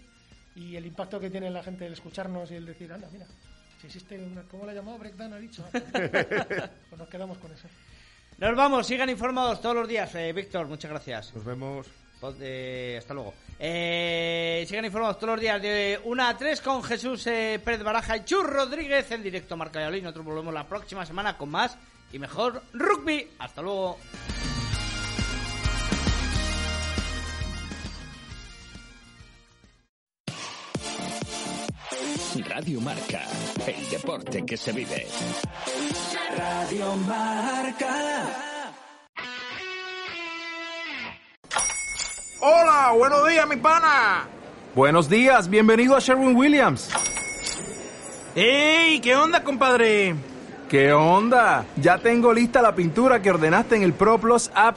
y 0.55 0.77
el 0.77 0.87
impacto 0.87 1.21
que 1.21 1.31
tiene 1.31 1.47
en 1.49 1.55
la 1.55 1.63
gente 1.63 1.87
el 1.87 1.93
escucharnos 1.93 2.51
y 2.51 2.57
el 2.57 2.67
decir, 2.67 2.93
anda, 2.93 3.09
mira, 3.13 3.27
si 3.81 3.87
existe 3.87 4.19
una, 4.19 4.43
¿cómo 4.43 4.67
la 4.67 4.73
ha 4.73 4.75
llamado? 4.75 4.99
Breakdown, 4.99 5.33
ha 5.33 5.39
dicho. 5.39 5.65
pues 5.73 6.99
nos 6.99 7.09
quedamos 7.09 7.39
con 7.39 7.53
eso. 7.53 7.69
Nos 8.39 8.55
vamos, 8.55 8.87
sigan 8.87 9.11
informados 9.11 9.61
todos 9.61 9.75
los 9.75 9.89
días. 9.89 10.15
Eh, 10.15 10.33
Víctor, 10.33 10.69
muchas 10.69 10.91
gracias. 10.91 11.35
Nos 11.35 11.45
vemos. 11.45 11.87
Eh, 12.41 12.97
hasta 12.99 13.15
luego. 13.15 13.35
Eh, 13.59 14.65
sigan 14.69 14.85
informados 14.85 15.19
todos 15.19 15.35
los 15.35 15.41
días 15.41 15.61
de 15.61 16.01
1 16.05 16.25
a 16.25 16.37
3 16.37 16.61
con 16.61 16.83
Jesús 16.83 17.27
eh, 17.27 17.61
Pérez 17.65 17.83
Baraja 17.83 18.17
y 18.17 18.25
Chur 18.25 18.49
Rodríguez 18.49 19.11
en 19.11 19.23
directo 19.23 19.57
Marca 19.57 19.79
Valladolid. 19.79 20.03
Nosotros 20.03 20.27
volvemos 20.27 20.55
la 20.55 20.67
próxima 20.67 21.05
semana 21.05 21.37
con 21.37 21.51
más 21.51 21.77
y 22.13 22.19
mejor 22.19 22.63
rugby. 22.73 23.29
Hasta 23.39 23.63
luego. 23.63 23.99
Radio 32.43 32.81
Marca, 32.81 33.23
el 33.67 33.91
deporte 33.91 34.45
que 34.47 34.57
se 34.57 34.73
vive. 34.73 35.07
Radio 36.37 36.95
Marca. 36.97 38.27
Hola, 42.41 42.93
buenos 42.97 43.29
días, 43.29 43.49
mi 43.49 43.57
pana. 43.57 44.29
Buenos 44.75 45.09
días, 45.09 45.49
bienvenido 45.49 45.97
a 45.97 46.01
Sherwin 46.01 46.37
Williams. 46.37 46.91
¡Ey! 48.37 49.01
¿Qué 49.01 49.17
onda, 49.17 49.43
compadre? 49.43 50.15
¿Qué 50.69 50.93
onda? 50.93 51.65
Ya 51.77 51.99
tengo 51.99 52.33
lista 52.33 52.63
la 52.63 52.75
pintura 52.75 53.21
que 53.21 53.31
ordenaste 53.31 53.77
en 53.77 53.83
el 53.83 53.95
ProPlus 53.95 54.51
app. 54.55 54.77